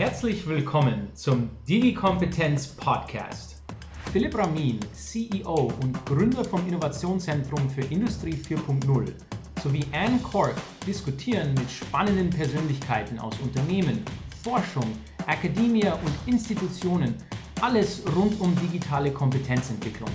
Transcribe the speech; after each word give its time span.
Herzlich 0.00 0.48
willkommen 0.48 1.10
zum 1.12 1.50
Digi-Kompetenz 1.68 2.68
Podcast. 2.68 3.60
Philipp 4.10 4.34
Ramin, 4.34 4.80
CEO 4.94 5.70
und 5.82 6.06
Gründer 6.06 6.42
vom 6.42 6.66
Innovationszentrum 6.66 7.68
für 7.68 7.82
Industrie 7.82 8.32
4.0 8.32 9.12
sowie 9.62 9.84
Anne 9.92 10.18
Cork 10.20 10.54
diskutieren 10.86 11.52
mit 11.52 11.70
spannenden 11.70 12.30
Persönlichkeiten 12.30 13.18
aus 13.18 13.34
Unternehmen, 13.40 14.02
Forschung, 14.42 14.90
Akademie 15.26 15.84
und 15.84 16.32
Institutionen 16.32 17.14
alles 17.60 18.02
rund 18.16 18.40
um 18.40 18.56
digitale 18.56 19.10
Kompetenzentwicklung. 19.10 20.08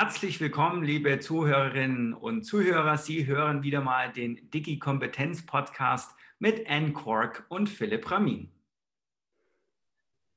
Herzlich 0.00 0.38
willkommen, 0.38 0.84
liebe 0.84 1.18
Zuhörerinnen 1.18 2.14
und 2.14 2.44
Zuhörer. 2.44 2.98
Sie 2.98 3.26
hören 3.26 3.64
wieder 3.64 3.80
mal 3.80 4.12
den 4.12 4.48
Digi-Kompetenz-Podcast 4.52 6.14
mit 6.38 6.70
Anne 6.70 6.92
Cork 6.92 7.44
und 7.48 7.68
Philipp 7.68 8.08
Ramin. 8.08 8.48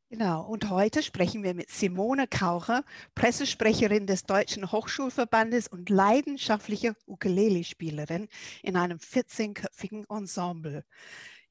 Genau, 0.09 0.47
und 0.47 0.71
heute 0.71 1.03
sprechen 1.03 1.43
wir 1.43 1.53
mit 1.53 1.69
Simone 1.69 2.25
Kaucher, 2.25 2.83
Pressesprecherin 3.13 4.07
des 4.07 4.23
Deutschen 4.23 4.71
Hochschulverbandes 4.71 5.67
und 5.67 5.91
leidenschaftliche 5.91 6.95
Ukulele-Spielerin 7.05 8.29
in 8.63 8.75
einem 8.75 8.97
14-köpfigen 8.97 10.09
Ensemble. 10.09 10.85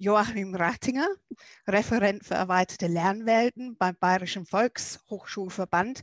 Joachim 0.03 0.55
Rattinger, 0.55 1.09
Referent 1.69 2.25
für 2.25 2.33
erweiterte 2.33 2.87
Lernwelten 2.87 3.77
beim 3.77 3.95
Bayerischen 4.01 4.47
Volkshochschulverband, 4.47 6.03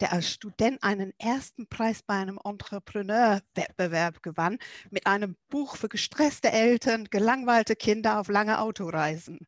der 0.00 0.12
als 0.12 0.30
Student 0.30 0.82
einen 0.82 1.12
ersten 1.18 1.66
Preis 1.68 2.02
bei 2.02 2.14
einem 2.14 2.38
Entrepreneur-Wettbewerb 2.42 4.22
gewann 4.22 4.58
mit 4.90 5.06
einem 5.06 5.36
Buch 5.48 5.76
für 5.76 5.88
gestresste 5.88 6.50
Eltern, 6.50 7.04
gelangweilte 7.10 7.76
Kinder 7.76 8.18
auf 8.18 8.28
lange 8.28 8.60
Autoreisen. 8.60 9.46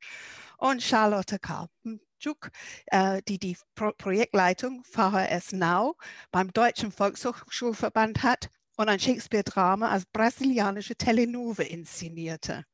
Und 0.58 0.82
Charlotte 0.82 1.38
Karpenczuk, 1.38 2.50
äh, 2.86 3.20
die 3.28 3.38
die 3.38 3.56
Pro 3.74 3.92
Projektleitung 3.96 4.84
VHS 4.84 5.52
Now 5.52 5.96
beim 6.30 6.52
Deutschen 6.52 6.92
Volkshochschulverband 6.92 8.22
hat 8.22 8.48
und 8.76 8.88
ein 8.88 9.00
Shakespeare-Drama 9.00 9.88
als 9.90 10.06
brasilianische 10.06 10.96
Telenove 10.96 11.64
inszenierte. 11.64 12.64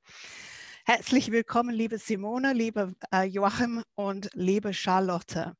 Herzlich 0.85 1.31
willkommen, 1.31 1.75
liebe 1.75 1.99
Simone, 1.99 2.53
liebe 2.53 2.95
äh, 3.15 3.23
Joachim 3.23 3.85
und 3.95 4.29
liebe 4.35 4.75
Charlotte. 4.75 5.55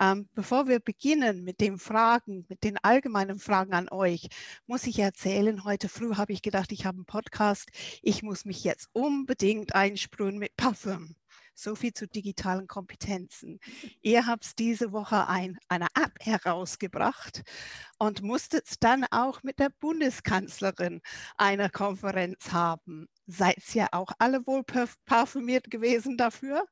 Ähm, 0.00 0.28
bevor 0.34 0.68
wir 0.68 0.80
beginnen 0.80 1.42
mit 1.42 1.60
den 1.60 1.78
Fragen, 1.78 2.44
mit 2.48 2.64
den 2.64 2.76
allgemeinen 2.82 3.38
Fragen 3.38 3.72
an 3.72 3.88
euch, 3.88 4.28
muss 4.66 4.86
ich 4.86 4.98
erzählen, 4.98 5.64
heute 5.64 5.88
früh 5.88 6.14
habe 6.16 6.32
ich 6.32 6.42
gedacht, 6.42 6.72
ich 6.72 6.84
habe 6.84 6.98
einen 6.98 7.06
Podcast, 7.06 7.70
ich 8.02 8.22
muss 8.22 8.44
mich 8.44 8.62
jetzt 8.64 8.88
unbedingt 8.92 9.74
einsprühen 9.74 10.38
mit 10.38 10.56
Parfüm. 10.56 11.16
So 11.58 11.74
viel 11.74 11.94
zu 11.94 12.06
digitalen 12.06 12.66
Kompetenzen. 12.66 13.58
Ihr 14.02 14.26
habt 14.26 14.58
diese 14.58 14.92
Woche 14.92 15.26
ein, 15.28 15.58
eine 15.68 15.86
App 15.94 16.12
herausgebracht 16.20 17.42
und 17.98 18.22
musstet 18.22 18.84
dann 18.84 19.06
auch 19.10 19.42
mit 19.42 19.58
der 19.58 19.70
Bundeskanzlerin 19.80 21.00
eine 21.38 21.70
Konferenz 21.70 22.52
haben. 22.52 23.08
Seid 23.26 23.74
ihr 23.74 23.88
auch 23.92 24.12
alle 24.18 24.46
wohl 24.46 24.64
parfümiert 25.06 25.70
gewesen 25.70 26.16
dafür? 26.18 26.66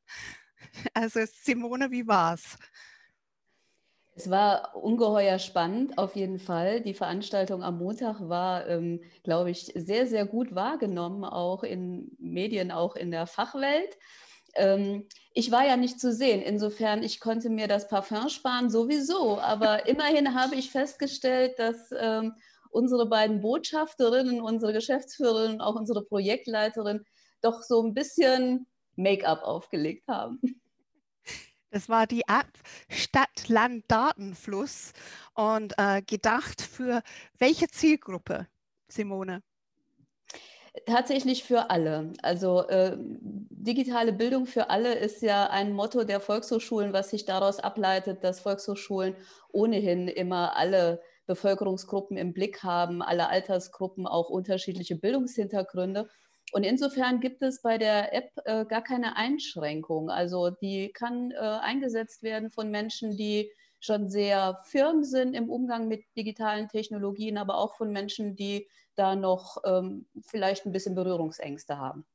Also 0.95 1.21
Simone, 1.27 1.91
wie 1.91 2.07
war's? 2.07 2.57
Es 4.17 4.31
war 4.31 4.77
ungeheuer 4.77 5.41
spannend, 5.41 5.99
auf 5.99 6.15
jeden 6.15 6.39
Fall. 6.39 6.81
Die 6.81 6.95
Veranstaltung 6.95 7.65
am 7.65 7.79
Montag 7.79 8.29
war, 8.29 8.67
ähm, 8.69 9.01
glaube 9.25 9.51
ich, 9.51 9.73
sehr, 9.75 10.07
sehr 10.07 10.25
gut 10.25 10.55
wahrgenommen, 10.55 11.25
auch 11.25 11.65
in 11.65 12.13
Medien, 12.19 12.71
auch 12.71 12.95
in 12.95 13.11
der 13.11 13.27
Fachwelt. 13.27 13.99
Ähm, 14.55 15.09
ich 15.33 15.51
war 15.51 15.67
ja 15.67 15.77
nicht 15.77 15.99
zu 15.99 16.13
sehen, 16.13 16.43
insofern 16.43 17.03
ich 17.03 17.19
konnte 17.19 17.51
mir 17.51 17.67
das 17.67 17.89
Parfum 17.89 18.29
sparen 18.29 18.71
sowieso, 18.71 19.41
aber 19.41 19.87
immerhin 19.89 20.35
habe 20.35 20.55
ich 20.55 20.71
festgestellt, 20.71 21.59
dass 21.59 21.91
ähm, 21.99 22.35
unsere 22.71 23.09
beiden 23.09 23.41
Botschafterinnen, 23.41 24.41
unsere 24.41 24.73
Geschäftsführerin 24.73 25.55
und 25.55 25.61
auch 25.61 25.75
unsere 25.75 26.05
Projektleiterin 26.05 27.05
doch 27.41 27.63
so 27.63 27.83
ein 27.83 27.95
bisschen 27.95 28.67
Make-up 28.95 29.43
aufgelegt 29.43 30.07
haben. 30.07 30.41
Das 31.75 31.89
war 31.89 32.07
die 32.07 32.23
App 32.29 32.47
Stadt-Land-Datenfluss 32.89 34.93
und 35.35 35.75
äh, 35.77 36.03
gedacht 36.03 36.63
für 36.63 37.03
welche 37.41 37.67
Zielgruppe, 37.67 38.47
Simone? 38.87 39.43
Tatsächlich 40.87 41.43
für 41.43 41.71
alle. 41.71 42.13
Also 42.23 42.69
äh, 42.69 42.97
digitale 42.97 44.13
Bildung 44.13 44.47
für 44.47 44.71
alle 44.71 44.95
ist 44.95 45.21
ja 45.21 45.51
ein 45.51 45.73
Motto 45.73 46.05
der 46.05 46.21
Volkshochschulen, 46.21 46.93
was 46.93 47.11
sich 47.11 47.25
daraus 47.25 47.59
ableitet, 47.59 48.23
dass 48.23 48.39
Volkshochschulen 48.39 49.17
ohnehin 49.51 50.07
immer 50.07 50.57
alle 50.57 51.03
Bevölkerungsgruppen 51.27 52.17
im 52.17 52.33
Blick 52.33 52.63
haben, 52.63 53.03
alle 53.03 53.29
Altersgruppen, 53.29 54.07
auch 54.07 54.31
unterschiedliche 54.31 54.95
Bildungshintergründe. 54.95 56.09
Und 56.55 56.63
insofern 56.63 57.19
gibt 57.19 57.43
es 57.43 57.63
bei 57.63 57.79
der 57.79 58.15
App 58.15 58.31
äh, 58.45 58.65
gar 58.65 58.81
keine 58.81 59.17
Einschränkung. 59.17 60.09
Also 60.09 60.51
die 60.51 60.93
kann 60.93 61.33
äh, 61.33 61.37
eingesetzt 61.37 62.23
werden 62.23 62.53
von 62.53 62.71
Menschen, 62.71 63.17
die 63.17 63.51
schon 63.81 64.09
sehr 64.09 64.61
firm 64.63 65.03
sind 65.03 65.35
im 65.35 65.51
Umgang 65.51 65.89
mit 65.89 66.05
digitalen 66.17 66.69
Technologien, 66.69 67.39
aber 67.39 67.59
auch 67.59 67.75
von 67.75 67.91
Menschen, 67.91 68.37
die 68.37 68.69
da 68.95 69.17
noch 69.17 69.57
ähm, 69.65 70.07
vielleicht 70.25 70.65
ein 70.65 70.71
bisschen 70.71 70.95
Berührungsängste 70.95 71.79
haben. 71.79 72.07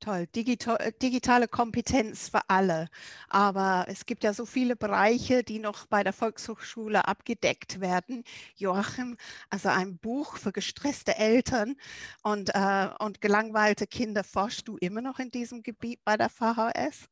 Toll, 0.00 0.26
Digital, 0.26 0.76
äh, 0.80 0.92
digitale 0.92 1.48
Kompetenz 1.48 2.28
für 2.28 2.42
alle. 2.48 2.88
Aber 3.28 3.86
es 3.88 4.04
gibt 4.04 4.24
ja 4.24 4.34
so 4.34 4.44
viele 4.44 4.76
Bereiche, 4.76 5.42
die 5.42 5.58
noch 5.58 5.86
bei 5.86 6.04
der 6.04 6.12
Volkshochschule 6.12 7.08
abgedeckt 7.08 7.80
werden. 7.80 8.22
Joachim, 8.56 9.16
also 9.48 9.70
ein 9.70 9.96
Buch 9.96 10.36
für 10.36 10.52
gestresste 10.52 11.16
Eltern 11.16 11.76
und, 12.22 12.50
äh, 12.54 12.88
und 12.98 13.22
gelangweilte 13.22 13.86
Kinder. 13.86 14.22
Forschst 14.22 14.68
du 14.68 14.76
immer 14.76 15.00
noch 15.00 15.18
in 15.18 15.30
diesem 15.30 15.62
Gebiet 15.62 16.00
bei 16.04 16.16
der 16.18 16.28
VHS? 16.28 17.08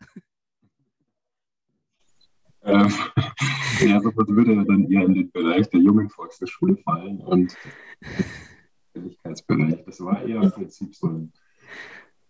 Ähm, 2.65 2.93
ja, 3.81 4.00
das 4.00 4.15
würde 4.15 4.65
dann 4.65 4.91
eher 4.91 5.05
in 5.06 5.15
den 5.15 5.31
Bereich 5.33 5.69
der 5.71 5.81
jungen 5.81 6.11
Volkshochschule 6.11 6.77
fallen 6.77 7.21
und 7.21 7.56
Fähigkeitsbereich. 8.93 9.84
Das 9.87 10.00
war 10.00 10.23
eher 10.23 10.43
im 10.43 10.50
Prinzip 10.50 10.94
so 10.94 11.09
ein 11.09 11.33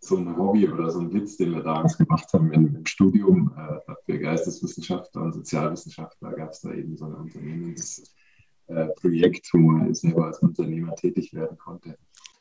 so 0.06 0.16
ein 0.16 0.36
Hobby 0.36 0.68
oder 0.68 0.90
so 0.90 0.98
ein 1.00 1.12
Witz, 1.12 1.36
den 1.36 1.52
wir 1.52 1.62
damals 1.62 1.98
gemacht 1.98 2.32
haben 2.32 2.52
im, 2.52 2.76
im 2.76 2.86
Studium 2.86 3.52
äh, 3.56 3.78
für 4.04 4.18
Geisteswissenschaftler 4.18 5.22
und 5.22 5.32
Sozialwissenschaftler, 5.32 6.32
gab 6.32 6.50
es 6.50 6.60
da 6.60 6.72
eben 6.72 6.96
so 6.96 7.06
ein 7.06 7.14
Unternehmensprojekt, 7.14 9.46
äh, 9.46 9.52
wo 9.52 9.58
man 9.58 9.94
selber 9.94 10.26
als 10.26 10.38
Unternehmer 10.40 10.94
tätig 10.94 11.34
werden 11.34 11.58
konnte. 11.58 11.98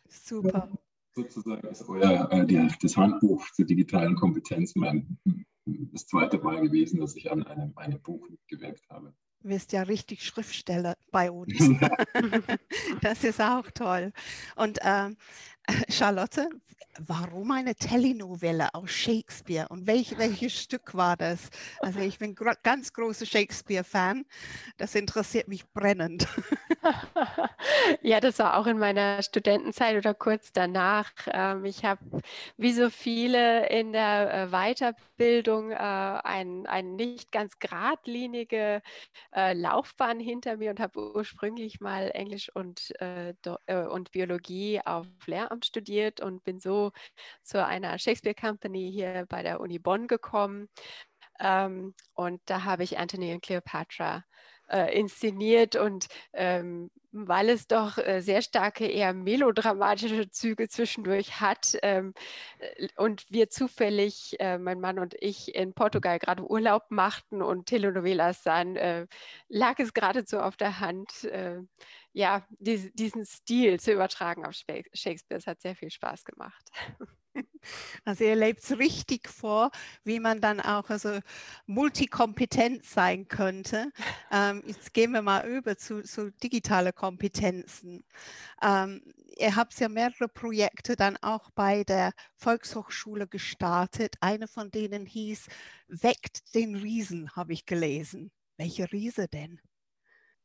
Super. 0.10 0.70
Sozusagen 1.16 1.68
ist 1.68 1.88
euer 1.88 2.28
äh, 2.32 2.46
die, 2.46 2.68
das 2.82 2.98
Handbuch 2.98 3.46
zur 3.52 3.66
digitalen 3.66 4.16
Kompetenz 4.16 4.76
mein 4.76 5.18
das 5.66 6.08
zweite 6.08 6.38
Mal 6.40 6.62
gewesen, 6.62 7.00
dass 7.00 7.16
ich 7.16 7.32
an 7.32 7.44
einem, 7.44 7.74
einem 7.78 8.02
Buch 8.02 8.28
mitgewirkt 8.30 8.90
habe. 8.90 9.14
Du 9.42 9.50
bist 9.50 9.72
ja 9.74 9.84
richtig 9.84 10.24
Schriftsteller 10.24 10.96
bei 11.12 11.30
uns. 11.30 11.54
das 13.02 13.24
ist 13.24 13.42
auch 13.42 13.70
toll. 13.72 14.14
Und 14.56 14.80
ähm, 14.82 15.18
Charlotte, 15.90 16.50
warum 17.00 17.52
eine 17.52 17.76
Telenovelle 17.76 18.74
aus 18.74 18.92
Shakespeare 18.92 19.68
und 19.70 19.88
welch, 19.88 20.18
welches 20.18 20.54
Stück 20.54 20.94
war 20.96 21.18
das? 21.18 21.50
Also 21.80 22.00
ich 22.00 22.20
bin 22.20 22.36
gro 22.36 22.52
ganz 22.64 22.94
großer 22.94 23.26
Shakespeare-Fan. 23.26 24.26
Das 24.78 24.96
interessiert 24.96 25.48
mich 25.48 25.66
brennend. 25.72 26.28
ja, 28.02 28.20
das 28.20 28.40
war 28.40 28.58
auch 28.58 28.68
in 28.68 28.78
meiner 28.78 29.22
Studentenzeit 29.24 29.98
oder 29.98 30.14
kurz 30.14 30.52
danach. 30.52 31.12
Ähm, 31.28 31.66
ich 31.66 31.84
habe 31.84 32.02
wie 32.58 32.74
so 32.74 32.90
viele 32.90 33.68
in 33.70 33.94
der 33.94 34.34
äh, 34.34 34.48
Weiterbildung 34.52 35.72
äh, 35.72 35.76
eine 35.76 36.70
ein 36.70 36.96
nicht 36.96 37.32
ganz 37.32 37.60
geradlinige 37.60 38.82
äh, 39.36 39.54
Laufbahn 39.54 40.20
hinter 40.20 40.58
mir 40.58 40.70
und 40.70 40.80
habe 40.80 41.14
ursprünglich 41.16 41.80
mal 41.80 42.12
Englisch 42.14 42.50
und, 42.54 42.94
und 43.68 44.12
Biologie 44.12 44.82
auf 44.84 45.08
Lehramt 45.26 45.66
studiert 45.66 46.22
und 46.22 46.44
bin 46.44 46.60
so 46.60 46.83
zu 47.42 47.66
einer 47.66 47.98
Shakespeare 48.00 48.36
Company 48.36 48.92
hier 48.92 49.26
bei 49.30 49.44
der 49.44 49.60
Uni 49.60 49.80
Bonn 49.80 50.08
gekommen. 50.08 50.70
Ähm, 51.40 51.94
und 52.14 52.42
da 52.46 52.64
habe 52.64 52.84
ich 52.84 52.98
Anthony 52.98 53.34
und 53.34 53.42
Cleopatra 53.42 54.24
äh, 54.70 54.98
inszeniert 54.98 55.76
und 55.76 56.08
ähm, 56.34 56.90
weil 57.14 57.50
es 57.50 57.68
doch 57.68 57.98
äh, 58.00 58.22
sehr 58.22 58.42
starke, 58.42 58.88
eher 58.88 59.14
melodramatische 59.14 60.30
Züge 60.32 60.68
zwischendurch 60.68 61.40
hat 61.40 61.78
ähm, 61.84 62.14
äh, 62.60 62.88
und 62.98 63.26
wir 63.30 63.50
zufällig, 63.50 64.36
äh, 64.40 64.58
mein 64.58 64.80
Mann 64.80 65.00
und 65.00 65.16
ich, 65.20 65.54
in 65.56 65.74
Portugal 65.74 66.18
gerade 66.20 66.44
Urlaub 66.50 66.86
machten 66.90 67.42
und 67.42 67.68
Telenovelas 67.68 68.44
sahen, 68.44 68.78
lag 69.48 69.80
es 69.80 69.94
geradezu 69.94 70.40
auf 70.40 70.58
der 70.58 70.80
Hand, 70.80 71.28
ja, 72.14 72.46
dies, 72.60 72.92
diesen 72.94 73.26
Stil 73.26 73.80
zu 73.80 73.92
übertragen 73.92 74.46
auf 74.46 74.56
Shakespeare. 74.94 75.40
Es 75.40 75.48
hat 75.48 75.62
sehr 75.62 75.76
viel 75.76 75.92
Spaß 75.92 76.24
gemacht. 76.26 76.70
Also 78.06 78.24
ihr 78.24 78.36
lebt 78.36 78.64
es 78.64 78.78
richtig 78.78 79.30
vor, 79.30 79.72
wie 80.04 80.20
man 80.20 80.42
dann 80.42 80.60
auch 80.60 80.90
also 80.90 81.20
multikompetent 81.66 82.86
sein 82.86 83.28
könnte. 83.28 83.92
Ähm, 84.32 84.64
jetzt 84.66 84.94
gehen 84.94 85.12
wir 85.12 85.22
mal 85.22 85.48
über 85.48 85.78
zu, 85.78 86.04
zu 86.04 86.32
digitale 86.32 86.94
Kompetenzen. 86.94 88.04
Ähm, 88.62 89.02
ihr 89.38 89.56
habt 89.56 89.80
ja 89.80 89.90
mehrere 89.90 90.28
Projekte 90.28 90.96
dann 90.96 91.18
auch 91.18 91.50
bei 91.52 91.84
der 91.84 92.12
Volkshochschule 92.36 93.28
gestartet. 93.28 94.16
Eine 94.22 94.48
von 94.48 94.72
denen 94.72 95.06
hieß 95.06 95.48
Weckt 95.88 96.56
den 96.56 96.76
Riesen, 96.76 97.36
habe 97.36 97.54
ich 97.54 97.66
gelesen. 97.66 98.32
Welche 98.58 98.92
Riese 98.92 99.28
denn? 99.28 99.60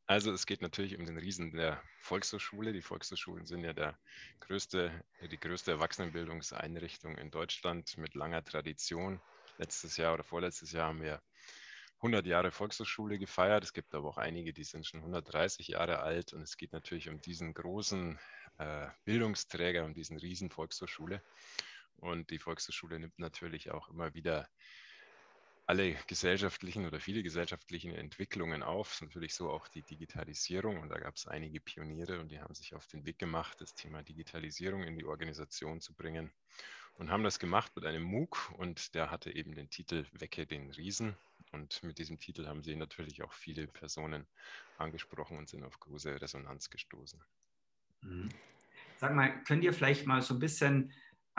Also 0.09 0.33
es 0.33 0.47
geht 0.47 0.63
natürlich 0.63 0.97
um 0.97 1.05
den 1.05 1.19
Riesen 1.19 1.51
der 1.51 1.83
Volkshochschule. 1.99 2.73
Die 2.73 2.81
Volkshochschulen 2.81 3.45
sind 3.45 3.63
ja 3.63 3.73
der 3.73 3.95
größte, 4.39 5.03
die 5.29 5.39
größte 5.39 5.69
Erwachsenenbildungseinrichtung 5.69 7.15
in 7.15 7.29
Deutschland 7.29 7.95
mit 7.95 8.15
langer 8.15 8.43
Tradition. 8.43 9.21
Letztes 9.59 9.97
Jahr 9.97 10.15
oder 10.15 10.23
vorletztes 10.23 10.71
Jahr 10.71 10.87
haben 10.87 11.03
wir 11.03 11.21
100 11.97 12.25
Jahre 12.25 12.49
Volkshochschule 12.49 13.19
gefeiert. 13.19 13.63
Es 13.63 13.71
gibt 13.71 13.93
aber 13.93 14.09
auch 14.09 14.17
einige, 14.17 14.51
die 14.51 14.63
sind 14.63 14.87
schon 14.87 15.01
130 15.01 15.67
Jahre 15.67 15.99
alt. 15.99 16.33
Und 16.33 16.41
es 16.41 16.57
geht 16.57 16.73
natürlich 16.73 17.07
um 17.07 17.21
diesen 17.21 17.53
großen 17.53 18.17
äh, 18.57 18.87
Bildungsträger, 19.05 19.85
um 19.85 19.93
diesen 19.93 20.17
Riesen 20.17 20.49
Volkshochschule. 20.49 21.21
Und 21.97 22.31
die 22.31 22.39
Volkshochschule 22.39 22.97
nimmt 22.97 23.19
natürlich 23.19 23.69
auch 23.69 23.89
immer 23.89 24.11
wieder 24.15 24.49
alle 25.69 25.95
gesellschaftlichen 26.07 26.87
oder 26.87 26.99
viele 26.99 27.21
gesellschaftlichen 27.21 27.93
Entwicklungen 27.93 28.63
auf. 28.63 28.99
Natürlich 29.01 29.35
so 29.35 29.51
auch 29.51 29.67
die 29.67 29.83
Digitalisierung. 29.83 30.79
Und 30.79 30.89
da 30.89 30.97
gab 30.97 31.15
es 31.15 31.27
einige 31.27 31.59
Pioniere 31.59 32.19
und 32.19 32.29
die 32.31 32.39
haben 32.39 32.55
sich 32.55 32.73
auf 32.73 32.87
den 32.87 33.05
Weg 33.05 33.19
gemacht, 33.19 33.61
das 33.61 33.75
Thema 33.75 34.01
Digitalisierung 34.01 34.81
in 34.81 34.97
die 34.97 35.05
Organisation 35.05 35.79
zu 35.79 35.93
bringen. 35.93 36.31
Und 36.95 37.11
haben 37.11 37.23
das 37.23 37.37
gemacht 37.37 37.71
mit 37.75 37.85
einem 37.85 38.01
MOOC 38.01 38.51
und 38.57 38.95
der 38.95 39.11
hatte 39.11 39.31
eben 39.31 39.53
den 39.53 39.69
Titel 39.69 40.07
Wecke 40.13 40.47
den 40.47 40.71
Riesen. 40.71 41.15
Und 41.51 41.83
mit 41.83 41.99
diesem 41.99 42.19
Titel 42.19 42.47
haben 42.47 42.63
sie 42.63 42.75
natürlich 42.75 43.21
auch 43.21 43.31
viele 43.31 43.67
Personen 43.67 44.25
angesprochen 44.79 45.37
und 45.37 45.49
sind 45.49 45.63
auf 45.63 45.79
große 45.79 46.19
Resonanz 46.19 46.71
gestoßen. 46.71 47.21
Mhm. 48.01 48.29
Sag 48.97 49.13
mal, 49.13 49.43
könnt 49.43 49.63
ihr 49.63 49.73
vielleicht 49.73 50.07
mal 50.07 50.23
so 50.23 50.33
ein 50.33 50.39
bisschen 50.39 50.93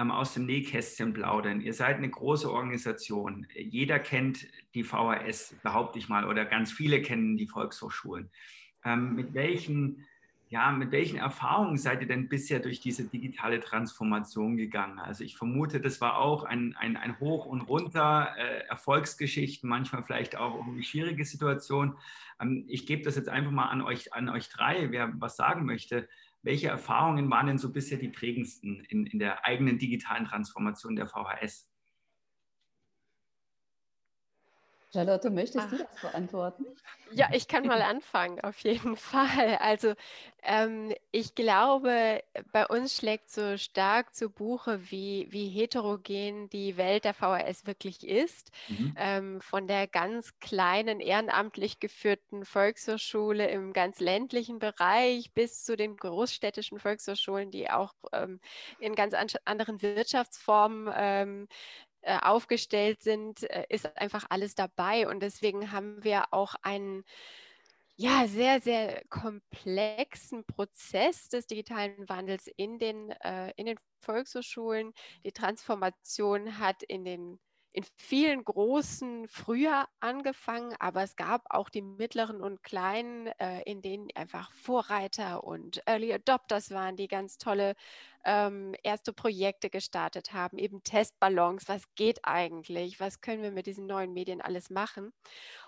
aus 0.08 0.34
dem 0.34 0.46
Nähkästchen 0.46 1.12
plaudern. 1.12 1.60
Ihr 1.60 1.74
seid 1.74 1.96
eine 1.96 2.08
große 2.08 2.48
Organisation. 2.50 3.48
Jeder 3.56 3.98
kennt 3.98 4.46
die 4.74 4.84
VHS, 4.84 5.56
behaupte 5.64 5.98
ich 5.98 6.08
mal, 6.08 6.24
oder 6.24 6.44
ganz 6.44 6.70
viele 6.70 7.02
kennen 7.02 7.36
die 7.36 7.48
Volkshochschulen. 7.48 8.30
Ähm, 8.84 9.16
mit 9.16 9.34
welchen 9.34 10.06
ja, 10.50 10.72
mit 10.72 10.90
welchen 10.90 11.16
Erfahrungen 11.16 11.76
seid 11.76 12.00
ihr 12.00 12.08
denn 12.08 12.28
bisher 12.28 12.58
durch 12.58 12.80
diese 12.80 13.04
digitale 13.04 13.60
Transformation 13.60 14.56
gegangen? 14.56 14.98
Also 14.98 15.22
ich 15.22 15.36
vermute, 15.36 15.80
das 15.80 16.00
war 16.00 16.18
auch 16.18 16.42
ein, 16.42 16.74
ein, 16.76 16.96
ein 16.96 17.20
Hoch 17.20 17.46
und 17.46 17.60
Runter, 17.60 18.34
äh, 18.36 18.66
Erfolgsgeschichten, 18.66 19.70
manchmal 19.70 20.02
vielleicht 20.02 20.36
auch 20.36 20.66
eine 20.66 20.82
schwierige 20.82 21.24
Situation. 21.24 21.96
Ähm, 22.40 22.64
ich 22.66 22.84
gebe 22.84 23.02
das 23.02 23.14
jetzt 23.14 23.28
einfach 23.28 23.52
mal 23.52 23.68
an 23.68 23.80
euch, 23.80 24.12
an 24.12 24.28
euch 24.28 24.48
drei, 24.48 24.90
wer 24.90 25.12
was 25.20 25.36
sagen 25.36 25.66
möchte. 25.66 26.08
Welche 26.42 26.68
Erfahrungen 26.68 27.30
waren 27.30 27.46
denn 27.46 27.58
so 27.58 27.72
bisher 27.72 27.98
die 27.98 28.08
prägendsten 28.08 28.84
in, 28.88 29.06
in 29.06 29.18
der 29.18 29.44
eigenen 29.44 29.78
digitalen 29.78 30.24
Transformation 30.24 30.96
der 30.96 31.06
VHS? 31.06 31.69
Charlotte, 34.92 35.30
möchtest 35.30 35.66
Ach. 35.66 35.70
du 35.70 35.78
das 35.78 36.00
beantworten? 36.00 36.66
Ja, 37.12 37.28
ich 37.32 37.48
kann 37.48 37.66
mal 37.66 37.82
anfangen, 37.82 38.40
auf 38.40 38.60
jeden 38.60 38.96
Fall. 38.96 39.56
Also 39.60 39.94
ähm, 40.42 40.92
ich 41.10 41.34
glaube, 41.34 42.22
bei 42.52 42.66
uns 42.66 42.96
schlägt 42.96 43.30
so 43.30 43.56
stark 43.56 44.14
zu 44.14 44.30
Buche, 44.30 44.90
wie, 44.90 45.26
wie 45.30 45.48
heterogen 45.48 46.48
die 46.50 46.76
Welt 46.76 47.04
der 47.04 47.14
VHS 47.14 47.66
wirklich 47.66 48.06
ist. 48.06 48.52
Mhm. 48.68 48.94
Ähm, 48.96 49.40
von 49.40 49.66
der 49.66 49.88
ganz 49.88 50.38
kleinen, 50.38 51.00
ehrenamtlich 51.00 51.80
geführten 51.80 52.44
Volkshochschule 52.44 53.48
im 53.48 53.72
ganz 53.72 53.98
ländlichen 53.98 54.60
Bereich 54.60 55.32
bis 55.34 55.64
zu 55.64 55.76
den 55.76 55.96
großstädtischen 55.96 56.78
Volkshochschulen, 56.78 57.50
die 57.50 57.70
auch 57.70 57.94
ähm, 58.12 58.40
in 58.78 58.94
ganz 58.94 59.14
an 59.14 59.26
anderen 59.44 59.82
Wirtschaftsformen 59.82 60.92
ähm, 60.96 61.48
äh, 62.02 62.18
aufgestellt 62.20 63.02
sind, 63.02 63.42
äh, 63.50 63.64
ist 63.68 63.96
einfach 63.96 64.26
alles 64.30 64.54
dabei. 64.54 65.08
Und 65.08 65.20
deswegen 65.20 65.72
haben 65.72 66.02
wir 66.02 66.32
auch 66.32 66.54
einen 66.62 67.04
ja, 67.96 68.26
sehr, 68.26 68.60
sehr 68.62 69.02
komplexen 69.10 70.44
Prozess 70.46 71.28
des 71.28 71.46
digitalen 71.46 72.08
Wandels 72.08 72.48
in 72.56 72.78
den, 72.78 73.10
äh, 73.10 73.52
in 73.56 73.66
den 73.66 73.78
Volkshochschulen. 74.00 74.94
Die 75.24 75.32
Transformation 75.32 76.58
hat 76.58 76.82
in 76.82 77.04
den 77.04 77.38
in 77.72 77.84
vielen 77.96 78.44
großen 78.44 79.28
früher 79.28 79.86
angefangen, 80.00 80.74
aber 80.80 81.02
es 81.02 81.14
gab 81.16 81.44
auch 81.50 81.68
die 81.68 81.82
mittleren 81.82 82.40
und 82.40 82.62
kleinen, 82.62 83.28
äh, 83.38 83.62
in 83.62 83.80
denen 83.80 84.08
einfach 84.14 84.50
Vorreiter 84.52 85.44
und 85.44 85.80
Early 85.86 86.12
Adopters 86.12 86.70
waren, 86.72 86.96
die 86.96 87.06
ganz 87.08 87.38
tolle 87.38 87.74
ähm, 88.24 88.74
erste 88.82 89.12
Projekte 89.12 89.70
gestartet 89.70 90.32
haben, 90.32 90.58
eben 90.58 90.82
Testballons, 90.82 91.68
was 91.68 91.84
geht 91.94 92.20
eigentlich, 92.24 92.98
was 92.98 93.20
können 93.20 93.42
wir 93.42 93.52
mit 93.52 93.66
diesen 93.66 93.86
neuen 93.86 94.12
Medien 94.12 94.40
alles 94.40 94.70
machen. 94.70 95.12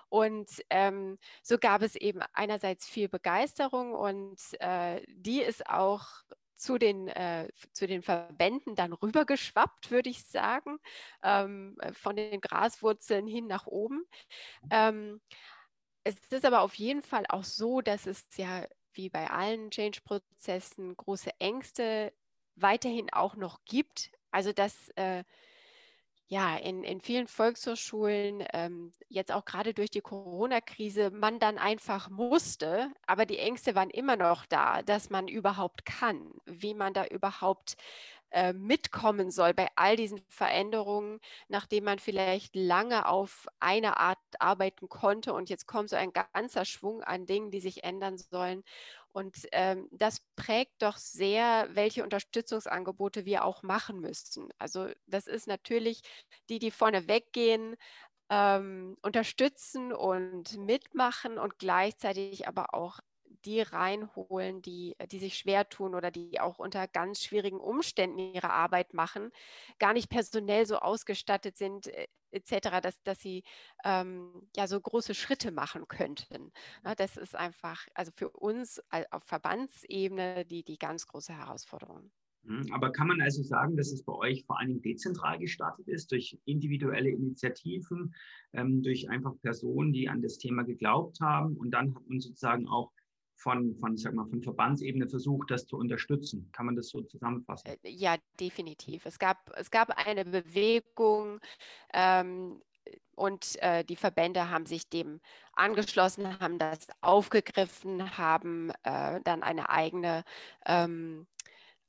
Und 0.08 0.62
ähm, 0.70 1.18
so 1.42 1.56
gab 1.56 1.82
es 1.82 1.96
eben 1.96 2.20
einerseits 2.34 2.86
viel 2.86 3.08
Begeisterung 3.08 3.94
und 3.94 4.38
äh, 4.60 5.00
die 5.08 5.40
ist 5.40 5.66
auch 5.68 6.06
zu 6.62 6.78
den, 6.78 7.08
äh, 7.08 7.48
zu 7.72 7.86
den 7.86 8.02
Verbänden 8.02 8.74
dann 8.76 8.92
rübergeschwappt, 8.92 9.90
würde 9.90 10.10
ich 10.10 10.24
sagen, 10.24 10.78
ähm, 11.22 11.76
äh, 11.80 11.92
von 11.92 12.16
den 12.16 12.40
Graswurzeln 12.40 13.26
hin 13.26 13.46
nach 13.46 13.66
oben. 13.66 14.04
Ähm, 14.70 15.20
es 16.04 16.16
ist 16.30 16.44
aber 16.44 16.62
auf 16.62 16.74
jeden 16.74 17.02
Fall 17.02 17.24
auch 17.28 17.44
so, 17.44 17.80
dass 17.80 18.06
es 18.06 18.24
ja 18.36 18.66
wie 18.94 19.08
bei 19.08 19.30
allen 19.30 19.70
Change-Prozessen 19.70 20.96
große 20.96 21.30
Ängste 21.38 22.12
weiterhin 22.56 23.12
auch 23.12 23.36
noch 23.36 23.64
gibt. 23.64 24.10
Also 24.30 24.52
dass 24.52 24.88
äh, 24.96 25.24
ja, 26.28 26.56
in, 26.56 26.82
in 26.82 27.00
vielen 27.00 27.26
Volkshochschulen, 27.26 28.44
ähm, 28.54 28.92
jetzt 29.08 29.32
auch 29.32 29.44
gerade 29.44 29.74
durch 29.74 29.90
die 29.90 30.00
Corona-Krise, 30.00 31.10
man 31.10 31.38
dann 31.38 31.58
einfach 31.58 32.08
musste, 32.08 32.90
aber 33.06 33.26
die 33.26 33.38
Ängste 33.38 33.74
waren 33.74 33.90
immer 33.90 34.16
noch 34.16 34.46
da, 34.46 34.82
dass 34.82 35.10
man 35.10 35.28
überhaupt 35.28 35.84
kann, 35.84 36.32
wie 36.46 36.74
man 36.74 36.94
da 36.94 37.04
überhaupt 37.06 37.76
äh, 38.32 38.52
mitkommen 38.52 39.30
soll 39.30 39.54
bei 39.54 39.68
all 39.76 39.96
diesen 39.96 40.22
Veränderungen, 40.28 41.20
nachdem 41.48 41.84
man 41.84 41.98
vielleicht 41.98 42.56
lange 42.56 43.06
auf 43.06 43.46
eine 43.60 43.98
Art 43.98 44.18
arbeiten 44.38 44.88
konnte 44.88 45.32
und 45.34 45.50
jetzt 45.50 45.66
kommt 45.66 45.90
so 45.90 45.96
ein 45.96 46.12
ganzer 46.12 46.64
Schwung 46.64 47.02
an 47.02 47.26
Dingen, 47.26 47.50
die 47.50 47.60
sich 47.60 47.84
ändern 47.84 48.18
sollen. 48.18 48.64
Und 49.12 49.46
ähm, 49.52 49.88
das 49.92 50.20
prägt 50.36 50.80
doch 50.80 50.96
sehr, 50.96 51.68
welche 51.72 52.02
Unterstützungsangebote 52.02 53.26
wir 53.26 53.44
auch 53.44 53.62
machen 53.62 54.00
müssen. 54.00 54.48
Also 54.58 54.88
das 55.06 55.26
ist 55.26 55.46
natürlich 55.46 56.00
die, 56.48 56.58
die 56.58 56.70
vorne 56.70 57.08
weggehen, 57.08 57.76
ähm, 58.30 58.96
unterstützen 59.02 59.92
und 59.92 60.56
mitmachen 60.56 61.38
und 61.38 61.58
gleichzeitig 61.58 62.48
aber 62.48 62.72
auch 62.74 63.00
die 63.44 63.60
reinholen, 63.60 64.62
die, 64.62 64.96
die 65.10 65.18
sich 65.18 65.36
schwer 65.36 65.68
tun 65.68 65.94
oder 65.94 66.10
die 66.10 66.40
auch 66.40 66.58
unter 66.58 66.86
ganz 66.88 67.22
schwierigen 67.24 67.60
Umständen 67.60 68.18
ihre 68.18 68.50
Arbeit 68.50 68.94
machen, 68.94 69.30
gar 69.78 69.92
nicht 69.92 70.10
personell 70.10 70.66
so 70.66 70.78
ausgestattet 70.78 71.56
sind, 71.56 71.88
äh, 71.88 72.06
etc., 72.30 72.80
dass, 72.82 73.02
dass 73.02 73.20
sie 73.20 73.42
ähm, 73.84 74.48
ja 74.56 74.66
so 74.66 74.80
große 74.80 75.14
Schritte 75.14 75.52
machen 75.52 75.86
könnten. 75.88 76.52
Ja, 76.84 76.94
das 76.94 77.16
ist 77.16 77.36
einfach, 77.36 77.86
also 77.94 78.10
für 78.14 78.30
uns 78.30 78.82
auf 79.10 79.24
Verbandsebene 79.24 80.44
die, 80.46 80.64
die 80.64 80.78
ganz 80.78 81.06
große 81.06 81.32
Herausforderung. 81.32 82.10
Mhm, 82.44 82.72
aber 82.72 82.90
kann 82.90 83.06
man 83.06 83.20
also 83.20 83.42
sagen, 83.42 83.76
dass 83.76 83.92
es 83.92 84.02
bei 84.02 84.12
euch 84.14 84.44
vor 84.44 84.58
allen 84.58 84.68
Dingen 84.68 84.82
dezentral 84.82 85.38
gestartet 85.38 85.86
ist, 85.88 86.10
durch 86.10 86.38
individuelle 86.44 87.10
Initiativen, 87.10 88.14
ähm, 88.52 88.82
durch 88.82 89.08
einfach 89.08 89.34
Personen, 89.42 89.92
die 89.92 90.08
an 90.08 90.22
das 90.22 90.38
Thema 90.38 90.64
geglaubt 90.64 91.20
haben 91.20 91.56
und 91.56 91.70
dann 91.70 91.94
hat 91.94 92.08
man 92.08 92.20
sozusagen 92.20 92.66
auch 92.66 92.90
von, 93.42 93.74
von, 93.76 93.96
sag 93.96 94.14
mal, 94.14 94.26
von 94.26 94.42
Verbandsebene 94.42 95.08
versucht, 95.08 95.50
das 95.50 95.66
zu 95.66 95.76
unterstützen. 95.76 96.48
Kann 96.52 96.66
man 96.66 96.76
das 96.76 96.88
so 96.88 97.02
zusammenfassen? 97.02 97.68
Äh, 97.68 97.88
ja, 97.88 98.16
definitiv. 98.38 99.04
Es 99.06 99.18
gab, 99.18 99.50
es 99.56 99.70
gab 99.70 99.90
eine 100.06 100.24
Bewegung, 100.24 101.40
ähm, 101.92 102.60
und 103.14 103.60
äh, 103.62 103.84
die 103.84 103.96
Verbände 103.96 104.50
haben 104.50 104.66
sich 104.66 104.88
dem 104.88 105.20
angeschlossen, 105.52 106.40
haben 106.40 106.58
das 106.58 106.86
aufgegriffen, 107.02 108.16
haben 108.16 108.70
äh, 108.82 109.20
dann 109.22 109.42
eine 109.42 109.68
eigene, 109.68 110.24
ähm, 110.66 111.26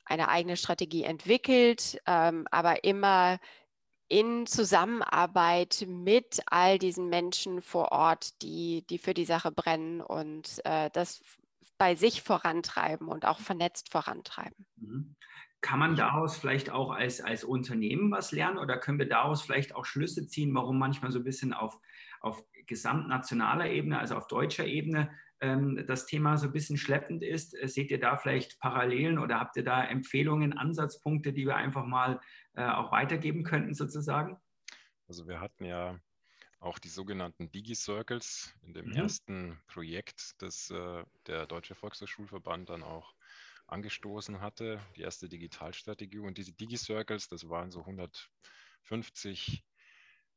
eine 0.05 0.27
eigene 0.27 0.57
Strategie 0.57 1.03
entwickelt, 1.03 1.99
ähm, 2.05 2.45
aber 2.51 2.83
immer 2.83 3.39
in 4.09 4.45
Zusammenarbeit 4.45 5.85
mit 5.87 6.41
all 6.47 6.77
diesen 6.77 7.09
Menschen 7.09 7.61
vor 7.61 7.91
Ort, 7.91 8.41
die, 8.41 8.85
die 8.87 8.97
für 8.97 9.13
die 9.13 9.25
Sache 9.25 9.51
brennen 9.51 10.01
und 10.01 10.61
äh, 10.65 10.89
das 10.91 11.21
bei 11.83 11.95
sich 11.95 12.21
vorantreiben 12.21 13.09
und 13.09 13.25
auch 13.25 13.41
vernetzt 13.41 13.91
vorantreiben. 13.91 14.65
Mhm. 14.77 15.17
Kann 15.59 15.79
man 15.79 15.97
daraus 15.97 16.37
vielleicht 16.37 16.69
auch 16.69 16.91
als, 16.91 17.19
als 17.19 17.43
Unternehmen 17.43 18.09
was 18.09 18.31
lernen 18.31 18.57
oder 18.57 18.77
können 18.77 18.99
wir 18.99 19.09
daraus 19.09 19.41
vielleicht 19.41 19.75
auch 19.75 19.83
Schlüsse 19.83 20.25
ziehen, 20.25 20.55
warum 20.55 20.79
manchmal 20.79 21.11
so 21.11 21.19
ein 21.19 21.25
bisschen 21.25 21.51
auf, 21.51 21.77
auf 22.21 22.41
gesamtnationaler 22.67 23.69
Ebene, 23.69 23.99
also 23.99 24.15
auf 24.15 24.27
deutscher 24.27 24.65
Ebene, 24.65 25.11
ähm, 25.41 25.83
das 25.85 26.05
Thema 26.05 26.37
so 26.37 26.47
ein 26.47 26.53
bisschen 26.53 26.77
schleppend 26.77 27.21
ist? 27.21 27.53
Äh, 27.53 27.67
seht 27.67 27.91
ihr 27.91 27.99
da 27.99 28.15
vielleicht 28.15 28.61
Parallelen 28.61 29.19
oder 29.19 29.41
habt 29.41 29.57
ihr 29.57 29.65
da 29.65 29.83
Empfehlungen, 29.83 30.57
Ansatzpunkte, 30.57 31.33
die 31.33 31.45
wir 31.45 31.57
einfach 31.57 31.85
mal 31.85 32.21
äh, 32.53 32.65
auch 32.65 32.93
weitergeben 32.93 33.43
könnten 33.43 33.73
sozusagen? 33.73 34.37
Also 35.09 35.27
wir 35.27 35.41
hatten 35.41 35.65
ja 35.65 35.99
auch 36.63 36.79
die 36.79 36.89
sogenannten 36.89 37.51
Digi-Circles 37.51 38.53
in 38.61 38.73
dem 38.73 38.87
mhm. 38.87 38.95
ersten 38.95 39.61
Projekt, 39.67 40.41
das 40.41 40.69
äh, 40.71 41.03
der 41.27 41.45
Deutsche 41.45 41.75
Volkshochschulverband 41.75 42.69
dann 42.69 42.83
auch 42.83 43.13
angestoßen 43.67 44.39
hatte, 44.39 44.79
die 44.95 45.01
erste 45.01 45.27
Digitalstrategie. 45.27 46.19
Und 46.19 46.37
diese 46.37 46.53
Digi-Circles, 46.53 47.27
das 47.27 47.49
waren 47.49 47.71
so 47.71 47.81
150 47.81 49.63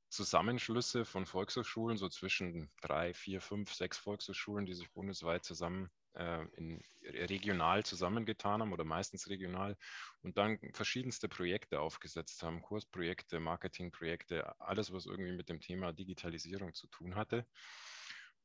Zusammenschlüsse 0.09 1.05
von 1.05 1.27
Volkshochschulen, 1.27 1.97
so 1.97 2.09
zwischen 2.09 2.71
drei, 2.81 3.15
vier, 3.15 3.41
fünf, 3.41 3.73
sechs 3.73 3.99
Volkshochschulen, 3.99 4.67
die 4.67 4.75
sich 4.75 4.91
bundesweit 4.93 5.45
zusammen 5.45 5.91
in, 6.57 6.83
regional 7.03 7.85
zusammengetan 7.85 8.61
haben 8.61 8.73
oder 8.73 8.85
meistens 8.85 9.29
regional 9.29 9.77
und 10.23 10.37
dann 10.39 10.59
verschiedenste 10.73 11.29
Projekte 11.29 11.81
aufgesetzt 11.81 12.43
haben, 12.43 12.63
Kursprojekte, 12.63 13.41
Marketingprojekte, 13.41 14.59
alles, 14.61 14.93
was 14.93 15.07
irgendwie 15.07 15.33
mit 15.33 15.49
dem 15.49 15.61
Thema 15.61 15.93
Digitalisierung 15.93 16.75
zu 16.75 16.89
tun 16.89 17.15
hatte. 17.15 17.47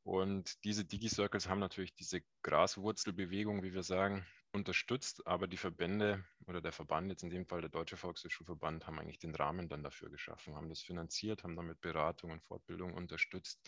Und 0.03 0.63
diese 0.63 0.83
Digi-Circles 0.83 1.47
haben 1.47 1.59
natürlich 1.59 1.93
diese 1.93 2.21
Graswurzelbewegung, 2.41 3.61
wie 3.63 3.73
wir 3.73 3.83
sagen, 3.83 4.25
unterstützt, 4.51 5.25
aber 5.27 5.47
die 5.47 5.57
Verbände 5.57 6.25
oder 6.47 6.59
der 6.61 6.71
Verband, 6.71 7.09
jetzt 7.09 7.23
in 7.23 7.29
dem 7.29 7.45
Fall 7.45 7.61
der 7.61 7.69
Deutsche 7.69 7.97
Volkshochschulverband, 7.97 8.87
haben 8.87 8.99
eigentlich 8.99 9.19
den 9.19 9.35
Rahmen 9.35 9.69
dann 9.69 9.83
dafür 9.83 10.09
geschaffen, 10.09 10.55
haben 10.55 10.69
das 10.69 10.81
finanziert, 10.81 11.43
haben 11.43 11.55
damit 11.55 11.79
Beratung 11.81 12.31
und 12.31 12.43
Fortbildung 12.43 12.93
unterstützt. 12.93 13.61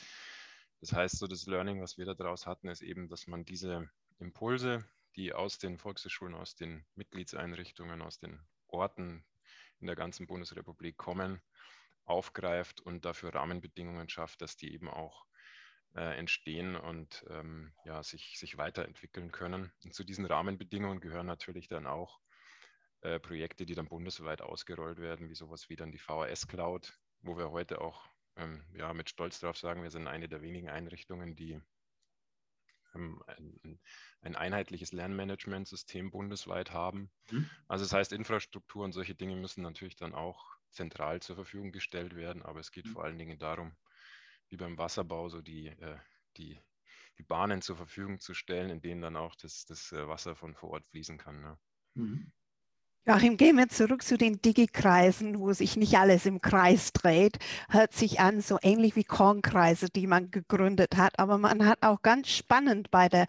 Das 0.84 0.92
heißt, 0.92 1.18
so 1.18 1.28
das 1.28 1.46
Learning, 1.46 1.82
was 1.82 1.98
wir 1.98 2.14
daraus 2.14 2.46
hatten, 2.46 2.68
ist 2.68 2.82
eben, 2.82 3.08
dass 3.08 3.26
man 3.26 3.46
diese 3.46 3.90
Impulse, 4.20 4.86
die 5.16 5.32
aus 5.32 5.58
den 5.58 5.78
Volkshochschulen, 5.78 6.36
aus 6.36 6.56
den 6.56 6.86
Mitgliedseinrichtungen, 6.96 8.02
aus 8.02 8.20
den 8.20 8.38
Orten 8.68 9.24
in 9.80 9.88
der 9.88 9.96
ganzen 9.96 10.28
Bundesrepublik 10.28 10.98
kommen, 10.98 11.42
aufgreift 12.04 12.82
und 12.82 13.06
dafür 13.06 13.34
Rahmenbedingungen 13.34 14.10
schafft, 14.10 14.42
dass 14.42 14.58
die 14.58 14.74
eben 14.74 14.90
auch 14.90 15.26
äh, 15.96 16.18
entstehen 16.18 16.76
und 16.76 17.24
ähm, 17.30 17.72
ja, 17.86 18.04
sich, 18.04 18.38
sich 18.38 18.58
weiterentwickeln 18.58 19.32
können. 19.32 19.72
Und 19.86 19.94
zu 19.94 20.04
diesen 20.04 20.26
Rahmenbedingungen 20.26 21.00
gehören 21.00 21.28
natürlich 21.28 21.70
dann 21.70 21.88
auch 21.88 22.20
äh, 23.04 23.22
Projekte, 23.22 23.66
die 23.66 23.76
dann 23.76 23.88
bundesweit 23.88 24.42
ausgerollt 24.42 25.00
werden, 25.00 25.30
wie 25.30 25.36
sowas 25.36 25.70
wie 25.70 25.78
dann 25.78 25.94
die 25.94 25.98
VHS 25.98 26.50
Cloud, 26.50 27.00
wo 27.22 27.38
wir 27.38 27.52
heute 27.52 27.80
auch 27.80 28.13
ähm, 28.36 28.64
ja, 28.76 28.94
mit 28.94 29.10
Stolz 29.10 29.40
darauf 29.40 29.58
sagen, 29.58 29.84
wir 29.84 29.92
sind 29.92 30.08
eine 30.08 30.28
der 30.28 30.42
wenigen 30.42 30.70
Einrichtungen, 30.70 31.36
die 31.36 31.62
ähm, 32.96 33.22
ein, 33.28 33.80
ein, 34.22 34.36
einheitliches 34.36 34.92
Lernmanagementsystem 34.92 36.12
bundesweit 36.12 36.72
haben. 36.72 37.12
Mhm. 37.32 37.50
Also 37.68 37.86
das 37.86 37.94
heißt, 37.94 38.14
Infrastruktur 38.14 38.84
und 38.84 38.94
solche 38.94 39.16
Dinge 39.16 39.36
müssen 39.36 39.62
natürlich 39.62 39.96
dann 39.96 40.14
auch 40.14 40.58
zentral 40.70 41.22
zur 41.22 41.36
Verfügung 41.36 41.72
gestellt 41.72 42.16
werden, 42.16 42.44
aber 42.44 42.60
es 42.60 42.72
geht 42.72 42.86
mhm. 42.86 42.92
vor 42.92 43.04
allen 43.04 43.18
Dingen 43.18 43.38
darum, 43.38 43.76
wie 44.50 44.58
beim 44.58 44.78
Wasserbau 44.78 45.30
so 45.30 45.42
die, 45.42 45.68
äh, 45.68 45.98
die, 46.38 46.60
die 47.18 47.24
Bahnen 47.24 47.62
zur 47.62 47.78
Verfügung 47.78 48.20
zu 48.20 48.34
stellen, 48.34 48.70
in 48.70 48.82
denen 48.82 49.02
dann 49.02 49.16
auch 49.16 49.36
das, 49.36 49.66
das 49.66 49.92
äh, 49.92 50.08
Wasser 50.08 50.36
von 50.36 50.56
vor 50.56 50.72
Ort 50.72 50.88
fließen 50.88 51.18
kann. 51.18 51.42
Ne? 51.42 51.60
Mhm. 51.96 52.32
Joachim, 53.06 53.36
gehen 53.36 53.58
wir 53.58 53.68
zurück 53.68 54.02
zu 54.02 54.18
den 54.18 54.42
Digi-Kreisen, 54.42 55.38
wo 55.38 55.52
sich 55.52 55.76
nicht 55.76 55.98
alles 55.98 56.26
im 56.26 56.40
Kreis 56.40 56.94
dreht. 56.94 57.38
Hört 57.70 57.92
sich 57.94 58.22
an, 58.22 58.40
so 58.40 58.58
ähnlich 58.62 58.96
wie 58.96 59.04
Kornkreise, 59.04 59.90
die 59.90 60.08
man 60.08 60.32
gegründet 60.32 60.96
hat. 60.96 61.20
Aber 61.20 61.38
man 61.38 61.66
hat 61.68 61.80
auch 61.84 62.02
ganz 62.02 62.30
spannend 62.30 62.92
bei 62.92 63.10
der 63.10 63.26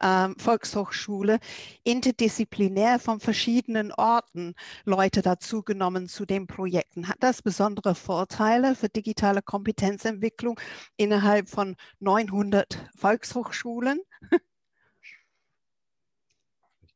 ähm, 0.00 0.36
Volkshochschule 0.38 1.40
interdisziplinär 1.82 3.00
von 3.00 3.18
verschiedenen 3.18 3.90
Orten 3.90 4.54
Leute 4.84 5.22
dazugenommen 5.22 6.06
zu 6.06 6.24
den 6.24 6.46
Projekten. 6.46 7.08
Hat 7.08 7.18
das 7.18 7.42
besondere 7.42 7.96
Vorteile 7.96 8.76
für 8.76 8.88
digitale 8.88 9.42
Kompetenzentwicklung 9.42 10.60
innerhalb 10.96 11.48
von 11.48 11.74
900 11.98 12.90
Volkshochschulen? 12.96 13.98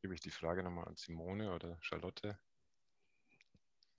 gebe 0.00 0.14
ich 0.14 0.20
die 0.20 0.30
Frage 0.30 0.62
nochmal 0.62 0.86
an 0.86 0.96
Simone 0.96 1.54
oder 1.54 1.76
Charlotte. 1.80 2.38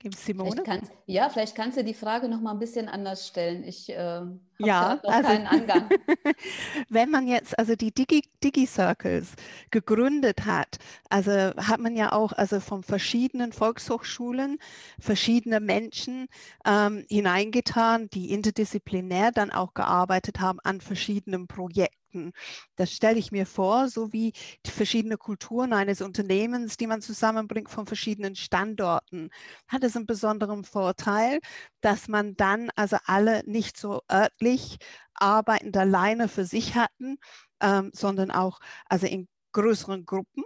Gibt 0.01 0.17
Simone? 0.17 0.49
Vielleicht 0.49 0.65
kannst, 0.65 0.91
ja, 1.05 1.29
vielleicht 1.29 1.55
kannst 1.55 1.77
du 1.77 1.83
die 1.83 1.93
Frage 1.93 2.27
noch 2.27 2.41
mal 2.41 2.53
ein 2.53 2.57
bisschen 2.57 2.89
anders 2.89 3.27
stellen. 3.27 3.63
Ich 3.63 3.87
äh, 3.87 3.95
habe 3.95 4.39
ja, 4.57 4.99
also, 5.03 5.29
keinen 5.29 5.45
Angang. 5.45 5.89
wenn 6.89 7.11
man 7.11 7.27
jetzt 7.27 7.57
also 7.59 7.75
die 7.75 7.93
Digi, 7.93 8.23
Digi 8.43 8.65
Circles 8.65 9.33
gegründet 9.69 10.47
hat, 10.47 10.79
also 11.09 11.31
hat 11.31 11.79
man 11.79 11.95
ja 11.95 12.13
auch 12.13 12.31
also 12.31 12.59
von 12.59 12.81
verschiedenen 12.81 13.53
Volkshochschulen 13.53 14.57
verschiedene 14.99 15.59
Menschen 15.59 16.29
ähm, 16.65 17.05
hineingetan, 17.07 18.09
die 18.09 18.31
interdisziplinär 18.31 19.31
dann 19.31 19.51
auch 19.51 19.75
gearbeitet 19.75 20.39
haben 20.39 20.59
an 20.61 20.81
verschiedenen 20.81 21.47
Projekten. 21.47 22.00
Produkten. 22.11 22.33
Das 22.75 22.91
stelle 22.91 23.17
ich 23.17 23.31
mir 23.31 23.45
vor, 23.45 23.87
so 23.87 24.11
wie 24.13 24.33
die 24.65 24.71
verschiedenen 24.71 25.17
Kulturen 25.17 25.73
eines 25.73 26.01
Unternehmens, 26.01 26.77
die 26.77 26.87
man 26.87 27.01
zusammenbringt 27.01 27.69
von 27.69 27.85
verschiedenen 27.85 28.35
Standorten. 28.35 29.29
Hat 29.67 29.83
es 29.83 29.95
einen 29.95 30.05
besonderen 30.05 30.63
Vorteil, 30.63 31.39
dass 31.81 32.07
man 32.07 32.35
dann 32.35 32.69
also 32.75 32.97
alle 33.05 33.43
nicht 33.45 33.77
so 33.77 34.01
örtlich 34.11 34.77
arbeitend 35.13 35.77
alleine 35.77 36.27
für 36.27 36.45
sich 36.45 36.75
hatten, 36.75 37.17
ähm, 37.61 37.91
sondern 37.93 38.31
auch 38.31 38.59
also 38.85 39.07
in 39.07 39.27
größeren 39.53 40.05
Gruppen? 40.05 40.43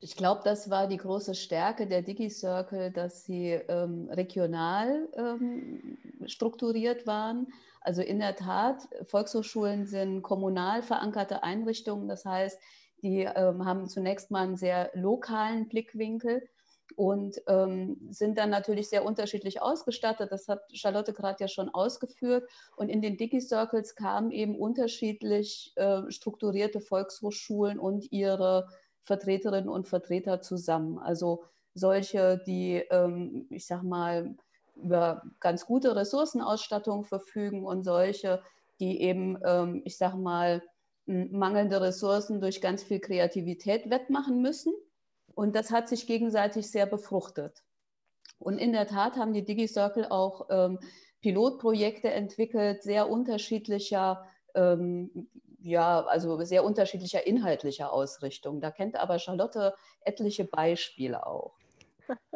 Ich 0.00 0.14
glaube, 0.14 0.42
das 0.44 0.70
war 0.70 0.86
die 0.86 0.96
große 0.96 1.34
Stärke 1.34 1.88
der 1.88 2.02
DigiCircle, 2.02 2.92
dass 2.92 3.24
sie 3.24 3.50
ähm, 3.50 4.08
regional 4.10 5.08
ähm, 5.16 5.98
strukturiert 6.26 7.04
waren 7.04 7.48
also 7.88 8.02
in 8.02 8.18
der 8.18 8.36
Tat, 8.36 8.86
Volkshochschulen 9.04 9.86
sind 9.86 10.20
kommunal 10.20 10.82
verankerte 10.82 11.42
Einrichtungen. 11.42 12.06
Das 12.06 12.26
heißt, 12.26 12.60
die 13.02 13.20
ähm, 13.22 13.64
haben 13.64 13.88
zunächst 13.88 14.30
mal 14.30 14.42
einen 14.42 14.58
sehr 14.58 14.90
lokalen 14.92 15.70
Blickwinkel 15.70 16.46
und 16.96 17.40
ähm, 17.46 17.96
sind 18.10 18.36
dann 18.36 18.50
natürlich 18.50 18.90
sehr 18.90 19.06
unterschiedlich 19.06 19.62
ausgestattet. 19.62 20.30
Das 20.30 20.48
hat 20.48 20.60
Charlotte 20.74 21.14
gerade 21.14 21.38
ja 21.40 21.48
schon 21.48 21.70
ausgeführt. 21.70 22.46
Und 22.76 22.90
in 22.90 23.00
den 23.00 23.16
Digi-Circles 23.16 23.94
kamen 23.94 24.32
eben 24.32 24.54
unterschiedlich 24.54 25.72
äh, 25.76 26.02
strukturierte 26.10 26.82
Volkshochschulen 26.82 27.78
und 27.78 28.12
ihre 28.12 28.68
Vertreterinnen 29.04 29.70
und 29.70 29.88
Vertreter 29.88 30.42
zusammen. 30.42 30.98
Also 30.98 31.42
solche, 31.72 32.42
die, 32.46 32.84
ähm, 32.90 33.46
ich 33.48 33.66
sag 33.66 33.82
mal, 33.82 34.36
über 34.82 35.22
ganz 35.40 35.66
gute 35.66 35.94
Ressourcenausstattung 35.96 37.04
verfügen 37.04 37.64
und 37.64 37.82
solche, 37.82 38.42
die 38.80 39.00
eben, 39.02 39.38
ähm, 39.44 39.82
ich 39.84 39.96
sage 39.96 40.16
mal, 40.16 40.62
mangelnde 41.06 41.80
Ressourcen 41.80 42.40
durch 42.40 42.60
ganz 42.60 42.82
viel 42.82 43.00
Kreativität 43.00 43.90
wettmachen 43.90 44.42
müssen. 44.42 44.74
Und 45.34 45.54
das 45.54 45.70
hat 45.70 45.88
sich 45.88 46.06
gegenseitig 46.06 46.70
sehr 46.70 46.86
befruchtet. 46.86 47.62
Und 48.38 48.58
in 48.58 48.72
der 48.72 48.86
Tat 48.86 49.16
haben 49.16 49.32
die 49.32 49.44
DigiCircle 49.44 50.10
auch 50.10 50.48
ähm, 50.50 50.78
Pilotprojekte 51.20 52.10
entwickelt, 52.10 52.82
sehr 52.82 53.08
unterschiedlicher, 53.08 54.26
ähm, 54.54 55.28
ja, 55.60 56.04
also 56.04 56.40
sehr 56.44 56.64
unterschiedlicher 56.64 57.26
inhaltlicher 57.26 57.92
Ausrichtung. 57.92 58.60
Da 58.60 58.70
kennt 58.70 58.96
aber 58.96 59.18
Charlotte 59.18 59.74
etliche 60.02 60.44
Beispiele 60.44 61.26
auch. 61.26 61.56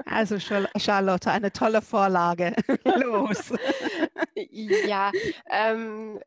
Also 0.06 0.38
Charlotte, 0.38 1.30
eine 1.30 1.52
tolle 1.52 1.82
Vorlage. 1.82 2.54
Los. 2.84 3.52
Ja, 4.50 5.10
ähm, 5.50 6.20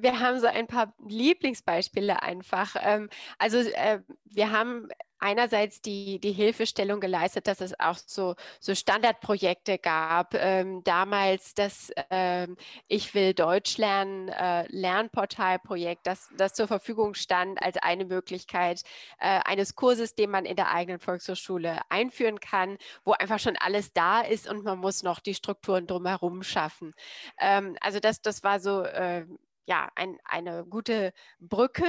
wir 0.00 0.20
haben 0.20 0.40
so 0.40 0.46
ein 0.46 0.66
paar 0.66 0.94
Lieblingsbeispiele 1.06 2.22
einfach. 2.22 2.76
Ähm, 2.80 3.08
also 3.38 3.58
äh, 3.58 4.00
wir 4.24 4.52
haben 4.52 4.88
einerseits 5.18 5.80
die, 5.80 6.18
die 6.20 6.32
Hilfestellung 6.32 7.00
geleistet, 7.00 7.46
dass 7.46 7.60
es 7.60 7.78
auch 7.78 7.96
so, 7.96 8.34
so 8.60 8.74
Standardprojekte 8.74 9.78
gab. 9.78 10.34
Ähm, 10.34 10.82
damals 10.84 11.54
das 11.54 11.90
ähm, 12.10 12.56
Ich 12.88 13.14
will 13.14 13.34
Deutsch 13.34 13.78
lernen, 13.78 14.28
äh, 14.28 14.66
Lernportalprojekt, 14.68 16.06
das, 16.06 16.28
das 16.36 16.54
zur 16.54 16.68
Verfügung 16.68 17.14
stand 17.14 17.62
als 17.62 17.76
eine 17.78 18.04
Möglichkeit 18.04 18.82
äh, 19.18 19.40
eines 19.44 19.74
Kurses, 19.74 20.14
den 20.14 20.30
man 20.30 20.44
in 20.44 20.56
der 20.56 20.72
eigenen 20.72 21.00
Volkshochschule 21.00 21.80
einführen 21.88 22.40
kann, 22.40 22.78
wo 23.04 23.12
einfach 23.12 23.38
schon 23.38 23.56
alles 23.56 23.92
da 23.92 24.20
ist 24.20 24.48
und 24.48 24.64
man 24.64 24.78
muss 24.78 25.02
noch 25.02 25.20
die 25.20 25.34
Strukturen 25.34 25.86
drumherum 25.86 26.42
schaffen. 26.42 26.94
Ähm, 27.38 27.76
also 27.80 28.00
das, 28.00 28.22
das 28.22 28.42
war 28.42 28.60
so 28.60 28.82
äh, 28.82 29.26
ja, 29.66 29.90
ein, 29.96 30.18
eine 30.24 30.64
gute 30.64 31.12
Brücke, 31.40 31.84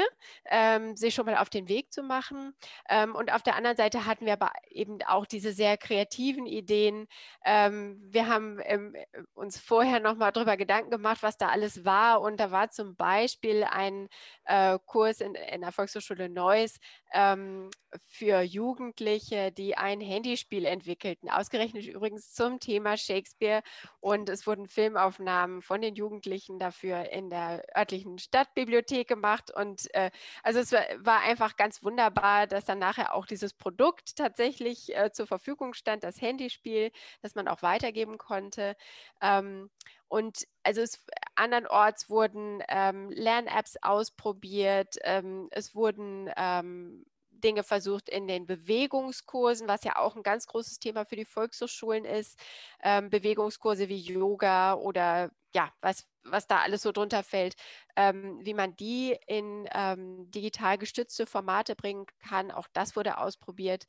ähm, 0.46 0.96
sich 0.96 1.14
schon 1.14 1.26
mal 1.26 1.38
auf 1.38 1.50
den 1.50 1.70
Weg 1.70 1.94
zu 1.94 2.02
machen. 2.02 2.54
Ähm, 2.90 3.16
und 3.16 3.32
auf 3.32 3.44
der 3.44 3.56
anderen 3.56 3.78
Seite 3.78 4.06
hatten 4.06 4.26
wir 4.26 4.34
aber 4.34 4.52
eben 4.70 5.00
auch 5.04 5.26
diese 5.26 5.54
sehr 5.54 5.78
kreativen 5.78 6.48
Ideen. 6.48 7.08
Ähm, 7.46 8.02
wir 8.02 8.28
haben 8.28 8.60
ähm, 8.64 8.96
uns 9.34 9.60
vorher 9.60 10.00
noch 10.00 10.16
mal 10.16 10.32
darüber 10.32 10.58
Gedanken 10.58 10.90
gemacht, 10.90 11.20
was 11.22 11.38
da 11.38 11.50
alles 11.50 11.86
war. 11.86 12.22
Und 12.22 12.40
da 12.40 12.52
war 12.52 12.72
zum 12.72 12.96
Beispiel 12.96 13.64
ein 13.64 14.10
äh, 14.46 14.80
Kurs 14.86 15.22
in, 15.22 15.36
in 15.36 15.62
der 15.62 15.72
Volkshochschule 15.72 16.30
Neuss 16.30 16.80
ähm, 17.14 17.70
für 18.08 18.42
Jugendliche, 18.42 19.52
die 19.52 19.78
ein 19.78 20.02
Handyspiel 20.02 20.66
entwickelten. 20.66 21.30
Ausgerechnet 21.30 21.86
übrigens 21.86 22.34
zum 22.34 22.60
Thema 22.60 22.98
Shakespeare. 22.98 23.62
Und 24.00 24.30
es 24.30 24.48
wurden 24.48 24.68
Filmaufnahmen 24.68 25.62
von 25.62 25.82
den 25.82 25.96
Jugendlichen 25.96 26.58
dafür 26.58 27.12
in 27.12 27.30
der 27.30 27.67
örtlichen 27.76 28.20
Stadtbibliothek 28.20 29.08
gemacht. 29.08 29.52
Und 29.52 29.94
äh, 29.94 30.12
also 30.44 30.60
es 30.60 30.72
war, 30.72 30.84
war, 31.00 31.22
einfach 31.22 31.56
ganz 31.56 31.84
wunderbar, 31.84 32.48
dass 32.48 32.66
dann 32.66 32.80
nachher 32.80 33.14
auch 33.14 33.26
dieses 33.26 33.54
Produkt 33.54 34.16
tatsächlich 34.16 34.96
äh, 34.96 35.12
zur 35.12 35.28
Verfügung 35.28 35.74
stand, 35.74 36.04
das 36.04 36.22
Handyspiel, 36.22 36.92
das 37.22 37.36
man 37.36 37.48
auch 37.48 37.62
weitergeben 37.62 38.18
konnte. 38.18 38.76
Ähm, 39.22 39.70
und 40.08 40.48
also 40.64 40.82
es, 40.82 41.04
andernorts 41.36 42.10
wurden 42.10 42.64
ähm, 42.70 43.10
Lern-Apps 43.12 43.78
ausprobiert, 43.82 44.96
ähm, 45.04 45.50
es 45.52 45.76
wurden 45.76 46.32
ähm, 46.38 47.06
Dinge 47.40 47.64
versucht 47.64 48.10
in 48.10 48.28
den 48.28 48.46
Bewegungskursen, 48.46 49.68
was 49.68 49.84
ja 49.84 49.98
auch 49.98 50.16
ein 50.16 50.24
ganz 50.24 50.48
großes 50.48 50.80
Thema 50.80 51.06
für 51.06 51.16
die 51.16 51.26
Volkshochschulen 51.26 52.06
ist. 52.06 52.40
Ähm, 52.84 53.10
Bewegungskurse 53.10 53.90
wie 53.90 54.00
Yoga 54.00 54.76
oder 54.76 55.32
ja, 55.54 55.72
was, 55.82 56.08
was 56.30 56.48
da 56.48 56.60
alles 56.60 56.82
so 56.82 56.92
drunter 56.92 57.24
fällt, 57.24 57.56
ähm, 57.96 58.40
wie 58.44 58.54
man 58.54 58.76
die 58.76 59.18
in 59.28 59.68
ähm, 59.74 60.30
digital 60.32 60.78
gestützte 60.78 61.26
Formate 61.26 61.76
bringen 61.76 62.06
kann. 62.28 62.52
Auch 62.52 62.68
das 62.74 62.96
wurde 62.96 63.18
ausprobiert. 63.18 63.86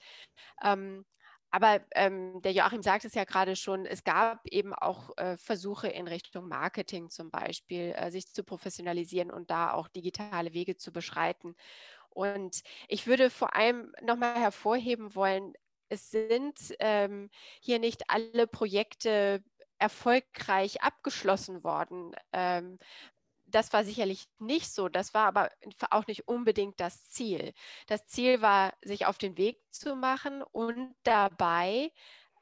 Ähm, 0.62 1.04
aber 1.50 1.80
ähm, 1.94 2.42
der 2.42 2.52
Joachim 2.52 2.82
sagt 2.82 3.04
es 3.06 3.14
ja 3.14 3.24
gerade 3.24 3.56
schon, 3.56 3.86
es 3.86 4.04
gab 4.04 4.46
eben 4.48 4.74
auch 4.74 5.16
äh, 5.16 5.38
Versuche 5.38 5.88
in 5.88 6.06
Richtung 6.06 6.46
Marketing 6.48 7.08
zum 7.08 7.30
Beispiel, 7.30 7.94
äh, 7.96 8.10
sich 8.10 8.26
zu 8.32 8.44
professionalisieren 8.44 9.30
und 9.30 9.50
da 9.50 9.72
auch 9.72 9.88
digitale 9.88 10.52
Wege 10.52 10.76
zu 10.76 10.92
beschreiten. 10.92 11.54
Und 12.10 12.62
ich 12.88 13.06
würde 13.06 13.30
vor 13.30 13.54
allem 13.56 13.92
nochmal 14.02 14.34
hervorheben 14.40 15.14
wollen, 15.14 15.54
es 15.88 16.10
sind 16.10 16.74
ähm, 16.80 17.30
hier 17.62 17.78
nicht 17.78 18.10
alle 18.10 18.46
Projekte 18.46 19.42
erfolgreich 19.78 20.82
abgeschlossen 20.82 21.64
worden. 21.64 22.14
Ähm, 22.32 22.78
das 23.46 23.72
war 23.72 23.84
sicherlich 23.84 24.28
nicht 24.38 24.72
so. 24.72 24.88
Das 24.88 25.14
war 25.14 25.26
aber 25.26 25.50
auch 25.90 26.06
nicht 26.06 26.28
unbedingt 26.28 26.80
das 26.80 27.08
Ziel. 27.10 27.52
Das 27.86 28.06
Ziel 28.06 28.42
war, 28.42 28.74
sich 28.82 29.06
auf 29.06 29.18
den 29.18 29.38
Weg 29.38 29.58
zu 29.70 29.96
machen 29.96 30.42
und 30.42 30.94
dabei 31.02 31.90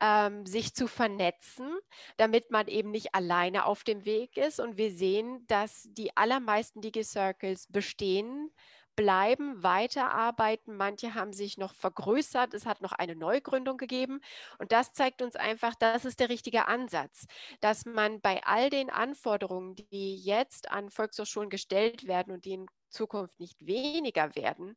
ähm, 0.00 0.46
sich 0.46 0.74
zu 0.74 0.88
vernetzen, 0.88 1.78
damit 2.16 2.50
man 2.50 2.68
eben 2.68 2.90
nicht 2.90 3.14
alleine 3.14 3.66
auf 3.66 3.84
dem 3.84 4.04
Weg 4.04 4.36
ist. 4.36 4.60
Und 4.60 4.76
wir 4.76 4.90
sehen, 4.90 5.46
dass 5.46 5.88
die 5.92 6.16
allermeisten 6.16 6.80
Digi-Circles 6.80 7.68
bestehen 7.68 8.50
bleiben, 8.96 9.62
weiterarbeiten. 9.62 10.76
Manche 10.76 11.14
haben 11.14 11.32
sich 11.32 11.58
noch 11.58 11.74
vergrößert. 11.74 12.54
Es 12.54 12.66
hat 12.66 12.80
noch 12.80 12.92
eine 12.92 13.14
Neugründung 13.14 13.76
gegeben. 13.76 14.20
Und 14.58 14.72
das 14.72 14.92
zeigt 14.92 15.22
uns 15.22 15.36
einfach, 15.36 15.74
das 15.74 16.04
ist 16.04 16.20
der 16.20 16.30
richtige 16.30 16.66
Ansatz, 16.66 17.26
dass 17.60 17.84
man 17.84 18.20
bei 18.20 18.42
all 18.44 18.70
den 18.70 18.90
Anforderungen, 18.90 19.74
die 19.76 20.16
jetzt 20.16 20.70
an 20.70 20.90
Volkshochschulen 20.90 21.50
gestellt 21.50 22.06
werden 22.06 22.32
und 22.32 22.44
die 22.44 22.54
in 22.54 22.66
Zukunft 22.88 23.38
nicht 23.38 23.66
weniger 23.66 24.34
werden, 24.34 24.76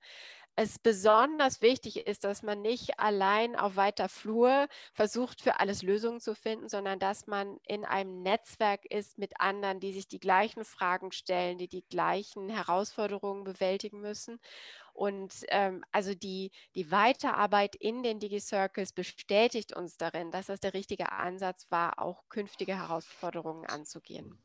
es 0.55 0.77
besonders 0.77 1.61
wichtig 1.61 2.05
ist, 2.05 2.25
dass 2.25 2.43
man 2.43 2.61
nicht 2.61 2.99
allein 2.99 3.55
auf 3.55 3.77
weiter 3.77 4.09
Flur 4.09 4.67
versucht, 4.93 5.41
für 5.41 5.59
alles 5.59 5.83
Lösungen 5.83 6.19
zu 6.19 6.35
finden, 6.35 6.67
sondern 6.67 6.99
dass 6.99 7.27
man 7.27 7.57
in 7.65 7.85
einem 7.85 8.21
Netzwerk 8.23 8.85
ist 8.85 9.17
mit 9.17 9.39
anderen, 9.39 9.79
die 9.79 9.93
sich 9.93 10.07
die 10.07 10.19
gleichen 10.19 10.65
Fragen 10.65 11.11
stellen, 11.11 11.57
die 11.57 11.69
die 11.69 11.85
gleichen 11.89 12.49
Herausforderungen 12.49 13.45
bewältigen 13.45 14.01
müssen. 14.01 14.39
Und 14.93 15.33
ähm, 15.47 15.85
also 15.93 16.13
die, 16.13 16.51
die 16.75 16.91
Weiterarbeit 16.91 17.75
in 17.75 18.03
den 18.03 18.19
Digi-Circles 18.19 18.91
bestätigt 18.91 19.73
uns 19.73 19.95
darin, 19.95 20.29
dass 20.29 20.47
das 20.47 20.59
der 20.59 20.73
richtige 20.73 21.13
Ansatz 21.13 21.67
war, 21.69 21.99
auch 21.99 22.27
künftige 22.27 22.75
Herausforderungen 22.75 23.65
anzugehen. 23.65 24.37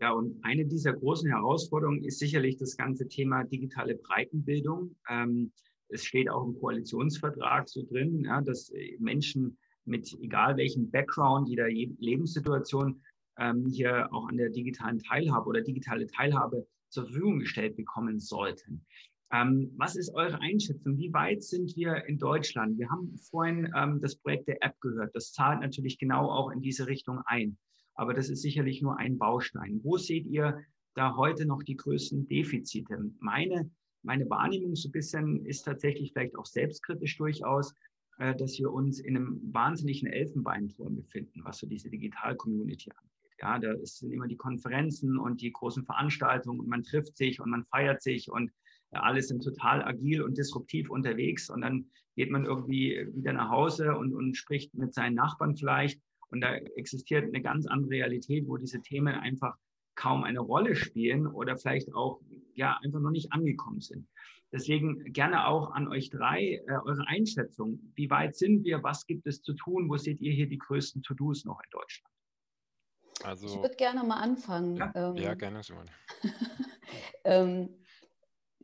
Ja, 0.00 0.12
und 0.12 0.38
eine 0.44 0.64
dieser 0.64 0.92
großen 0.92 1.28
Herausforderungen 1.28 2.04
ist 2.04 2.20
sicherlich 2.20 2.56
das 2.56 2.76
ganze 2.76 3.08
Thema 3.08 3.42
digitale 3.44 3.96
Breitenbildung. 3.96 4.94
Ähm, 5.08 5.52
es 5.88 6.04
steht 6.04 6.30
auch 6.30 6.46
im 6.46 6.58
Koalitionsvertrag 6.58 7.68
so 7.68 7.82
drin, 7.82 8.24
ja, 8.24 8.40
dass 8.40 8.70
äh, 8.70 8.96
Menschen 9.00 9.58
mit 9.84 10.16
egal 10.20 10.56
welchem 10.56 10.90
Background, 10.90 11.48
jeder 11.48 11.68
Lebenssituation 11.68 13.02
ähm, 13.38 13.66
hier 13.66 14.12
auch 14.12 14.28
an 14.28 14.36
der 14.36 14.50
digitalen 14.50 15.00
Teilhabe 15.00 15.48
oder 15.48 15.62
digitale 15.62 16.06
Teilhabe 16.06 16.66
zur 16.90 17.04
Verfügung 17.04 17.40
gestellt 17.40 17.76
bekommen 17.76 18.20
sollten. 18.20 18.84
Ähm, 19.32 19.72
was 19.76 19.96
ist 19.96 20.14
eure 20.14 20.40
Einschätzung? 20.40 20.96
Wie 20.96 21.12
weit 21.12 21.42
sind 21.42 21.74
wir 21.76 22.04
in 22.06 22.18
Deutschland? 22.18 22.78
Wir 22.78 22.88
haben 22.88 23.16
vorhin 23.30 23.70
ähm, 23.76 24.00
das 24.00 24.16
Projekt 24.16 24.48
der 24.48 24.62
App 24.62 24.80
gehört. 24.80 25.14
Das 25.14 25.32
zahlt 25.32 25.60
natürlich 25.60 25.98
genau 25.98 26.30
auch 26.30 26.50
in 26.50 26.60
diese 26.60 26.86
Richtung 26.86 27.20
ein 27.26 27.58
aber 27.98 28.14
das 28.14 28.30
ist 28.30 28.42
sicherlich 28.42 28.80
nur 28.80 28.96
ein 28.96 29.18
Baustein. 29.18 29.80
Wo 29.82 29.98
seht 29.98 30.24
ihr 30.26 30.62
da 30.94 31.16
heute 31.16 31.46
noch 31.46 31.64
die 31.64 31.76
größten 31.76 32.28
Defizite? 32.28 32.96
Meine, 33.18 33.70
meine 34.04 34.30
Wahrnehmung 34.30 34.76
so 34.76 34.88
ein 34.88 34.92
bisschen 34.92 35.44
ist 35.44 35.64
tatsächlich 35.64 36.12
vielleicht 36.12 36.38
auch 36.38 36.46
selbstkritisch 36.46 37.18
durchaus, 37.18 37.74
äh, 38.18 38.36
dass 38.36 38.56
wir 38.56 38.72
uns 38.72 39.00
in 39.00 39.16
einem 39.16 39.40
wahnsinnigen 39.52 40.08
Elfenbeinturm 40.08 40.94
befinden, 40.94 41.42
was 41.42 41.58
so 41.58 41.66
diese 41.66 41.90
Digital-Community 41.90 42.90
angeht. 42.92 43.36
Ja, 43.40 43.58
da 43.58 43.74
sind 43.84 44.12
immer 44.12 44.28
die 44.28 44.36
Konferenzen 44.36 45.18
und 45.18 45.40
die 45.40 45.52
großen 45.52 45.84
Veranstaltungen 45.84 46.60
und 46.60 46.68
man 46.68 46.84
trifft 46.84 47.16
sich 47.16 47.40
und 47.40 47.50
man 47.50 47.64
feiert 47.64 48.00
sich 48.00 48.30
und 48.30 48.52
alle 48.92 49.22
sind 49.22 49.42
total 49.42 49.82
agil 49.82 50.22
und 50.22 50.38
disruptiv 50.38 50.88
unterwegs 50.88 51.50
und 51.50 51.62
dann 51.62 51.86
geht 52.14 52.30
man 52.30 52.44
irgendwie 52.44 53.06
wieder 53.12 53.32
nach 53.32 53.50
Hause 53.50 53.96
und, 53.96 54.14
und 54.14 54.36
spricht 54.36 54.72
mit 54.74 54.94
seinen 54.94 55.14
Nachbarn 55.14 55.56
vielleicht 55.56 56.00
und 56.30 56.40
da 56.40 56.54
existiert 56.54 57.24
eine 57.24 57.42
ganz 57.42 57.66
andere 57.66 57.90
Realität, 57.90 58.46
wo 58.46 58.56
diese 58.56 58.80
Themen 58.80 59.14
einfach 59.14 59.56
kaum 59.94 60.24
eine 60.24 60.40
Rolle 60.40 60.76
spielen 60.76 61.26
oder 61.26 61.56
vielleicht 61.56 61.92
auch 61.94 62.20
ja 62.54 62.78
einfach 62.82 63.00
noch 63.00 63.10
nicht 63.10 63.32
angekommen 63.32 63.80
sind. 63.80 64.06
Deswegen 64.52 65.12
gerne 65.12 65.46
auch 65.46 65.72
an 65.72 65.88
euch 65.88 66.08
drei 66.08 66.62
äh, 66.66 66.72
eure 66.84 67.06
Einschätzung. 67.06 67.80
Wie 67.94 68.08
weit 68.08 68.36
sind 68.36 68.64
wir? 68.64 68.82
Was 68.82 69.06
gibt 69.06 69.26
es 69.26 69.42
zu 69.42 69.52
tun? 69.52 69.90
Wo 69.90 69.96
seht 69.96 70.20
ihr 70.20 70.32
hier 70.32 70.48
die 70.48 70.58
größten 70.58 71.02
To-Dos 71.02 71.44
noch 71.44 71.60
in 71.60 71.70
Deutschland? 71.70 72.14
Also, 73.24 73.46
ich 73.46 73.60
würde 73.60 73.74
gerne 73.74 74.04
mal 74.04 74.20
anfangen. 74.20 74.76
Ja, 74.76 74.92
ähm, 74.94 75.16
ja 75.16 75.34
gerne, 75.34 75.62
Simone. 75.62 75.90
ähm, 77.24 77.68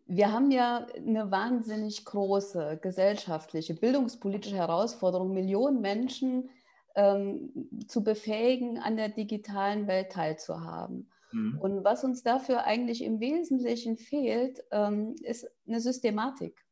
wir 0.07 0.33
haben 0.33 0.51
ja 0.51 0.87
eine 0.97 1.31
wahnsinnig 1.31 2.05
große 2.05 2.79
gesellschaftliche, 2.81 3.75
bildungspolitische 3.75 4.57
Herausforderung. 4.57 5.35
Millionen 5.35 5.81
Menschen 5.81 6.49
ähm, 6.95 7.69
zu 7.89 8.05
befähigen, 8.05 8.79
an 8.79 8.97
der 8.97 9.09
digitalen 9.09 9.87
Welt 9.87 10.13
teilzuhaben. 10.13 11.11
Mhm. 11.33 11.59
Und 11.61 11.85
was 11.85 12.05
uns 12.05 12.23
dafür 12.23 12.65
eigentlich 12.65 13.03
im 13.03 13.21
Wesentlichen 13.21 13.97
fehlt, 13.97 14.63
ähm, 14.71 15.17
ist 15.23 15.51
eine 15.67 15.81
Systematik. 15.81 16.65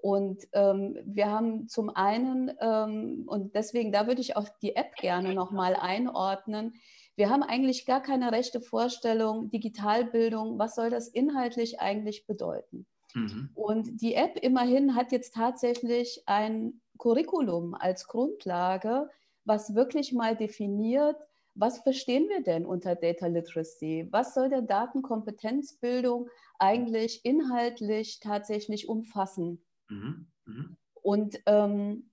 Und 0.00 0.46
ähm, 0.52 0.96
wir 1.04 1.30
haben 1.30 1.68
zum 1.68 1.90
einen, 1.90 2.52
ähm, 2.60 3.24
und 3.26 3.54
deswegen, 3.54 3.90
da 3.90 4.06
würde 4.06 4.20
ich 4.20 4.36
auch 4.36 4.48
die 4.62 4.76
App 4.76 4.94
gerne 4.96 5.34
nochmal 5.34 5.74
einordnen, 5.74 6.74
wir 7.16 7.30
haben 7.30 7.42
eigentlich 7.42 7.84
gar 7.84 8.00
keine 8.00 8.30
rechte 8.30 8.60
Vorstellung, 8.60 9.50
Digitalbildung, 9.50 10.60
was 10.60 10.76
soll 10.76 10.88
das 10.88 11.08
inhaltlich 11.08 11.80
eigentlich 11.80 12.26
bedeuten? 12.26 12.86
Mhm. 13.12 13.50
Und 13.54 14.00
die 14.00 14.14
App 14.14 14.38
immerhin 14.40 14.94
hat 14.94 15.10
jetzt 15.10 15.34
tatsächlich 15.34 16.22
ein 16.26 16.80
Curriculum 16.96 17.74
als 17.74 18.06
Grundlage, 18.06 19.08
was 19.48 19.74
wirklich 19.74 20.12
mal 20.12 20.36
definiert, 20.36 21.16
was 21.54 21.78
verstehen 21.80 22.28
wir 22.28 22.42
denn 22.42 22.64
unter 22.64 22.94
Data 22.94 23.26
Literacy? 23.26 24.06
Was 24.12 24.34
soll 24.34 24.48
der 24.48 24.62
Datenkompetenzbildung 24.62 26.28
eigentlich 26.58 27.24
inhaltlich 27.24 28.20
tatsächlich 28.20 28.88
umfassen? 28.88 29.64
Mhm. 29.88 30.28
Mhm. 30.44 30.76
Und 31.02 31.40
ähm, 31.46 32.10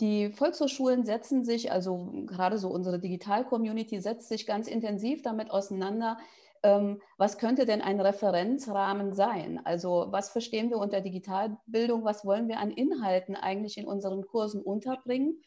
die 0.00 0.30
Volkshochschulen 0.32 1.06
setzen 1.06 1.44
sich, 1.44 1.72
also 1.72 2.12
gerade 2.26 2.58
so 2.58 2.68
unsere 2.68 2.98
Digital-Community 2.98 4.00
setzt 4.00 4.28
sich 4.28 4.46
ganz 4.46 4.68
intensiv 4.68 5.22
damit 5.22 5.50
auseinander, 5.50 6.18
ähm, 6.62 7.00
was 7.16 7.38
könnte 7.38 7.64
denn 7.64 7.80
ein 7.80 8.00
Referenzrahmen 8.00 9.14
sein? 9.14 9.60
Also 9.64 10.08
was 10.10 10.28
verstehen 10.28 10.68
wir 10.68 10.78
unter 10.78 11.00
Digitalbildung? 11.00 12.04
Was 12.04 12.26
wollen 12.26 12.48
wir 12.48 12.58
an 12.58 12.70
Inhalten 12.70 13.34
eigentlich 13.34 13.78
in 13.78 13.86
unseren 13.86 14.26
Kursen 14.26 14.60
unterbringen? 14.62 15.40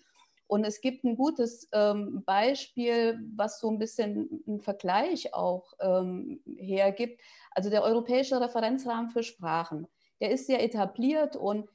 Und 0.49 0.63
es 0.63 0.81
gibt 0.81 1.03
ein 1.03 1.15
gutes 1.15 1.69
ähm, 1.73 2.23
Beispiel, 2.25 3.19
was 3.35 3.59
so 3.59 3.69
ein 3.69 3.77
bisschen 3.77 4.43
einen 4.47 4.61
Vergleich 4.61 5.35
auch 5.35 5.73
ähm, 5.79 6.41
hergibt. 6.57 7.21
Also 7.51 7.69
der 7.69 7.83
Europäische 7.83 8.41
Referenzrahmen 8.41 9.11
für 9.11 9.21
Sprachen. 9.21 9.87
Der 10.19 10.31
ist 10.31 10.47
sehr 10.47 10.63
etabliert 10.63 11.35
und 11.35 11.69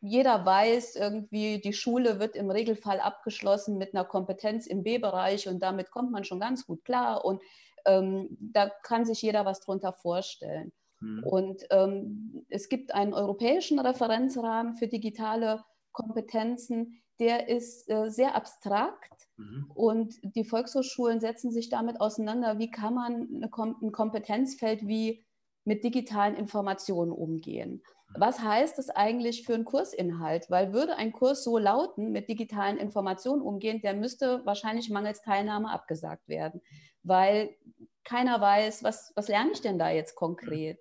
jeder 0.00 0.44
weiß 0.44 0.96
irgendwie, 0.96 1.60
die 1.60 1.72
Schule 1.72 2.18
wird 2.18 2.34
im 2.34 2.50
Regelfall 2.50 2.98
abgeschlossen 2.98 3.78
mit 3.78 3.94
einer 3.94 4.04
Kompetenz 4.04 4.66
im 4.66 4.82
B-Bereich 4.82 5.46
und 5.46 5.60
damit 5.60 5.92
kommt 5.92 6.10
man 6.10 6.24
schon 6.24 6.40
ganz 6.40 6.66
gut 6.66 6.84
klar 6.84 7.24
und 7.24 7.40
ähm, 7.84 8.36
da 8.40 8.72
kann 8.82 9.04
sich 9.04 9.22
jeder 9.22 9.44
was 9.44 9.60
drunter 9.60 9.92
vorstellen. 9.92 10.72
Mhm. 10.98 11.22
Und 11.22 11.62
ähm, 11.70 12.44
es 12.48 12.68
gibt 12.68 12.92
einen 12.92 13.14
europäischen 13.14 13.78
Referenzrahmen 13.78 14.74
für 14.74 14.88
digitale 14.88 15.62
Kompetenzen, 15.92 17.00
der 17.18 17.48
ist 17.48 17.88
äh, 17.88 18.10
sehr 18.10 18.34
abstrakt 18.34 19.28
mhm. 19.36 19.70
und 19.74 20.14
die 20.22 20.44
Volkshochschulen 20.44 21.20
setzen 21.20 21.50
sich 21.50 21.68
damit 21.68 22.00
auseinander, 22.00 22.58
wie 22.58 22.70
kann 22.70 22.94
man 22.94 23.50
Kom 23.50 23.76
ein 23.82 23.92
Kompetenzfeld 23.92 24.86
wie 24.86 25.24
mit 25.64 25.82
digitalen 25.82 26.36
Informationen 26.36 27.12
umgehen. 27.12 27.82
Mhm. 27.82 28.20
Was 28.20 28.40
heißt 28.40 28.78
das 28.78 28.90
eigentlich 28.90 29.44
für 29.44 29.54
einen 29.54 29.64
Kursinhalt? 29.64 30.50
Weil 30.50 30.72
würde 30.72 30.96
ein 30.96 31.12
Kurs 31.12 31.42
so 31.42 31.58
lauten, 31.58 32.12
mit 32.12 32.28
digitalen 32.28 32.78
Informationen 32.78 33.42
umgehen, 33.42 33.80
der 33.82 33.94
müsste 33.94 34.44
wahrscheinlich 34.44 34.90
mangels 34.90 35.22
Teilnahme 35.22 35.70
abgesagt 35.70 36.28
werden, 36.28 36.60
weil 37.02 37.56
keiner 38.04 38.40
weiß, 38.40 38.84
was, 38.84 39.12
was 39.16 39.28
lerne 39.28 39.52
ich 39.52 39.60
denn 39.60 39.78
da 39.78 39.90
jetzt 39.90 40.14
konkret? 40.14 40.78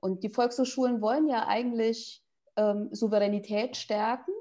Und 0.00 0.24
die 0.24 0.30
Volkshochschulen 0.30 1.00
wollen 1.00 1.28
ja 1.28 1.46
eigentlich 1.46 2.24
ähm, 2.56 2.88
Souveränität 2.90 3.76
stärken 3.76 4.32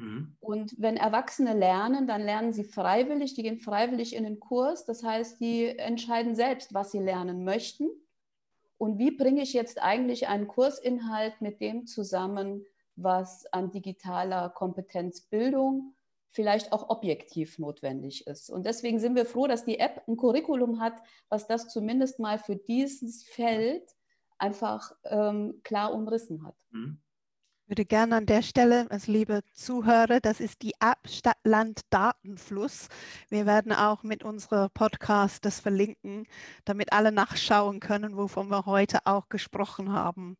Mhm. 0.00 0.36
Und 0.40 0.74
wenn 0.78 0.96
Erwachsene 0.96 1.54
lernen, 1.54 2.06
dann 2.06 2.22
lernen 2.22 2.52
sie 2.52 2.64
freiwillig, 2.64 3.34
die 3.34 3.42
gehen 3.42 3.58
freiwillig 3.58 4.16
in 4.16 4.24
den 4.24 4.40
Kurs. 4.40 4.86
Das 4.86 5.04
heißt, 5.04 5.40
die 5.40 5.66
entscheiden 5.66 6.34
selbst, 6.34 6.74
was 6.74 6.90
sie 6.90 6.98
lernen 6.98 7.44
möchten. 7.44 7.88
Und 8.78 8.98
wie 8.98 9.10
bringe 9.10 9.42
ich 9.42 9.52
jetzt 9.52 9.82
eigentlich 9.82 10.28
einen 10.28 10.48
Kursinhalt 10.48 11.40
mit 11.40 11.60
dem 11.60 11.86
zusammen, 11.86 12.64
was 12.96 13.46
an 13.52 13.70
digitaler 13.70 14.48
Kompetenzbildung 14.48 15.94
vielleicht 16.30 16.72
auch 16.72 16.88
objektiv 16.88 17.58
notwendig 17.58 18.26
ist. 18.26 18.50
Und 18.50 18.64
deswegen 18.64 19.00
sind 19.00 19.16
wir 19.16 19.26
froh, 19.26 19.48
dass 19.48 19.64
die 19.64 19.80
App 19.80 20.02
ein 20.06 20.16
Curriculum 20.16 20.80
hat, 20.80 20.94
was 21.28 21.46
das 21.46 21.68
zumindest 21.68 22.20
mal 22.20 22.38
für 22.38 22.56
dieses 22.56 23.24
Feld 23.24 23.82
einfach 24.38 24.92
ähm, 25.04 25.60
klar 25.62 25.92
umrissen 25.92 26.46
hat. 26.46 26.54
Mhm 26.70 27.00
würde 27.70 27.84
gerne 27.84 28.16
an 28.16 28.26
der 28.26 28.42
Stelle, 28.42 28.90
als 28.90 29.06
liebe 29.06 29.42
Zuhörer, 29.52 30.18
das 30.20 30.40
ist 30.40 30.60
die 30.62 30.74
App 30.80 31.08
Stadtland 31.08 31.82
Datenfluss. 31.90 32.88
Wir 33.28 33.46
werden 33.46 33.72
auch 33.72 34.02
mit 34.02 34.24
unserem 34.24 34.68
Podcast 34.74 35.44
das 35.44 35.60
verlinken, 35.60 36.26
damit 36.64 36.92
alle 36.92 37.12
nachschauen 37.12 37.78
können, 37.78 38.16
wovon 38.16 38.48
wir 38.48 38.66
heute 38.66 39.06
auch 39.06 39.28
gesprochen 39.28 39.92
haben. 39.92 40.36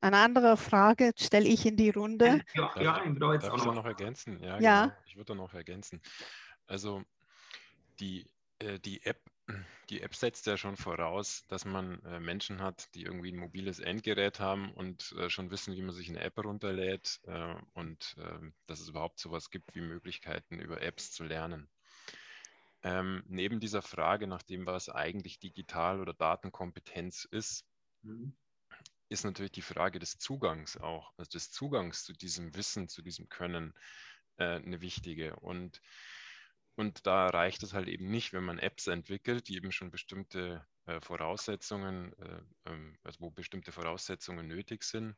Eine 0.00 0.16
andere 0.16 0.56
Frage 0.56 1.12
stelle 1.16 1.46
ich 1.46 1.64
in 1.64 1.76
die 1.76 1.90
Runde. 1.90 2.42
Ja, 2.54 2.72
ja 2.74 3.04
ich 3.04 3.18
darf 3.20 3.56
ich 3.56 3.64
noch 3.64 3.86
ergänzen? 3.86 4.40
Ja, 4.42 4.58
ja. 4.58 4.82
Genau. 4.86 4.96
ich 5.06 5.16
würde 5.16 5.36
noch 5.36 5.54
ergänzen. 5.54 6.02
Also 6.66 7.04
die, 8.00 8.26
äh, 8.58 8.80
die 8.80 9.00
App 9.06 9.20
die 9.90 10.00
App 10.00 10.14
setzt 10.14 10.46
ja 10.46 10.56
schon 10.56 10.76
voraus, 10.76 11.44
dass 11.48 11.64
man 11.64 12.02
äh, 12.04 12.20
Menschen 12.20 12.60
hat, 12.60 12.94
die 12.94 13.02
irgendwie 13.02 13.32
ein 13.32 13.38
mobiles 13.38 13.78
Endgerät 13.78 14.40
haben 14.40 14.72
und 14.72 15.12
äh, 15.18 15.28
schon 15.28 15.50
wissen, 15.50 15.74
wie 15.74 15.82
man 15.82 15.94
sich 15.94 16.08
eine 16.08 16.20
App 16.20 16.38
runterlädt 16.38 17.20
äh, 17.24 17.54
und 17.74 18.16
ähm, 18.18 18.54
dass 18.66 18.80
es 18.80 18.88
überhaupt 18.88 19.18
sowas 19.18 19.50
gibt 19.50 19.74
wie 19.74 19.80
Möglichkeiten, 19.80 20.60
über 20.60 20.80
Apps 20.82 21.12
zu 21.12 21.24
lernen. 21.24 21.68
Ähm, 22.82 23.22
neben 23.26 23.60
dieser 23.60 23.82
Frage 23.82 24.26
nach 24.26 24.42
dem, 24.42 24.66
was 24.66 24.88
eigentlich 24.88 25.38
Digital- 25.38 26.00
oder 26.00 26.14
Datenkompetenz 26.14 27.24
ist, 27.30 27.64
mhm. 28.02 28.34
ist 29.08 29.24
natürlich 29.24 29.52
die 29.52 29.62
Frage 29.62 29.98
des 29.98 30.18
Zugangs 30.18 30.76
auch, 30.76 31.12
also 31.16 31.30
des 31.30 31.52
Zugangs 31.52 32.04
zu 32.04 32.12
diesem 32.12 32.54
Wissen, 32.56 32.88
zu 32.88 33.02
diesem 33.02 33.28
Können 33.28 33.72
äh, 34.36 34.56
eine 34.56 34.80
wichtige. 34.80 35.36
Und 35.36 35.80
und 36.76 37.06
da 37.06 37.28
reicht 37.28 37.62
es 37.62 37.74
halt 37.74 37.88
eben 37.88 38.10
nicht, 38.10 38.32
wenn 38.32 38.44
man 38.44 38.58
Apps 38.58 38.86
entwickelt, 38.86 39.48
die 39.48 39.56
eben 39.56 39.72
schon 39.72 39.90
bestimmte 39.90 40.66
äh, 40.86 41.00
Voraussetzungen, 41.00 42.12
äh, 42.18 42.70
ähm, 42.70 42.98
also 43.02 43.20
wo 43.20 43.30
bestimmte 43.30 43.72
Voraussetzungen 43.72 44.46
nötig 44.48 44.84
sind, 44.84 45.16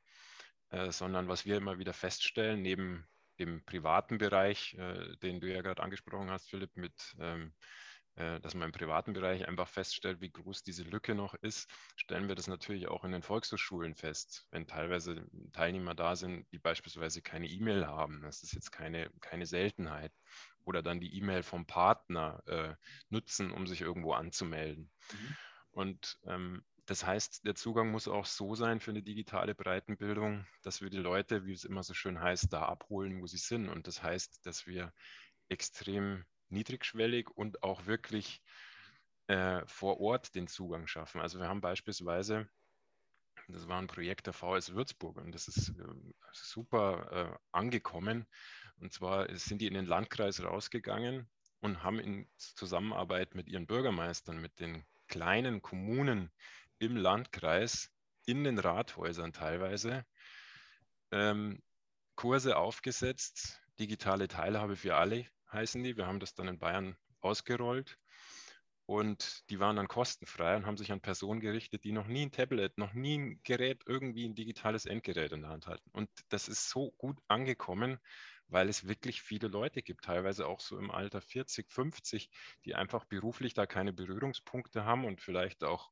äh, 0.71 0.91
sondern 0.91 1.29
was 1.29 1.45
wir 1.45 1.57
immer 1.57 1.79
wieder 1.79 1.93
feststellen, 1.93 2.63
neben 2.63 3.07
dem 3.39 3.65
privaten 3.65 4.19
Bereich, 4.19 4.75
äh, 4.75 5.17
den 5.19 5.41
du 5.41 5.53
ja 5.53 5.63
gerade 5.63 5.83
angesprochen 5.83 6.31
hast, 6.31 6.49
Philipp, 6.51 6.77
mit 6.77 7.15
ähm, 7.19 7.53
äh, 8.17 8.41
dass 8.41 8.55
man 8.55 8.67
im 8.67 8.73
privaten 8.73 9.13
Bereich 9.13 9.49
einfach 9.49 9.67
feststellt, 9.67 10.21
wie 10.21 10.31
groß 10.31 10.63
diese 10.63 10.85
Lücke 10.85 11.17
noch 11.17 11.35
ist, 11.35 11.69
stellen 11.97 12.29
wir 12.29 12.37
das 12.37 12.47
natürlich 12.47 12.87
auch 12.87 13.03
in 13.05 13.11
den 13.11 13.23
Volkshochschulen 13.23 13.97
fest, 13.97 14.47
wenn 14.53 14.69
teilweise 14.69 15.27
Teilnehmer 15.53 15.97
da 15.97 16.15
sind, 16.15 16.47
die 16.53 16.61
beispielsweise 16.61 17.23
keine 17.23 17.49
E-Mail 17.49 17.87
haben. 17.89 18.23
Das 18.23 18.45
ist 18.45 18.53
jetzt 18.53 18.71
keine, 18.71 19.11
keine 19.21 19.47
Seltenheit 19.47 20.13
oder 20.65 20.83
dann 20.83 21.01
die 21.01 21.17
E-Mail 21.17 21.43
vom 21.43 21.67
Partner 21.67 22.43
äh, 22.47 22.75
nutzen, 23.09 23.51
um 23.51 23.67
sich 23.67 23.81
irgendwo 23.81 24.13
anzumelden. 24.13 24.91
Mhm. 25.13 25.37
Und 25.71 26.19
ähm, 26.27 26.65
das 26.87 27.07
heißt, 27.07 27.47
der 27.47 27.55
Zugang 27.55 27.91
muss 27.91 28.09
auch 28.09 28.27
so 28.27 28.55
sein 28.55 28.81
für 28.81 28.91
eine 28.91 29.03
digitale 29.03 29.55
Breitenbildung, 29.55 30.47
dass 30.63 30.83
wir 30.83 30.91
die 30.91 30.99
Leute, 30.99 31.47
wie 31.47 31.53
es 31.53 31.65
immer 31.65 31.83
so 31.83 31.95
schön 31.95 32.21
heißt, 32.21 32.53
da 32.53 32.63
abholen, 32.63 33.21
wo 33.23 33.27
sie 33.27 33.39
sind. 33.39 33.69
Und 33.69 33.87
das 33.87 34.03
heißt, 34.03 34.45
dass 34.45 34.67
wir 34.67 34.93
extrem 35.49 36.25
niedrigschwellig 36.51 37.31
und 37.31 37.63
auch 37.63 37.87
wirklich 37.87 38.43
äh, 39.29 39.63
vor 39.67 40.01
Ort 40.01 40.35
den 40.35 40.47
Zugang 40.47 40.87
schaffen. 40.87 41.21
Also 41.21 41.39
wir 41.39 41.49
haben 41.49 41.63
beispielsweise, 41.63 42.49
das 43.49 43.67
war 43.69 43.81
ein 43.81 43.87
Projekt 43.87 44.27
der 44.27 44.35
VS 44.35 44.75
Würzburg 44.75 45.17
und 45.17 45.33
das 45.33 45.49
ist 45.49 45.71
äh, 45.71 45.85
super 46.33 47.33
äh, 47.33 47.39
angekommen. 47.53 48.27
Und 48.81 48.93
zwar 48.93 49.35
sind 49.37 49.61
die 49.61 49.67
in 49.67 49.75
den 49.75 49.87
Landkreis 49.87 50.43
rausgegangen 50.43 51.29
und 51.61 51.83
haben 51.83 51.99
in 51.99 52.29
Zusammenarbeit 52.37 53.35
mit 53.35 53.49
ihren 53.49 53.67
Bürgermeistern, 53.67 54.41
mit 54.41 54.61
den 54.61 54.85
kleinen 55.09 55.63
Kommunen 55.63 56.31
im 56.79 56.97
Landkreis, 56.97 57.91
in 58.27 58.45
den 58.45 58.59
Rathäusern 58.59 59.33
teilweise, 59.33 60.05
ähm, 61.11 61.63
Kurse 62.17 62.57
aufgesetzt, 62.57 63.61
digitale 63.79 64.29
Teilhabe 64.29 64.77
für 64.77 64.97
alle 64.97 65.27
heißen 65.53 65.83
die. 65.83 65.97
Wir 65.97 66.07
haben 66.07 66.21
das 66.21 66.35
dann 66.35 66.49
in 66.49 66.59
Bayern 66.59 66.97
ausgerollt 67.21 67.99
und 68.87 69.49
die 69.51 69.61
waren 69.61 69.77
dann 69.77 69.89
kostenfrei 69.89 70.57
und 70.57 70.67
haben 70.67 70.77
sich 70.77 70.93
an 70.93 71.01
Personen 71.01 71.41
gerichtet, 71.41 71.85
die 71.85 71.93
noch 71.93 72.07
nie 72.07 72.27
ein 72.27 72.33
Tablet, 72.33 72.77
noch 72.77 72.93
nie 72.93 73.19
ein 73.19 73.41
Gerät, 73.43 73.83
irgendwie 73.87 74.27
ein 74.27 74.35
digitales 74.35 74.85
Endgerät 74.85 75.33
in 75.33 75.43
der 75.43 75.51
Hand 75.51 75.67
hatten. 75.67 75.89
Und 75.93 76.11
das 76.29 76.49
ist 76.49 76.69
so 76.69 76.91
gut 76.99 77.19
angekommen, 77.29 77.99
weil 78.49 78.69
es 78.69 78.87
wirklich 78.87 79.23
viele 79.23 79.49
Leute 79.49 79.83
gibt, 79.83 80.05
teilweise 80.05 80.47
auch 80.47 80.61
so 80.61 80.79
im 80.79 80.91
Alter 80.91 81.21
40, 81.21 81.71
50, 81.71 82.31
die 82.65 82.75
einfach 82.75 83.05
beruflich 83.05 83.55
da 83.55 83.67
keine 83.67 83.93
Berührungspunkte 83.93 84.85
haben 84.85 85.05
und 85.05 85.21
vielleicht 85.21 85.65
auch 85.65 85.91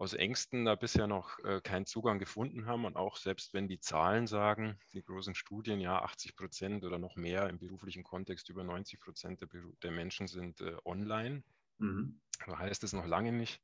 aus 0.00 0.14
Ängsten 0.14 0.64
da 0.64 0.76
bisher 0.76 1.06
noch 1.06 1.38
äh, 1.40 1.60
keinen 1.60 1.84
Zugang 1.84 2.18
gefunden 2.18 2.64
haben. 2.64 2.86
Und 2.86 2.96
auch 2.96 3.18
selbst 3.18 3.52
wenn 3.52 3.68
die 3.68 3.80
Zahlen 3.80 4.26
sagen, 4.26 4.78
die 4.94 5.02
großen 5.02 5.34
Studien, 5.34 5.78
ja, 5.78 6.00
80 6.00 6.36
Prozent 6.36 6.84
oder 6.84 6.98
noch 6.98 7.16
mehr 7.16 7.50
im 7.50 7.58
beruflichen 7.58 8.02
Kontext, 8.02 8.48
über 8.48 8.64
90 8.64 8.98
Prozent 8.98 9.42
der, 9.42 9.48
der, 9.82 9.90
Menschen 9.90 10.26
sind 10.26 10.62
äh, 10.62 10.74
online. 10.86 11.42
Mhm. 11.76 12.18
So 12.46 12.58
heißt 12.58 12.82
es 12.82 12.94
noch 12.94 13.04
lange 13.04 13.32
nicht, 13.32 13.60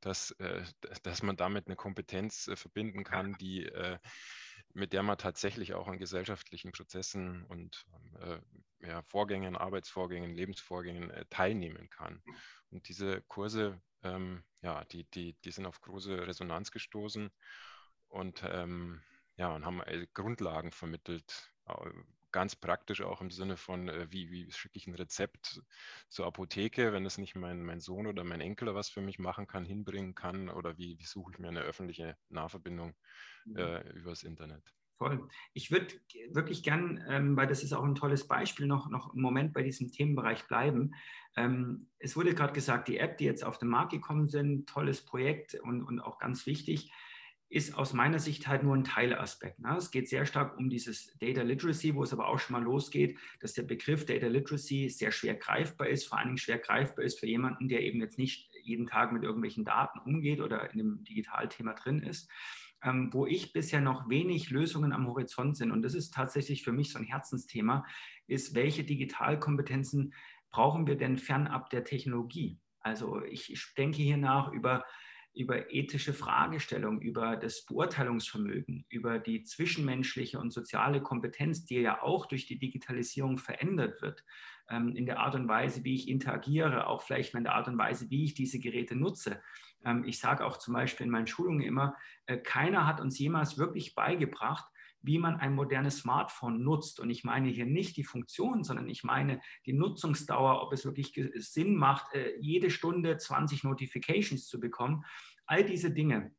dass, 0.00 0.32
äh, 0.32 0.62
dass 1.02 1.22
man 1.22 1.38
damit 1.38 1.68
eine 1.68 1.76
Kompetenz 1.76 2.48
äh, 2.48 2.56
verbinden 2.56 3.02
kann, 3.02 3.38
die 3.38 3.64
äh, 3.64 3.98
mit 4.78 4.92
der 4.92 5.02
man 5.02 5.18
tatsächlich 5.18 5.74
auch 5.74 5.88
an 5.88 5.98
gesellschaftlichen 5.98 6.72
Prozessen 6.72 7.44
und 7.46 7.84
äh, 8.20 8.38
ja, 8.86 9.02
Vorgängen, 9.02 9.56
Arbeitsvorgängen, 9.56 10.34
Lebensvorgängen 10.34 11.10
äh, 11.10 11.24
teilnehmen 11.30 11.90
kann. 11.90 12.22
Und 12.70 12.88
diese 12.88 13.22
Kurse 13.22 13.80
ähm, 14.02 14.44
ja, 14.62 14.84
die, 14.84 15.04
die, 15.04 15.34
die 15.44 15.50
sind 15.50 15.66
auf 15.66 15.80
große 15.80 16.26
Resonanz 16.26 16.70
gestoßen 16.70 17.30
und, 18.08 18.42
ähm, 18.48 19.02
ja, 19.36 19.54
und 19.54 19.64
haben 19.64 19.82
äh, 19.82 20.06
Grundlagen 20.14 20.72
vermittelt, 20.72 21.52
ganz 22.32 22.56
praktisch 22.56 23.02
auch 23.02 23.20
im 23.20 23.30
Sinne 23.30 23.56
von, 23.56 23.88
äh, 23.88 24.06
wie, 24.10 24.30
wie 24.30 24.50
schicke 24.50 24.76
ich 24.76 24.86
ein 24.86 24.94
Rezept 24.94 25.62
zur 26.08 26.26
Apotheke, 26.26 26.92
wenn 26.92 27.06
es 27.06 27.18
nicht 27.18 27.34
mein, 27.34 27.62
mein 27.62 27.80
Sohn 27.80 28.06
oder 28.06 28.24
mein 28.24 28.40
Enkel 28.40 28.74
was 28.74 28.88
für 28.88 29.00
mich 29.00 29.18
machen 29.18 29.46
kann, 29.46 29.64
hinbringen 29.64 30.14
kann, 30.14 30.48
oder 30.48 30.78
wie, 30.78 30.98
wie 30.98 31.06
suche 31.06 31.32
ich 31.32 31.38
mir 31.38 31.48
eine 31.48 31.62
öffentliche 31.62 32.16
Nahverbindung 32.28 32.94
mhm. 33.44 33.56
äh, 33.56 33.90
übers 33.92 34.22
Internet. 34.22 34.74
Voll. 34.98 35.28
Ich 35.54 35.70
würde 35.70 35.94
wirklich 36.30 36.64
gern, 36.64 37.04
ähm, 37.08 37.36
weil 37.36 37.46
das 37.46 37.62
ist 37.62 37.72
auch 37.72 37.84
ein 37.84 37.94
tolles 37.94 38.26
Beispiel, 38.26 38.66
noch, 38.66 38.90
noch 38.90 39.12
einen 39.12 39.22
Moment 39.22 39.52
bei 39.52 39.62
diesem 39.62 39.92
Themenbereich 39.92 40.48
bleiben. 40.48 40.92
Ähm, 41.36 41.88
es 42.00 42.16
wurde 42.16 42.34
gerade 42.34 42.52
gesagt, 42.52 42.88
die 42.88 42.98
App, 42.98 43.16
die 43.16 43.24
jetzt 43.24 43.44
auf 43.44 43.58
den 43.58 43.68
Markt 43.68 43.92
gekommen 43.92 44.28
sind, 44.28 44.68
tolles 44.68 45.04
Projekt 45.04 45.54
und, 45.54 45.84
und 45.84 46.00
auch 46.00 46.18
ganz 46.18 46.46
wichtig, 46.46 46.90
ist 47.50 47.74
aus 47.74 47.94
meiner 47.94 48.18
Sicht 48.18 48.46
halt 48.46 48.62
nur 48.62 48.76
ein 48.76 48.84
Teilaspekt. 48.84 49.58
Ne? 49.60 49.74
Es 49.76 49.90
geht 49.90 50.08
sehr 50.08 50.26
stark 50.26 50.58
um 50.58 50.68
dieses 50.68 51.16
Data 51.18 51.42
Literacy, 51.42 51.94
wo 51.94 52.02
es 52.02 52.12
aber 52.12 52.28
auch 52.28 52.38
schon 52.38 52.54
mal 52.54 52.62
losgeht, 52.62 53.18
dass 53.40 53.54
der 53.54 53.62
Begriff 53.62 54.04
Data 54.04 54.26
Literacy 54.26 54.90
sehr 54.90 55.12
schwer 55.12 55.34
greifbar 55.34 55.88
ist, 55.88 56.06
vor 56.06 56.18
allen 56.18 56.28
Dingen 56.28 56.38
schwer 56.38 56.58
greifbar 56.58 57.04
ist 57.04 57.18
für 57.18 57.26
jemanden, 57.26 57.68
der 57.68 57.82
eben 57.82 58.00
jetzt 58.00 58.18
nicht 58.18 58.50
jeden 58.62 58.86
Tag 58.86 59.12
mit 59.12 59.22
irgendwelchen 59.22 59.64
Daten 59.64 59.98
umgeht 60.00 60.40
oder 60.40 60.70
in 60.72 60.78
dem 60.78 61.04
Digitalthema 61.04 61.72
drin 61.72 62.02
ist 62.02 62.28
ähm, 62.82 63.12
wo 63.12 63.26
ich 63.26 63.52
bisher 63.52 63.80
noch 63.80 64.08
wenig 64.08 64.50
Lösungen 64.50 64.92
am 64.92 65.06
Horizont 65.06 65.56
sind, 65.56 65.72
und 65.72 65.82
das 65.82 65.94
ist 65.94 66.14
tatsächlich 66.14 66.62
für 66.62 66.72
mich 66.72 66.92
so 66.92 66.98
ein 66.98 67.04
Herzensthema, 67.04 67.84
ist, 68.26 68.54
welche 68.54 68.84
Digitalkompetenzen 68.84 70.14
brauchen 70.50 70.86
wir 70.86 70.96
denn 70.96 71.18
fernab 71.18 71.70
der 71.70 71.84
Technologie? 71.84 72.60
Also 72.80 73.22
ich, 73.24 73.52
ich 73.52 73.74
denke 73.76 73.98
hier 73.98 74.16
nach 74.16 74.52
über 74.52 74.84
über 75.38 75.72
ethische 75.72 76.12
Fragestellungen, 76.12 77.00
über 77.00 77.36
das 77.36 77.64
Beurteilungsvermögen, 77.64 78.84
über 78.88 79.20
die 79.20 79.44
zwischenmenschliche 79.44 80.38
und 80.38 80.52
soziale 80.52 81.00
Kompetenz, 81.00 81.64
die 81.64 81.76
ja 81.76 82.02
auch 82.02 82.26
durch 82.26 82.46
die 82.46 82.58
Digitalisierung 82.58 83.38
verändert 83.38 84.02
wird, 84.02 84.24
ähm, 84.68 84.96
in 84.96 85.06
der 85.06 85.20
Art 85.20 85.36
und 85.36 85.46
Weise, 85.46 85.84
wie 85.84 85.94
ich 85.94 86.08
interagiere, 86.08 86.88
auch 86.88 87.02
vielleicht 87.02 87.34
in 87.34 87.44
der 87.44 87.54
Art 87.54 87.68
und 87.68 87.78
Weise, 87.78 88.10
wie 88.10 88.24
ich 88.24 88.34
diese 88.34 88.58
Geräte 88.58 88.96
nutze. 88.96 89.40
Ähm, 89.84 90.04
ich 90.04 90.18
sage 90.18 90.44
auch 90.44 90.56
zum 90.56 90.74
Beispiel 90.74 91.06
in 91.06 91.12
meinen 91.12 91.28
Schulungen 91.28 91.60
immer, 91.60 91.96
äh, 92.26 92.36
keiner 92.36 92.84
hat 92.84 93.00
uns 93.00 93.16
jemals 93.16 93.58
wirklich 93.58 93.94
beigebracht, 93.94 94.68
wie 95.02 95.18
man 95.18 95.36
ein 95.36 95.54
modernes 95.54 95.98
Smartphone 95.98 96.62
nutzt. 96.62 97.00
Und 97.00 97.10
ich 97.10 97.24
meine 97.24 97.48
hier 97.48 97.66
nicht 97.66 97.96
die 97.96 98.04
Funktion, 98.04 98.64
sondern 98.64 98.88
ich 98.88 99.04
meine 99.04 99.40
die 99.66 99.72
Nutzungsdauer, 99.72 100.62
ob 100.62 100.72
es 100.72 100.84
wirklich 100.84 101.18
Sinn 101.36 101.76
macht, 101.76 102.14
äh, 102.14 102.36
jede 102.40 102.70
Stunde 102.70 103.16
20 103.16 103.64
Notifications 103.64 104.46
zu 104.46 104.60
bekommen. 104.60 105.04
All 105.46 105.64
diese 105.64 105.90
Dinge, 105.90 106.32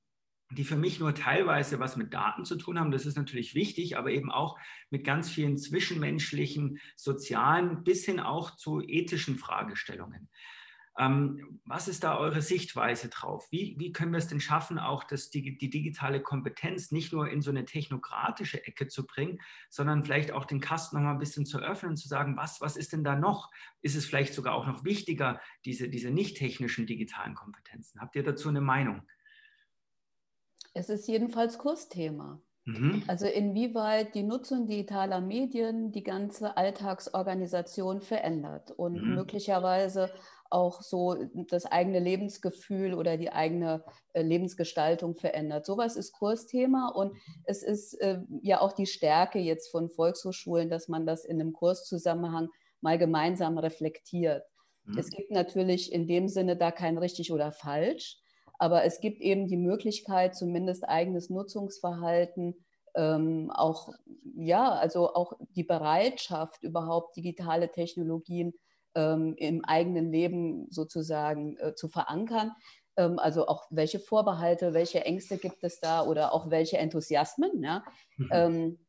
die 0.52 0.63
für 0.63 0.78
mich 0.78 1.00
nur 1.00 1.13
teilweise 1.13 1.80
was 1.80 1.95
mit 1.95 2.13
Daten 2.13 2.43
zu 2.43 2.56
tun 2.56 2.80
haben, 2.80 2.91
das 2.91 3.06
ist 3.06 3.17
natürlich 3.17 3.54
wichtig, 3.54 3.98
aber 3.98 4.12
eben 4.12 4.32
auch 4.32 4.58
mit 4.89 5.04
ganz 5.04 5.30
vielen 5.30 5.58
zwischenmenschlichen, 5.58 6.80
sozialen 6.95 7.84
bis 7.84 8.06
hin 8.06 8.19
auch 8.19 8.56
zu 8.56 8.82
ethischen 8.82 9.38
Fragestellungen. 9.38 10.30
Ähm, 10.99 11.62
was 11.63 11.88
ist 11.88 12.03
da 12.03 12.17
eure 12.17 12.41
Sichtweise 12.41 13.07
drauf? 13.07 13.47
Wie, 13.51 13.75
wie 13.79 13.93
können 13.93 14.12
wir 14.12 14.17
es 14.17 14.27
denn 14.27 14.41
schaffen, 14.41 14.77
auch 14.77 15.05
das, 15.05 15.29
die, 15.29 15.57
die, 15.57 15.69
digitale 15.69 16.21
Kompetenz 16.21 16.91
nicht 16.91 17.13
nur 17.13 17.29
in 17.29 17.41
so 17.41 17.51
eine 17.51 17.63
technokratische 17.63 18.67
Ecke 18.67 18.89
zu 18.89 19.07
bringen, 19.07 19.39
sondern 19.69 20.03
vielleicht 20.03 20.33
auch 20.33 20.43
den 20.43 20.59
Kasten 20.59 20.97
noch 20.97 21.03
mal 21.03 21.13
ein 21.13 21.19
bisschen 21.19 21.45
zu 21.45 21.59
öffnen 21.59 21.91
und 21.91 21.97
zu 21.97 22.09
sagen, 22.09 22.35
was, 22.35 22.59
was 22.59 22.75
ist 22.75 22.91
denn 22.91 23.05
da 23.05 23.15
noch? 23.15 23.49
Ist 23.81 23.95
es 23.95 24.05
vielleicht 24.05 24.33
sogar 24.33 24.55
auch 24.55 24.67
noch 24.67 24.83
wichtiger, 24.83 25.39
diese, 25.63 25.88
diese 25.88 26.12
nicht 26.12 26.35
technischen 26.35 26.85
digitalen 26.85 27.33
Kompetenzen? 27.33 28.01
Habt 28.01 28.17
ihr 28.17 28.23
dazu 28.23 28.49
eine 28.49 28.62
Meinung? 28.62 29.01
Es 30.73 30.89
ist 30.89 31.07
jedenfalls 31.07 31.57
Kursthema. 31.57 32.41
Mhm. 32.65 33.03
Also 33.07 33.25
inwieweit 33.25 34.15
die 34.15 34.23
Nutzung 34.23 34.67
digitaler 34.67 35.21
Medien 35.21 35.91
die 35.91 36.03
ganze 36.03 36.57
Alltagsorganisation 36.57 38.01
verändert 38.01 38.71
und 38.71 39.01
mhm. 39.01 39.15
möglicherweise 39.15 40.12
auch 40.49 40.81
so 40.81 41.15
das 41.49 41.65
eigene 41.65 41.99
Lebensgefühl 41.99 42.93
oder 42.93 43.17
die 43.17 43.31
eigene 43.31 43.83
äh, 44.13 44.21
Lebensgestaltung 44.21 45.15
verändert. 45.15 45.65
Sowas 45.65 45.95
ist 45.95 46.12
Kursthema 46.13 46.89
und 46.89 47.15
es 47.45 47.63
ist 47.63 47.93
äh, 48.01 48.19
ja 48.41 48.62
auch 48.62 48.73
die 48.73 48.88
Stärke 48.88 49.39
jetzt 49.39 49.69
von 49.69 49.89
Volkshochschulen, 49.89 50.69
dass 50.69 50.88
man 50.88 51.05
das 51.05 51.25
in 51.25 51.39
einem 51.39 51.53
Kurszusammenhang 51.53 52.49
mal 52.81 52.97
gemeinsam 52.97 53.57
reflektiert. 53.57 54.43
Mhm. 54.85 54.97
Es 54.97 55.09
gibt 55.09 55.31
natürlich 55.31 55.91
in 55.91 56.07
dem 56.07 56.27
Sinne 56.27 56.57
da 56.57 56.71
kein 56.71 56.97
richtig 56.97 57.31
oder 57.31 57.51
falsch, 57.51 58.17
aber 58.57 58.83
es 58.83 58.99
gibt 58.99 59.21
eben 59.21 59.47
die 59.47 59.57
Möglichkeit, 59.57 60.35
zumindest 60.35 60.88
eigenes 60.88 61.29
Nutzungsverhalten 61.29 62.55
ähm, 62.95 63.51
auch, 63.53 63.93
ja, 64.35 64.71
also 64.71 65.13
auch 65.13 65.33
die 65.55 65.63
Bereitschaft, 65.63 66.63
überhaupt 66.63 67.15
digitale 67.15 67.71
Technologien 67.71 68.53
ähm, 68.95 69.36
im 69.38 69.63
eigenen 69.65 70.12
Leben 70.12 70.67
sozusagen 70.69 71.58
äh, 71.58 71.75
zu 71.75 71.88
verankern. 71.88 72.52
Ähm, 72.97 73.19
also 73.19 73.47
auch 73.47 73.67
welche 73.69 73.99
Vorbehalte, 73.99 74.73
welche 74.73 75.06
Ängste 75.06 75.38
gibt 75.38 75.63
es 75.63 75.80
da 75.80 76.06
oder 76.06 76.34
auch 76.34 76.49
welche 76.49 76.78
Enthusiasmen. 76.78 77.63
Ja? 77.63 77.84
Mhm. 78.17 78.30
Ähm, 78.32 78.80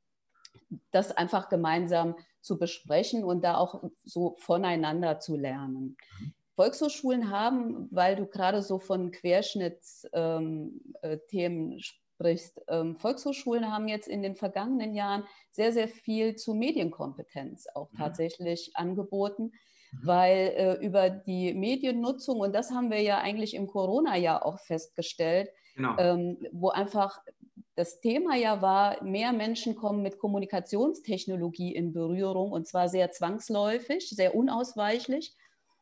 das 0.91 1.11
einfach 1.13 1.49
gemeinsam 1.49 2.17
zu 2.41 2.59
besprechen 2.59 3.25
und 3.25 3.43
da 3.45 3.57
auch 3.57 3.83
so 4.05 4.37
voneinander 4.39 5.21
zu 5.21 5.37
lernen. 5.37 5.97
Mhm. 6.21 6.35
Volkshochschulen 6.61 7.31
haben, 7.31 7.89
weil 7.91 8.17
du 8.17 8.27
gerade 8.27 8.61
so 8.63 8.79
von 8.79 9.13
Querschnittsthemen 9.13 10.81
ähm, 11.03 11.79
äh, 11.79 11.81
sprichst, 11.81 12.61
ähm, 12.69 12.97
Volkshochschulen 12.97 13.73
haben 13.73 13.89
jetzt 13.89 14.09
in 14.09 14.23
den 14.23 14.37
vergangenen 14.37 14.95
Jahren 14.95 15.25
sehr, 15.51 15.73
sehr 15.73 15.89
viel 15.89 16.37
zu 16.37 16.53
Medienkompetenz 16.53 17.67
auch 17.75 17.91
mhm. 17.93 17.97
tatsächlich 17.97 18.73
angeboten. 18.75 19.53
Weil 19.92 20.53
äh, 20.57 20.85
über 20.85 21.11
die 21.11 21.53
Mediennutzung, 21.53 22.38
und 22.40 22.55
das 22.55 22.70
haben 22.70 22.90
wir 22.90 23.03
ja 23.03 23.18
eigentlich 23.18 23.55
im 23.55 23.66
Corona-Jahr 23.66 24.46
auch 24.46 24.59
festgestellt, 24.61 25.50
genau. 25.74 25.96
ähm, 25.98 26.38
wo 26.53 26.68
einfach 26.68 27.20
das 27.74 28.00
Thema 28.00 28.37
ja 28.37 28.61
war, 28.62 29.03
mehr 29.03 29.33
Menschen 29.33 29.74
kommen 29.74 30.03
mit 30.03 30.18
Kommunikationstechnologie 30.18 31.74
in 31.74 31.92
Berührung 31.92 32.53
und 32.53 32.66
zwar 32.66 32.88
sehr 32.88 33.11
zwangsläufig, 33.11 34.11
sehr 34.11 34.35
unausweichlich. 34.35 35.35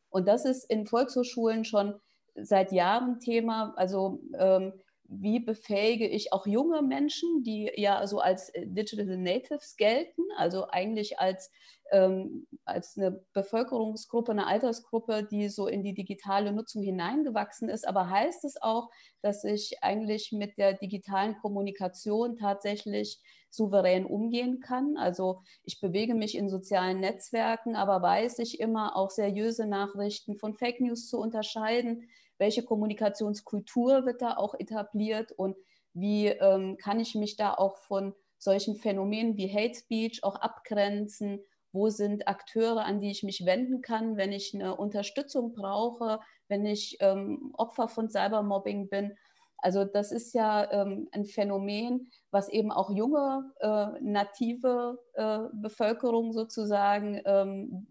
Und 0.09 0.29
das 0.29 0.45
ist 0.45 0.65
in 0.71 0.87
Volkshochschulen 0.87 1.65
schon 1.65 1.95
seit 2.35 2.73
Jahren 2.73 3.21
Thema. 3.21 3.75
Also 3.77 4.21
ähm, 4.39 4.73
wie 5.09 5.41
befähige 5.41 6.07
ich 6.07 6.35
auch 6.35 6.47
junge 6.47 6.83
Menschen, 6.83 7.43
die 7.43 7.73
ja 7.77 8.07
so 8.07 8.21
als 8.21 8.51
äh, 8.51 8.67
Digital 8.67 9.17
Natives 9.17 9.77
gelten, 9.77 10.23
also 10.37 10.69
eigentlich 10.69 11.19
als, 11.19 11.51
ähm, 11.91 12.47
als 12.67 12.97
eine 12.99 13.25
Bevölkerungsgruppe, 13.33 14.33
eine 14.33 14.47
Altersgruppe, 14.47 15.27
die 15.29 15.49
so 15.49 15.67
in 15.67 15.83
die 15.83 15.95
digitale 15.95 16.53
Nutzung 16.53 16.83
hineingewachsen 16.83 17.71
ist. 17.71 17.89
Aber 17.89 18.11
heißt 18.11 18.45
es 18.45 18.61
auch, 18.61 18.91
dass 19.23 19.45
ich 19.45 19.83
eigentlich 19.83 20.31
mit 20.33 20.59
der 20.59 20.75
digitalen 20.75 21.39
Kommunikation 21.39 22.37
tatsächlich 22.37 23.19
souverän 23.51 24.05
umgehen 24.05 24.61
kann? 24.61 24.99
Also 24.99 25.41
ich 25.65 25.81
bewege 25.81 26.15
mich 26.15 26.37
in 26.37 26.51
sozialen 26.51 27.01
Netzwerken, 27.01 27.77
aber 27.77 28.03
weiß 28.03 28.41
ich 28.41 28.61
immer 28.61 28.95
auch 28.95 29.11
seriöse 29.11 29.67
Nachrichten 29.67 30.37
von 30.37 30.53
Fake 30.55 30.81
News 30.81 31.09
zu 31.09 31.19
unterscheiden 31.19 32.11
welche 32.39 32.65
Kommunikationskultur 32.65 34.07
wird 34.07 34.23
da 34.23 34.37
auch 34.37 34.55
etabliert 34.55 35.33
und 35.33 35.57
wie 35.93 36.27
ähm, 36.29 36.77
kann 36.77 37.01
ich 37.01 37.15
mich 37.15 37.37
da 37.37 37.55
auch 37.55 37.77
von 37.79 38.15
solchen 38.39 38.77
Phänomenen 38.77 39.37
wie 39.37 39.53
Hate 39.53 39.75
Speech 39.75 40.23
auch 40.23 40.37
abgrenzen? 40.37 41.41
Wo 41.73 41.91
sind 41.91 42.29
Akteure, 42.29 42.85
an 42.85 43.01
die 43.01 43.11
ich 43.11 43.23
mich 43.23 43.45
wenden 43.45 43.83
kann, 43.83 44.17
wenn 44.17 44.33
ich 44.33 44.55
eine 44.55 44.77
Unterstützung 44.77 45.53
brauche, 45.53 46.21
wenn 46.49 46.65
ich 46.65 46.97
ähm, 47.01 47.53
Opfer 47.57 47.89
von 47.89 48.09
Cybermobbing 48.09 48.89
bin? 48.89 49.17
Also 49.59 49.85
das 49.85 50.13
ist 50.13 50.35
ja 50.35 50.71
ähm, 50.71 51.09
ein 51.11 51.25
Phänomen, 51.25 52.11
was 52.31 52.49
eben 52.49 52.71
auch 52.71 52.91
junge, 52.91 53.53
äh, 53.61 54.01
native 54.01 54.99
äh, 55.15 55.41
Bevölkerung 55.53 56.33
sozusagen 56.33 57.21
ähm, 57.25 57.87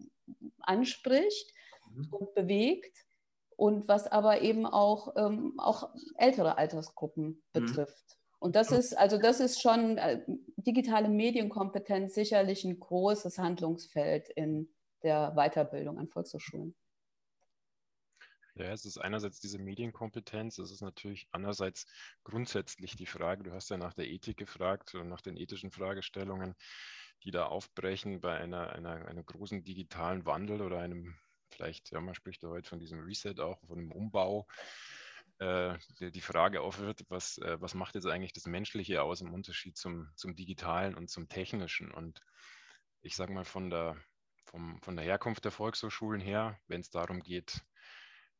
anspricht 0.60 1.52
mhm. 1.94 2.08
und 2.10 2.34
bewegt 2.34 3.04
und 3.58 3.88
was 3.88 4.06
aber 4.06 4.40
eben 4.40 4.66
auch, 4.66 5.16
ähm, 5.16 5.54
auch 5.58 5.92
ältere 6.16 6.58
Altersgruppen 6.58 7.26
mhm. 7.26 7.42
betrifft. 7.52 8.04
Mhm. 8.06 8.36
Und 8.38 8.54
das 8.54 8.70
ist, 8.70 8.96
also 8.96 9.18
das 9.18 9.40
ist 9.40 9.60
schon 9.60 9.98
äh, 9.98 10.24
digitale 10.56 11.08
Medienkompetenz 11.08 12.14
sicherlich 12.14 12.62
ein 12.64 12.78
großes 12.78 13.36
Handlungsfeld 13.36 14.28
in 14.28 14.72
der 15.02 15.32
Weiterbildung 15.34 15.98
an 15.98 16.06
Volkshochschulen. 16.06 16.76
Ja, 18.54 18.66
es 18.66 18.84
ist 18.84 18.98
einerseits 18.98 19.40
diese 19.40 19.58
Medienkompetenz, 19.58 20.58
es 20.58 20.70
ist 20.70 20.82
natürlich 20.82 21.26
andererseits 21.32 21.86
grundsätzlich 22.22 22.94
die 22.94 23.06
Frage, 23.06 23.42
du 23.42 23.52
hast 23.52 23.70
ja 23.70 23.76
nach 23.76 23.94
der 23.94 24.06
Ethik 24.06 24.36
gefragt 24.36 24.94
und 24.94 25.08
nach 25.08 25.20
den 25.20 25.36
ethischen 25.36 25.72
Fragestellungen, 25.72 26.54
die 27.24 27.32
da 27.32 27.46
aufbrechen 27.46 28.20
bei 28.20 28.36
einer, 28.36 28.70
einer, 28.70 29.06
einer 29.06 29.22
großen 29.24 29.64
digitalen 29.64 30.26
Wandel 30.26 30.62
oder 30.62 30.78
einem 30.78 31.16
vielleicht, 31.50 31.90
ja, 31.90 32.00
man 32.00 32.14
spricht 32.14 32.42
ja 32.42 32.48
heute 32.48 32.68
von 32.68 32.78
diesem 32.78 33.00
Reset 33.00 33.40
auch, 33.40 33.60
von 33.66 33.78
dem 33.78 33.92
Umbau, 33.92 34.46
äh, 35.38 35.78
die, 36.00 36.10
die 36.10 36.20
Frage 36.20 36.60
aufwirft, 36.60 37.04
was, 37.08 37.38
äh, 37.38 37.60
was 37.60 37.74
macht 37.74 37.94
jetzt 37.94 38.06
eigentlich 38.06 38.32
das 38.32 38.46
Menschliche 38.46 39.02
aus 39.02 39.20
im 39.20 39.32
Unterschied 39.32 39.76
zum, 39.76 40.10
zum 40.16 40.34
Digitalen 40.34 40.94
und 40.94 41.10
zum 41.10 41.28
Technischen? 41.28 41.90
Und 41.90 42.20
ich 43.02 43.16
sage 43.16 43.32
mal, 43.32 43.44
von 43.44 43.70
der, 43.70 43.96
vom, 44.44 44.80
von 44.82 44.96
der 44.96 45.04
Herkunft 45.04 45.44
der 45.44 45.52
Volkshochschulen 45.52 46.20
her, 46.20 46.58
wenn 46.66 46.80
es 46.80 46.90
darum 46.90 47.20
geht, 47.20 47.62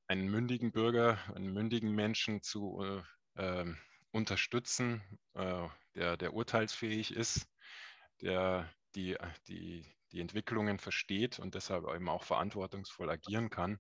einen 0.09 0.29
mündigen 0.29 0.73
Bürger, 0.73 1.19
einen 1.35 1.53
mündigen 1.53 1.95
Menschen 1.95 2.43
zu 2.43 2.83
äh, 2.83 3.03
ähm, 3.37 3.79
unterstützen, 4.11 5.03
äh, 5.35 5.69
der, 5.95 6.17
der 6.17 6.35
urteilsfähig 6.35 7.15
ist, 7.15 7.47
der 8.23 8.73
die, 8.95 9.17
die, 9.47 9.85
die 10.13 10.21
Entwicklungen 10.21 10.79
versteht 10.79 11.39
und 11.39 11.55
deshalb 11.55 11.87
eben 11.95 12.09
auch 12.09 12.25
verantwortungsvoll 12.25 13.11
agieren 13.11 13.51
kann, 13.51 13.79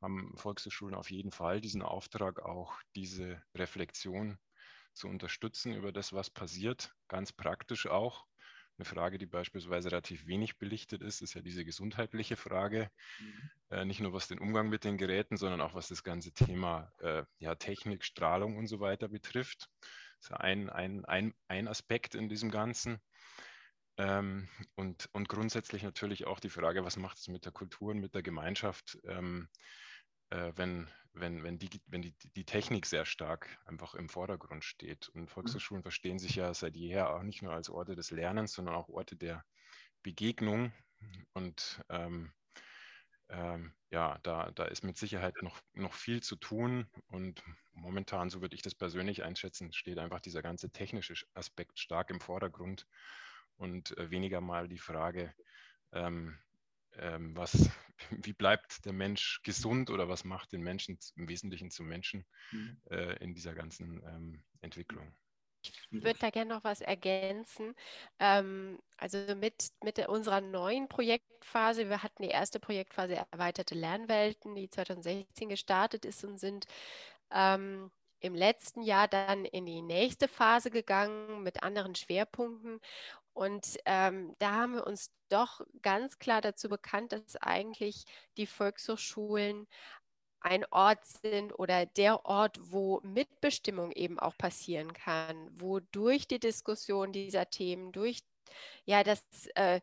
haben 0.00 0.36
Volkshochschulen 0.36 0.94
auf 0.94 1.10
jeden 1.10 1.30
Fall 1.30 1.60
diesen 1.60 1.82
Auftrag, 1.82 2.40
auch 2.40 2.74
diese 2.94 3.42
Reflexion 3.54 4.38
zu 4.94 5.08
unterstützen 5.08 5.74
über 5.74 5.92
das, 5.92 6.12
was 6.12 6.30
passiert, 6.30 6.92
ganz 7.08 7.32
praktisch 7.32 7.86
auch. 7.86 8.26
Eine 8.78 8.84
Frage, 8.86 9.18
die 9.18 9.26
beispielsweise 9.26 9.90
relativ 9.90 10.26
wenig 10.26 10.58
belichtet 10.58 11.02
ist, 11.02 11.20
ist 11.20 11.34
ja 11.34 11.42
diese 11.42 11.64
gesundheitliche 11.64 12.36
Frage. 12.36 12.90
Mhm. 13.20 13.50
Äh, 13.70 13.84
nicht 13.84 14.00
nur 14.00 14.12
was 14.12 14.28
den 14.28 14.38
Umgang 14.38 14.68
mit 14.68 14.84
den 14.84 14.96
Geräten, 14.96 15.36
sondern 15.36 15.60
auch 15.60 15.74
was 15.74 15.88
das 15.88 16.02
ganze 16.02 16.32
Thema 16.32 16.92
äh, 16.98 17.22
ja, 17.38 17.54
Technik, 17.54 18.04
Strahlung 18.04 18.56
und 18.56 18.66
so 18.66 18.80
weiter 18.80 19.08
betrifft. 19.08 19.68
Das 19.80 20.26
ist 20.26 20.30
ja 20.30 20.36
ein, 20.38 20.70
ein, 20.70 21.04
ein, 21.04 21.34
ein 21.48 21.68
Aspekt 21.68 22.14
in 22.14 22.28
diesem 22.28 22.50
Ganzen. 22.50 23.00
Ähm, 23.98 24.48
und, 24.74 25.08
und 25.12 25.28
grundsätzlich 25.28 25.82
natürlich 25.82 26.26
auch 26.26 26.40
die 26.40 26.48
Frage, 26.48 26.84
was 26.84 26.96
macht 26.96 27.18
es 27.18 27.28
mit 27.28 27.44
der 27.44 27.52
Kultur 27.52 27.90
und 27.90 28.00
mit 28.00 28.14
der 28.14 28.22
Gemeinschaft, 28.22 28.98
ähm, 29.04 29.48
äh, 30.30 30.52
wenn, 30.56 30.88
wenn, 31.12 31.42
wenn, 31.42 31.58
die, 31.58 31.68
wenn 31.86 32.00
die, 32.00 32.14
die 32.36 32.44
Technik 32.44 32.86
sehr 32.86 33.04
stark 33.04 33.58
einfach 33.66 33.94
im 33.94 34.08
Vordergrund 34.08 34.64
steht. 34.64 35.08
Und 35.10 35.22
mhm. 35.22 35.28
Volkshochschulen 35.28 35.82
verstehen 35.82 36.18
sich 36.18 36.36
ja 36.36 36.54
seit 36.54 36.76
jeher 36.76 37.14
auch 37.14 37.22
nicht 37.22 37.42
nur 37.42 37.52
als 37.52 37.68
Orte 37.68 37.94
des 37.94 38.10
Lernens, 38.10 38.54
sondern 38.54 38.74
auch 38.74 38.88
Orte 38.88 39.16
der 39.16 39.44
Begegnung. 40.02 40.72
Und 41.34 41.82
ähm, 41.90 42.32
ähm, 43.28 43.72
ja, 43.90 44.18
da, 44.22 44.50
da 44.52 44.64
ist 44.64 44.84
mit 44.84 44.96
Sicherheit 44.96 45.34
noch, 45.42 45.60
noch 45.74 45.92
viel 45.92 46.22
zu 46.22 46.36
tun. 46.36 46.86
Und 47.08 47.42
momentan, 47.72 48.30
so 48.30 48.40
würde 48.40 48.54
ich 48.54 48.62
das 48.62 48.74
persönlich 48.74 49.22
einschätzen, 49.22 49.72
steht 49.74 49.98
einfach 49.98 50.20
dieser 50.20 50.40
ganze 50.40 50.70
technische 50.70 51.14
Aspekt 51.34 51.78
stark 51.78 52.08
im 52.08 52.20
Vordergrund 52.20 52.86
und 53.56 53.96
äh, 53.98 54.10
weniger 54.10 54.40
mal 54.40 54.68
die 54.68 54.78
Frage, 54.78 55.34
ähm, 55.92 56.38
ähm, 56.98 57.36
was, 57.36 57.70
wie 58.10 58.32
bleibt 58.32 58.84
der 58.84 58.92
Mensch 58.92 59.40
gesund 59.42 59.90
oder 59.90 60.08
was 60.08 60.24
macht 60.24 60.52
den 60.52 60.62
Menschen 60.62 60.98
im 61.16 61.28
Wesentlichen 61.28 61.70
zum 61.70 61.86
Menschen 61.86 62.24
mhm. 62.50 62.76
äh, 62.90 63.16
in 63.22 63.34
dieser 63.34 63.54
ganzen 63.54 64.02
ähm, 64.06 64.42
Entwicklung. 64.60 65.14
Ich 65.64 65.72
würde 65.90 66.18
da 66.18 66.30
gerne 66.30 66.54
noch 66.54 66.64
was 66.64 66.80
ergänzen. 66.80 67.74
Ähm, 68.18 68.80
also 68.96 69.18
mit, 69.36 69.70
mit 69.82 69.98
unserer 70.08 70.40
neuen 70.40 70.88
Projektphase, 70.88 71.88
wir 71.88 72.02
hatten 72.02 72.24
die 72.24 72.30
erste 72.30 72.58
Projektphase 72.58 73.24
Erweiterte 73.30 73.76
Lernwelten, 73.76 74.56
die 74.56 74.68
2016 74.68 75.48
gestartet 75.48 76.04
ist 76.04 76.24
und 76.24 76.38
sind 76.38 76.66
ähm, 77.30 77.92
im 78.18 78.34
letzten 78.34 78.82
Jahr 78.82 79.08
dann 79.08 79.44
in 79.44 79.66
die 79.66 79.82
nächste 79.82 80.28
Phase 80.28 80.70
gegangen 80.70 81.42
mit 81.42 81.62
anderen 81.62 81.94
Schwerpunkten. 81.94 82.80
Und 83.34 83.78
ähm, 83.86 84.34
da 84.38 84.52
haben 84.52 84.74
wir 84.74 84.86
uns 84.86 85.10
doch 85.28 85.62
ganz 85.80 86.18
klar 86.18 86.40
dazu 86.40 86.68
bekannt, 86.68 87.12
dass 87.12 87.36
eigentlich 87.36 88.04
die 88.36 88.46
Volkshochschulen 88.46 89.66
ein 90.40 90.64
Ort 90.70 91.04
sind 91.06 91.58
oder 91.58 91.86
der 91.86 92.26
Ort, 92.26 92.58
wo 92.60 93.00
Mitbestimmung 93.02 93.92
eben 93.92 94.18
auch 94.18 94.36
passieren 94.36 94.92
kann, 94.92 95.48
wo 95.52 95.80
durch 95.80 96.26
die 96.26 96.40
Diskussion 96.40 97.12
dieser 97.12 97.48
Themen, 97.48 97.92
durch 97.92 98.20
ja 98.84 99.04
das 99.04 99.22
äh, 99.54 99.80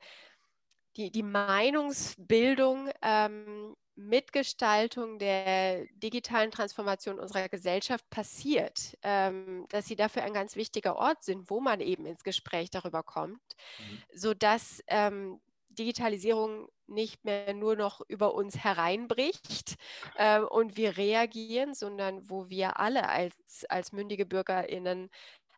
die, 0.98 1.12
die 1.12 1.24
Meinungsbildung 1.24 2.90
ähm, 3.02 3.76
Mitgestaltung 4.00 5.20
der 5.20 5.86
digitalen 5.92 6.52
Transformation 6.52 7.20
unserer 7.20 7.50
Gesellschaft 7.50 8.10
passiert, 8.10 8.98
ähm, 9.04 9.66
dass 9.70 9.88
sie 9.88 9.98
dafür 9.98 10.24
ein 10.24 10.34
ganz 10.34 10.56
wichtiger 10.56 10.96
Ort 10.96 11.24
sind, 11.24 11.50
wo 11.50 11.60
man 11.60 11.82
eben 11.82 12.06
ins 12.06 12.24
Gespräch 12.24 12.70
darüber 12.70 13.04
kommt, 13.04 13.42
mhm. 13.80 14.04
sodass 14.14 14.82
ähm, 14.88 15.42
Digitalisierung 15.68 16.70
nicht 16.88 17.26
mehr 17.26 17.54
nur 17.54 17.76
noch 17.76 18.02
über 18.08 18.34
uns 18.34 18.58
hereinbricht 18.64 19.76
äh, 20.16 20.40
und 20.40 20.78
wir 20.78 20.96
reagieren, 20.96 21.74
sondern 21.74 22.30
wo 22.30 22.50
wir 22.50 22.80
alle 22.80 23.10
als, 23.10 23.66
als 23.68 23.92
mündige 23.92 24.26
BürgerInnen 24.26 25.10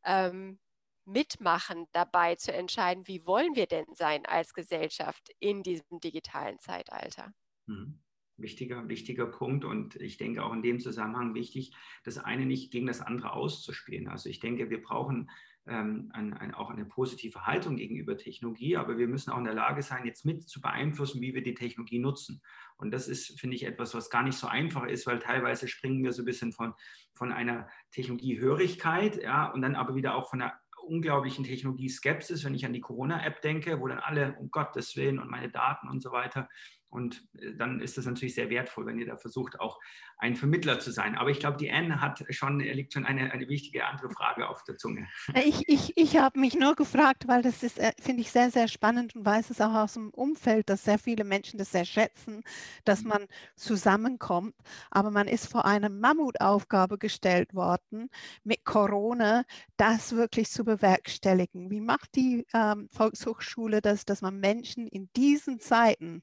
ähm, 0.03 0.59
mitmachen 1.05 1.87
dabei 1.91 2.35
zu 2.35 2.51
entscheiden, 2.51 3.07
wie 3.07 3.25
wollen 3.25 3.55
wir 3.55 3.67
denn 3.67 3.85
sein 3.93 4.25
als 4.25 4.53
Gesellschaft 4.55 5.29
in 5.39 5.61
diesem 5.61 5.99
digitalen 5.99 6.59
Zeitalter. 6.59 7.33
Mhm 7.67 8.01
wichtiger, 8.41 8.87
wichtiger 8.87 9.25
Punkt 9.25 9.65
und 9.65 9.95
ich 9.95 10.17
denke 10.17 10.43
auch 10.43 10.53
in 10.53 10.61
dem 10.61 10.79
Zusammenhang 10.79 11.33
wichtig, 11.33 11.73
das 12.03 12.17
eine 12.17 12.45
nicht 12.45 12.71
gegen 12.71 12.87
das 12.87 13.01
andere 13.01 13.33
auszuspielen. 13.33 14.07
Also 14.07 14.29
ich 14.29 14.39
denke, 14.39 14.69
wir 14.69 14.81
brauchen 14.81 15.29
ähm, 15.67 16.09
ein, 16.13 16.33
ein, 16.33 16.53
auch 16.53 16.69
eine 16.69 16.85
positive 16.85 17.45
Haltung 17.45 17.75
gegenüber 17.75 18.17
Technologie, 18.17 18.77
aber 18.77 18.97
wir 18.97 19.07
müssen 19.07 19.31
auch 19.31 19.37
in 19.37 19.43
der 19.43 19.53
Lage 19.53 19.83
sein, 19.83 20.05
jetzt 20.05 20.25
mit 20.25 20.47
zu 20.47 20.59
beeinflussen, 20.59 21.21
wie 21.21 21.33
wir 21.33 21.43
die 21.43 21.53
Technologie 21.53 21.99
nutzen. 21.99 22.41
Und 22.77 22.91
das 22.91 23.07
ist, 23.07 23.39
finde 23.39 23.55
ich, 23.55 23.65
etwas, 23.65 23.93
was 23.93 24.09
gar 24.09 24.23
nicht 24.23 24.37
so 24.37 24.47
einfach 24.47 24.85
ist, 24.85 25.05
weil 25.05 25.19
teilweise 25.19 25.67
springen 25.67 26.03
wir 26.03 26.13
so 26.13 26.23
ein 26.23 26.25
bisschen 26.25 26.51
von, 26.51 26.73
von 27.13 27.31
einer 27.31 27.69
Technologiehörigkeit, 27.91 29.21
ja, 29.21 29.51
und 29.51 29.61
dann 29.61 29.75
aber 29.75 29.95
wieder 29.95 30.15
auch 30.15 30.29
von 30.29 30.41
einer 30.41 30.53
unglaublichen 30.83 31.45
Technologie-Skepsis, 31.45 32.43
wenn 32.43 32.55
ich 32.55 32.65
an 32.65 32.73
die 32.73 32.81
Corona-App 32.81 33.41
denke, 33.41 33.79
wo 33.79 33.87
dann 33.87 33.99
alle, 33.99 34.35
um 34.39 34.49
Gottes 34.49 34.95
Willen 34.95 35.19
und 35.19 35.29
meine 35.29 35.49
Daten 35.49 35.87
und 35.87 36.01
so 36.01 36.11
weiter, 36.11 36.49
und 36.91 37.25
äh, 37.39 37.53
dann 37.55 37.79
ist 37.79 37.97
es 37.97 38.05
natürlich 38.05 38.35
sehr 38.35 38.49
wertvoll, 38.49 38.85
wenn 38.85 38.99
ihr 38.99 39.07
da 39.07 39.17
versucht, 39.17 39.59
auch 39.59 39.79
ein 40.17 40.35
Vermittler 40.35 40.79
zu 40.79 40.91
sein. 40.91 41.15
Aber 41.15 41.29
ich 41.29 41.39
glaube, 41.39 41.57
die 41.57 41.71
Anne 41.71 41.99
hat 41.99 42.23
schon, 42.29 42.59
liegt 42.59 42.93
schon 42.93 43.05
eine, 43.05 43.31
eine 43.31 43.47
wichtige 43.49 43.85
andere 43.85 44.11
Frage 44.11 44.47
auf 44.47 44.63
der 44.65 44.77
Zunge. 44.77 45.07
Ich, 45.33 45.67
ich, 45.67 45.97
ich 45.97 46.17
habe 46.17 46.39
mich 46.39 46.55
nur 46.55 46.75
gefragt, 46.75 47.27
weil 47.27 47.41
das 47.41 47.63
ist, 47.63 47.79
äh, 47.79 47.93
finde 47.99 48.21
ich, 48.21 48.31
sehr, 48.31 48.51
sehr 48.51 48.67
spannend 48.67 49.15
und 49.15 49.25
weiß 49.25 49.49
es 49.49 49.61
auch 49.61 49.73
aus 49.73 49.93
dem 49.93 50.09
Umfeld, 50.11 50.69
dass 50.69 50.83
sehr 50.83 50.99
viele 50.99 51.23
Menschen 51.23 51.57
das 51.57 51.71
sehr 51.71 51.85
schätzen, 51.85 52.43
dass 52.83 53.01
mhm. 53.03 53.09
man 53.09 53.27
zusammenkommt. 53.55 54.53
Aber 54.91 55.09
man 55.09 55.27
ist 55.27 55.47
vor 55.47 55.65
eine 55.65 55.89
Mammutaufgabe 55.89 56.97
gestellt 56.97 57.55
worden, 57.55 58.09
mit 58.43 58.65
Corona 58.65 59.43
das 59.77 60.13
wirklich 60.15 60.51
zu 60.51 60.65
bewerkstelligen. 60.65 61.71
Wie 61.71 61.81
macht 61.81 62.15
die 62.15 62.45
ähm, 62.53 62.89
Volkshochschule 62.91 63.81
das, 63.81 64.05
dass 64.05 64.21
man 64.21 64.39
Menschen 64.39 64.87
in 64.87 65.09
diesen 65.15 65.59
Zeiten 65.59 66.21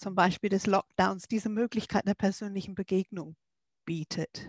zum 0.00 0.14
Beispiel 0.14 0.50
des 0.50 0.66
Lockdowns 0.66 1.28
diese 1.28 1.48
Möglichkeit 1.48 2.06
der 2.06 2.14
persönlichen 2.14 2.74
Begegnung 2.74 3.36
bietet. 3.84 4.48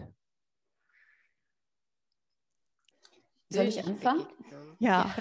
Soll 3.49 3.65
ich 3.65 3.85
anfangen? 3.85 4.25
Ja. 4.79 5.13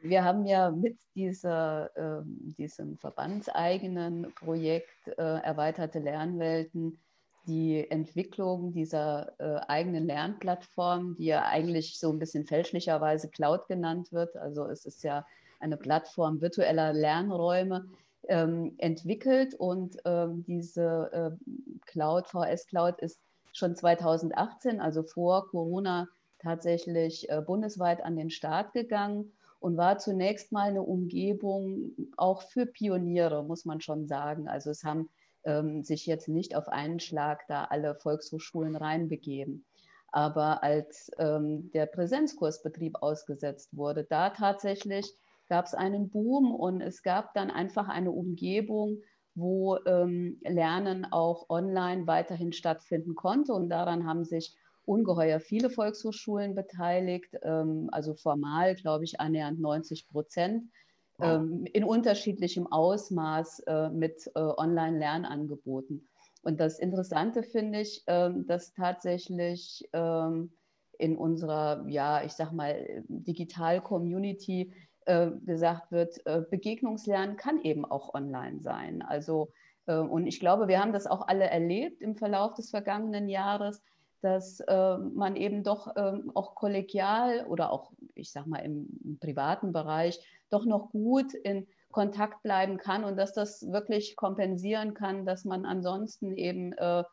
Wir 0.00 0.24
haben 0.24 0.46
ja 0.46 0.70
mit 0.70 0.98
dieser, 1.14 1.96
äh, 1.96 2.22
diesem 2.26 2.98
verbandseigenen 2.98 4.32
Projekt 4.34 5.08
äh, 5.08 5.12
Erweiterte 5.40 5.98
Lernwelten 5.98 6.98
die 7.46 7.90
Entwicklung 7.90 8.72
dieser 8.72 9.38
äh, 9.38 9.60
eigenen 9.66 10.06
Lernplattform, 10.06 11.16
die 11.16 11.26
ja 11.26 11.44
eigentlich 11.44 11.98
so 11.98 12.10
ein 12.10 12.18
bisschen 12.18 12.46
fälschlicherweise 12.46 13.28
Cloud 13.28 13.66
genannt 13.68 14.12
wird. 14.12 14.36
Also 14.36 14.66
es 14.66 14.86
ist 14.86 15.04
ja 15.04 15.26
eine 15.60 15.76
Plattform 15.76 16.40
virtueller 16.40 16.92
Lernräume, 16.92 17.88
ähm, 18.28 18.74
entwickelt 18.78 19.54
und 19.54 19.96
ähm, 20.04 20.44
diese 20.46 21.10
äh, 21.12 21.80
Cloud, 21.86 22.26
VS 22.28 22.66
Cloud 22.66 23.00
ist 23.00 23.20
schon 23.52 23.76
2018, 23.76 24.80
also 24.80 25.02
vor 25.02 25.48
Corona, 25.48 26.08
tatsächlich 26.38 27.28
äh, 27.30 27.40
bundesweit 27.40 28.04
an 28.04 28.16
den 28.16 28.30
Start 28.30 28.72
gegangen 28.72 29.32
und 29.60 29.76
war 29.76 29.98
zunächst 29.98 30.52
mal 30.52 30.68
eine 30.68 30.82
Umgebung 30.82 31.92
auch 32.16 32.42
für 32.42 32.66
Pioniere, 32.66 33.42
muss 33.42 33.64
man 33.64 33.80
schon 33.80 34.06
sagen. 34.06 34.46
Also 34.46 34.70
es 34.70 34.84
haben 34.84 35.08
ähm, 35.44 35.82
sich 35.82 36.06
jetzt 36.06 36.28
nicht 36.28 36.54
auf 36.54 36.68
einen 36.68 37.00
Schlag 37.00 37.46
da 37.48 37.64
alle 37.64 37.94
Volkshochschulen 37.94 38.76
reinbegeben. 38.76 39.64
Aber 40.08 40.62
als 40.62 41.10
ähm, 41.18 41.70
der 41.72 41.86
Präsenzkursbetrieb 41.86 43.02
ausgesetzt 43.02 43.70
wurde, 43.72 44.04
da 44.04 44.30
tatsächlich 44.30 45.12
gab 45.48 45.66
es 45.66 45.74
einen 45.74 46.10
Boom 46.10 46.54
und 46.54 46.80
es 46.80 47.02
gab 47.02 47.34
dann 47.34 47.50
einfach 47.50 47.88
eine 47.88 48.10
Umgebung, 48.10 48.98
wo 49.34 49.78
ähm, 49.86 50.38
Lernen 50.42 51.06
auch 51.10 51.50
online 51.50 52.06
weiterhin 52.06 52.52
stattfinden 52.52 53.14
konnte. 53.14 53.52
Und 53.52 53.68
daran 53.68 54.06
haben 54.06 54.24
sich 54.24 54.56
ungeheuer 54.84 55.40
viele 55.40 55.70
Volkshochschulen 55.70 56.54
beteiligt, 56.54 57.36
ähm, 57.42 57.88
also 57.90 58.14
formal, 58.14 58.74
glaube 58.74 59.04
ich, 59.04 59.20
annähernd 59.20 59.60
90 59.60 60.08
Prozent, 60.08 60.70
wow. 61.18 61.40
ähm, 61.40 61.64
in 61.72 61.84
unterschiedlichem 61.84 62.66
Ausmaß 62.66 63.60
äh, 63.60 63.90
mit 63.90 64.30
äh, 64.34 64.40
Online-Lernangeboten. 64.40 66.06
Und 66.42 66.60
das 66.60 66.78
Interessante 66.78 67.42
finde 67.42 67.80
ich, 67.80 68.04
ähm, 68.06 68.46
dass 68.46 68.72
tatsächlich 68.74 69.88
ähm, 69.92 70.52
in 70.98 71.16
unserer, 71.16 71.84
ja, 71.88 72.22
ich 72.22 72.32
sag 72.32 72.52
mal, 72.52 73.02
Digital-Community 73.08 74.72
äh, 75.06 75.30
gesagt 75.44 75.92
wird, 75.92 76.24
äh, 76.26 76.42
Begegnungslernen 76.50 77.36
kann 77.36 77.60
eben 77.62 77.84
auch 77.84 78.14
online 78.14 78.60
sein. 78.60 79.02
Also, 79.02 79.52
äh, 79.86 79.96
und 79.96 80.26
ich 80.26 80.40
glaube, 80.40 80.68
wir 80.68 80.80
haben 80.80 80.92
das 80.92 81.06
auch 81.06 81.28
alle 81.28 81.44
erlebt 81.44 82.00
im 82.02 82.16
Verlauf 82.16 82.54
des 82.54 82.70
vergangenen 82.70 83.28
Jahres, 83.28 83.82
dass 84.22 84.60
äh, 84.60 84.96
man 84.96 85.36
eben 85.36 85.62
doch 85.62 85.94
äh, 85.96 86.18
auch 86.34 86.54
kollegial 86.54 87.46
oder 87.46 87.70
auch, 87.70 87.92
ich 88.14 88.32
sag 88.32 88.46
mal, 88.46 88.60
im, 88.60 88.88
im, 89.04 89.18
privaten 89.18 89.72
Bereich 89.72 90.18
doch 90.48 90.64
noch 90.64 90.90
gut 90.90 91.34
in 91.34 91.66
Kontakt 91.90 92.42
bleiben 92.42 92.78
kann 92.78 93.04
und 93.04 93.16
dass 93.16 93.34
das 93.34 93.70
wirklich 93.70 94.16
kompensieren 94.16 94.94
kann, 94.94 95.26
dass 95.26 95.44
man 95.44 95.66
ansonsten 95.66 96.32
eben 96.32 96.72
äh, 96.72 97.04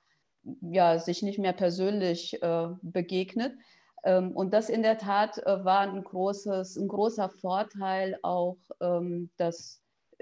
ja, 0.61 0.97
sich 0.97 1.21
nicht 1.21 1.37
mehr 1.37 1.53
persönlich 1.53 2.39
begegnet. 2.81 3.53
Ähm, 4.03 4.31
und 4.31 4.53
das 4.53 4.69
in 4.69 4.83
der 4.83 4.97
Tat 4.97 5.37
äh, 5.39 5.63
war 5.63 5.81
ein, 5.81 6.03
großes, 6.03 6.77
ein 6.77 6.87
großer 6.87 7.29
Vorteil 7.29 8.17
auch, 8.23 8.57
ähm, 8.79 9.29
dass 9.37 9.81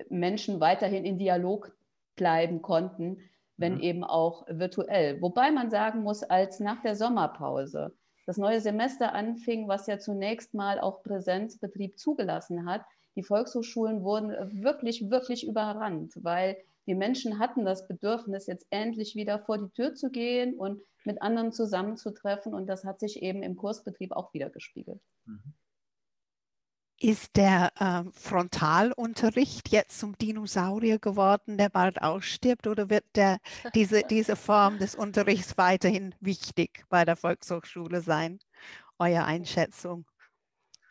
Menschen 0.09 0.59
weiterhin 0.59 1.05
in 1.05 1.17
Dialog 1.17 1.75
bleiben 2.15 2.61
konnten 2.61 3.17
wenn 3.59 3.75
mhm. 3.75 3.81
eben 3.81 4.03
auch 4.03 4.45
virtuell. 4.47 5.21
Wobei 5.21 5.51
man 5.51 5.69
sagen 5.69 6.01
muss, 6.01 6.23
als 6.23 6.59
nach 6.59 6.81
der 6.81 6.95
Sommerpause 6.95 7.93
das 8.25 8.37
neue 8.37 8.61
Semester 8.61 9.13
anfing, 9.13 9.67
was 9.67 9.87
ja 9.87 9.99
zunächst 9.99 10.53
mal 10.53 10.79
auch 10.79 11.03
Präsenzbetrieb 11.03 11.97
zugelassen 11.97 12.65
hat, 12.65 12.83
die 13.15 13.23
Volkshochschulen 13.23 14.03
wurden 14.03 14.29
wirklich, 14.63 15.09
wirklich 15.09 15.45
überrannt, 15.45 16.13
weil 16.21 16.57
die 16.89 16.95
Menschen 16.95 17.37
hatten 17.37 17.65
das 17.65 17.87
Bedürfnis, 17.87 18.47
jetzt 18.47 18.65
endlich 18.71 19.13
wieder 19.13 19.37
vor 19.37 19.59
die 19.59 19.69
Tür 19.69 19.93
zu 19.93 20.09
gehen 20.09 20.55
und 20.55 20.81
mit 21.05 21.21
anderen 21.21 21.51
zusammenzutreffen. 21.51 22.55
Und 22.55 22.65
das 22.65 22.83
hat 22.83 22.99
sich 22.99 23.21
eben 23.21 23.43
im 23.43 23.55
Kursbetrieb 23.55 24.11
auch 24.11 24.33
wieder 24.33 24.49
gespiegelt. 24.49 24.99
Mhm. 25.25 25.53
Ist 26.99 27.37
der 27.37 27.71
äh, 27.79 28.11
Frontalunterricht 28.11 29.69
jetzt 29.69 29.99
zum 29.99 30.17
Dinosaurier 30.17 30.97
geworden, 30.97 31.59
der 31.59 31.69
bald 31.69 32.01
ausstirbt, 32.01 32.65
oder 32.65 32.89
wird 32.89 33.05
der, 33.13 33.37
diese, 33.75 34.01
diese 34.09 34.35
Form 34.35 34.79
des 34.79 34.95
Unterrichts 34.95 35.59
weiterhin 35.59 36.15
wichtig 36.19 36.85
bei 36.89 37.05
der 37.05 37.15
Volkshochschule 37.15 38.01
sein? 38.01 38.39
Eure 38.97 39.25
Einschätzung? 39.25 40.05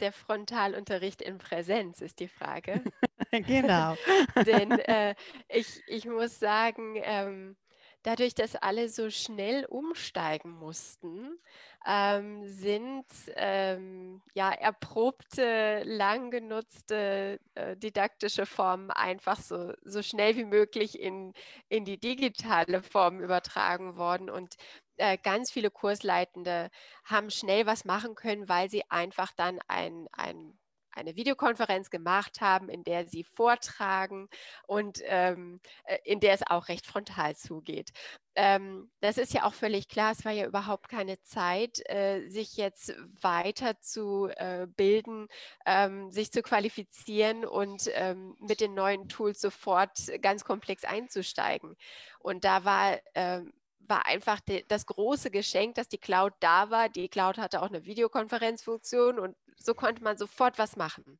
Der 0.00 0.12
Frontalunterricht 0.12 1.22
in 1.22 1.38
Präsenz 1.38 2.00
ist 2.00 2.20
die 2.20 2.28
Frage. 2.28 2.82
genau. 3.32 3.96
Denn 4.46 4.72
äh, 4.72 5.14
ich, 5.48 5.82
ich 5.86 6.04
muss 6.06 6.38
sagen, 6.38 6.94
ähm, 7.02 7.56
dadurch, 8.02 8.34
dass 8.34 8.56
alle 8.56 8.88
so 8.88 9.10
schnell 9.10 9.64
umsteigen 9.66 10.50
mussten, 10.50 11.38
ähm, 11.86 12.46
sind 12.46 13.06
ähm, 13.36 14.22
ja 14.34 14.50
erprobte, 14.50 15.82
lang 15.84 16.30
genutzte 16.30 17.40
äh, 17.54 17.76
didaktische 17.76 18.46
Formen 18.46 18.90
einfach 18.90 19.40
so, 19.40 19.72
so 19.82 20.02
schnell 20.02 20.36
wie 20.36 20.44
möglich 20.44 20.98
in, 20.98 21.32
in 21.68 21.84
die 21.84 21.98
digitale 21.98 22.82
Form 22.82 23.20
übertragen 23.20 23.96
worden. 23.96 24.30
Und 24.30 24.54
äh, 24.98 25.18
ganz 25.18 25.50
viele 25.50 25.70
Kursleitende 25.70 26.70
haben 27.04 27.30
schnell 27.30 27.66
was 27.66 27.84
machen 27.84 28.14
können, 28.14 28.48
weil 28.48 28.70
sie 28.70 28.84
einfach 28.90 29.32
dann 29.32 29.58
ein, 29.68 30.08
ein 30.12 30.58
eine 30.98 31.16
Videokonferenz 31.16 31.90
gemacht 31.90 32.40
haben, 32.40 32.68
in 32.68 32.84
der 32.84 33.06
sie 33.06 33.24
vortragen 33.24 34.28
und 34.66 35.00
ähm, 35.04 35.60
äh, 35.84 35.98
in 36.04 36.20
der 36.20 36.34
es 36.34 36.42
auch 36.46 36.68
recht 36.68 36.86
frontal 36.86 37.36
zugeht. 37.36 37.90
Ähm, 38.34 38.90
das 39.00 39.18
ist 39.18 39.32
ja 39.32 39.44
auch 39.44 39.54
völlig 39.54 39.88
klar, 39.88 40.12
es 40.12 40.24
war 40.24 40.32
ja 40.32 40.46
überhaupt 40.46 40.88
keine 40.88 41.20
Zeit, 41.22 41.80
äh, 41.88 42.28
sich 42.28 42.56
jetzt 42.56 42.94
weiter 43.20 43.80
zu 43.80 44.28
äh, 44.36 44.66
bilden, 44.66 45.28
ähm, 45.66 46.10
sich 46.10 46.32
zu 46.32 46.42
qualifizieren 46.42 47.44
und 47.44 47.88
ähm, 47.94 48.36
mit 48.40 48.60
den 48.60 48.74
neuen 48.74 49.08
Tools 49.08 49.40
sofort 49.40 49.98
ganz 50.20 50.44
komplex 50.44 50.84
einzusteigen. 50.84 51.76
Und 52.20 52.44
da 52.44 52.64
war 52.64 52.98
ähm, 53.14 53.52
war 53.88 54.06
einfach 54.06 54.40
de, 54.40 54.64
das 54.68 54.86
große 54.86 55.30
Geschenk, 55.30 55.74
dass 55.76 55.88
die 55.88 55.98
Cloud 55.98 56.34
da 56.40 56.70
war. 56.70 56.88
Die 56.88 57.08
Cloud 57.08 57.38
hatte 57.38 57.62
auch 57.62 57.68
eine 57.68 57.84
Videokonferenzfunktion 57.84 59.18
und 59.18 59.36
so 59.56 59.74
konnte 59.74 60.02
man 60.02 60.16
sofort 60.16 60.58
was 60.58 60.76
machen. 60.76 61.18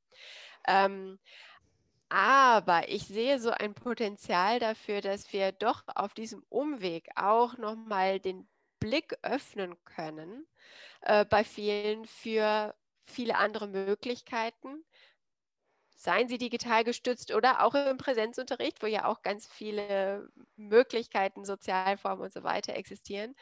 Ähm, 0.66 1.18
aber 2.08 2.88
ich 2.88 3.06
sehe 3.06 3.38
so 3.38 3.50
ein 3.50 3.74
Potenzial 3.74 4.58
dafür, 4.60 5.00
dass 5.00 5.32
wir 5.32 5.52
doch 5.52 5.82
auf 5.94 6.14
diesem 6.14 6.42
Umweg 6.48 7.08
auch 7.16 7.58
nochmal 7.58 8.18
den 8.18 8.48
Blick 8.80 9.18
öffnen 9.22 9.76
können 9.84 10.46
äh, 11.02 11.24
bei 11.24 11.44
vielen 11.44 12.06
für 12.06 12.74
viele 13.04 13.36
andere 13.36 13.66
Möglichkeiten. 13.66 14.84
Seien 16.01 16.28
sie 16.28 16.38
digital 16.38 16.84
gestützt 16.84 17.34
oder 17.34 17.64
auch 17.64 17.74
im 17.74 17.99
Präsenzunterricht, 17.99 18.82
wo 18.82 18.86
ja 18.86 19.05
auch 19.07 19.22
ganz 19.22 19.49
viele 19.49 20.28
Möglichkeiten, 20.57 21.44
Sozialformen 21.44 22.24
und 22.24 22.32
so 22.32 22.44
weiter 22.44 22.74
existieren 22.74 23.34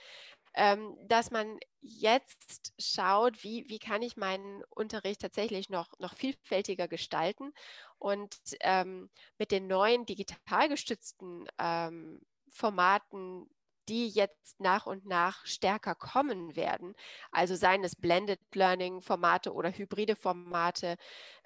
ähm, 0.56 0.96
dass 1.06 1.30
man 1.30 1.58
jetzt 1.82 2.72
schaut, 2.78 3.44
wie, 3.44 3.68
wie 3.68 3.78
kann 3.78 4.02
ich 4.02 4.16
meinen 4.16 4.64
Unterricht 4.70 5.20
tatsächlich 5.20 5.68
noch, 5.68 5.88
noch 5.98 6.14
vielfältiger 6.14 6.88
gestalten 6.88 7.52
und 7.98 8.36
ähm, 8.60 9.10
mit 9.38 9.52
den 9.52 9.66
neuen 9.66 10.06
digital 10.06 10.68
gestützten 10.68 11.44
ähm, 11.58 12.22
Formaten 12.48 13.48
die 13.88 14.08
jetzt 14.08 14.60
nach 14.60 14.86
und 14.86 15.06
nach 15.06 15.44
stärker 15.46 15.94
kommen 15.94 16.56
werden. 16.56 16.94
Also 17.30 17.54
seien 17.54 17.84
es 17.84 17.96
Blended 17.96 18.40
Learning 18.54 19.00
Formate 19.00 19.52
oder 19.52 19.70
hybride 19.70 20.16
Formate, 20.16 20.96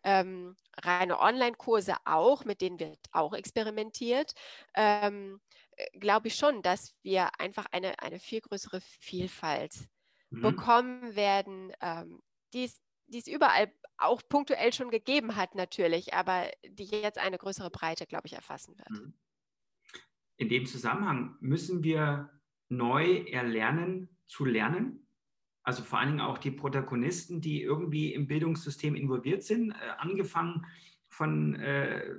ähm, 0.05 0.57
reine 0.83 1.21
Online-Kurse 1.21 1.97
auch, 2.05 2.45
mit 2.45 2.61
denen 2.61 2.81
wird 2.81 2.99
auch 3.13 3.35
experimentiert. 3.35 4.33
Ähm, 4.75 5.41
glaube 5.93 6.29
ich 6.29 6.35
schon, 6.35 6.63
dass 6.63 6.95
wir 7.03 7.41
einfach 7.41 7.67
eine, 7.73 7.99
eine 8.01 8.19
viel 8.19 8.41
größere 8.41 8.81
Vielfalt 8.81 9.75
mhm. 10.31 10.43
bekommen 10.43 11.17
werden, 11.17 11.73
ähm, 11.81 12.21
die 12.53 12.65
es 12.65 13.27
überall 13.27 13.73
auch 13.99 14.23
punktuell 14.29 14.73
schon 14.73 14.91
gegeben 14.91 15.37
hat 15.37 15.55
natürlich, 15.55 16.15
aber 16.15 16.51
die 16.65 16.85
jetzt 16.85 17.19
eine 17.19 17.39
größere 17.39 17.71
Breite, 17.71 18.07
glaube 18.07 18.27
ich, 18.27 18.33
erfassen 18.33 18.79
wird. 18.79 18.91
Mhm. 18.91 19.15
In 20.41 20.49
dem 20.49 20.65
Zusammenhang 20.65 21.37
müssen 21.41 21.85
wir 21.85 22.31
neu 22.71 23.25
erlernen 23.31 24.09
zu 24.27 24.47
lernen. 24.47 25.07
Also 25.63 25.83
vor 25.83 25.99
allen 25.99 26.09
Dingen 26.09 26.21
auch 26.23 26.39
die 26.39 26.51
Protagonisten, 26.51 27.43
die 27.43 27.61
irgendwie 27.61 28.15
im 28.15 28.27
Bildungssystem 28.27 28.95
involviert 28.95 29.43
sind, 29.43 29.73
äh, 29.73 29.75
angefangen 29.99 30.65
von 31.11 31.57
äh, 31.57 32.15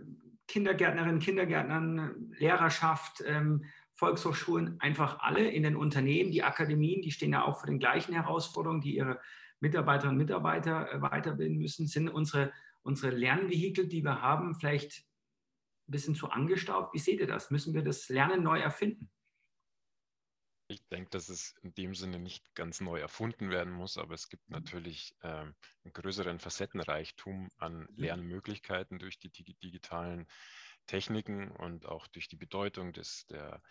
Kindergärtnerinnen, 0.47 1.19
Kindergärtnern, 1.19 2.31
Lehrerschaft, 2.37 3.23
ähm, 3.25 3.65
Volkshochschulen, 3.95 4.79
einfach 4.79 5.19
alle 5.21 5.49
in 5.49 5.63
den 5.63 5.75
Unternehmen, 5.75 6.31
die 6.31 6.43
Akademien, 6.43 7.01
die 7.01 7.09
stehen 7.09 7.31
ja 7.31 7.43
auch 7.43 7.57
vor 7.57 7.67
den 7.67 7.79
gleichen 7.79 8.13
Herausforderungen, 8.13 8.81
die 8.81 8.97
ihre 8.97 9.19
Mitarbeiterinnen 9.61 10.19
und 10.19 10.23
Mitarbeiter 10.23 10.93
äh, 10.93 11.01
weiterbilden 11.01 11.57
müssen, 11.57 11.87
sind 11.87 12.07
unsere, 12.07 12.53
unsere 12.83 13.15
Lernvehikel, 13.15 13.87
die 13.87 14.03
wir 14.03 14.21
haben, 14.21 14.53
vielleicht 14.53 15.05
bisschen 15.91 16.15
zu 16.15 16.29
angestaubt. 16.29 16.93
Wie 16.93 16.99
seht 16.99 17.19
ihr 17.19 17.27
das? 17.27 17.51
Müssen 17.51 17.73
wir 17.73 17.83
das 17.83 18.09
Lernen 18.09 18.43
neu 18.43 18.59
erfinden? 18.59 19.11
Ich 20.67 20.87
denke, 20.87 21.09
dass 21.09 21.27
es 21.27 21.53
in 21.63 21.73
dem 21.73 21.93
Sinne 21.93 22.17
nicht 22.17 22.55
ganz 22.55 22.79
neu 22.79 22.99
erfunden 22.99 23.49
werden 23.49 23.73
muss, 23.73 23.97
aber 23.97 24.13
es 24.13 24.29
gibt 24.29 24.49
natürlich 24.49 25.13
ähm, 25.21 25.53
einen 25.83 25.93
größeren 25.93 26.39
Facettenreichtum 26.39 27.49
an 27.57 27.79
mhm. 27.79 27.87
Lernmöglichkeiten 27.97 28.97
durch 28.97 29.19
die 29.19 29.29
digitalen 29.29 30.27
Techniken 30.87 31.51
und 31.51 31.85
auch 31.85 32.07
durch 32.07 32.27
die 32.27 32.37
Bedeutung 32.37 32.93
des, 32.93 33.25
der, 33.27 33.61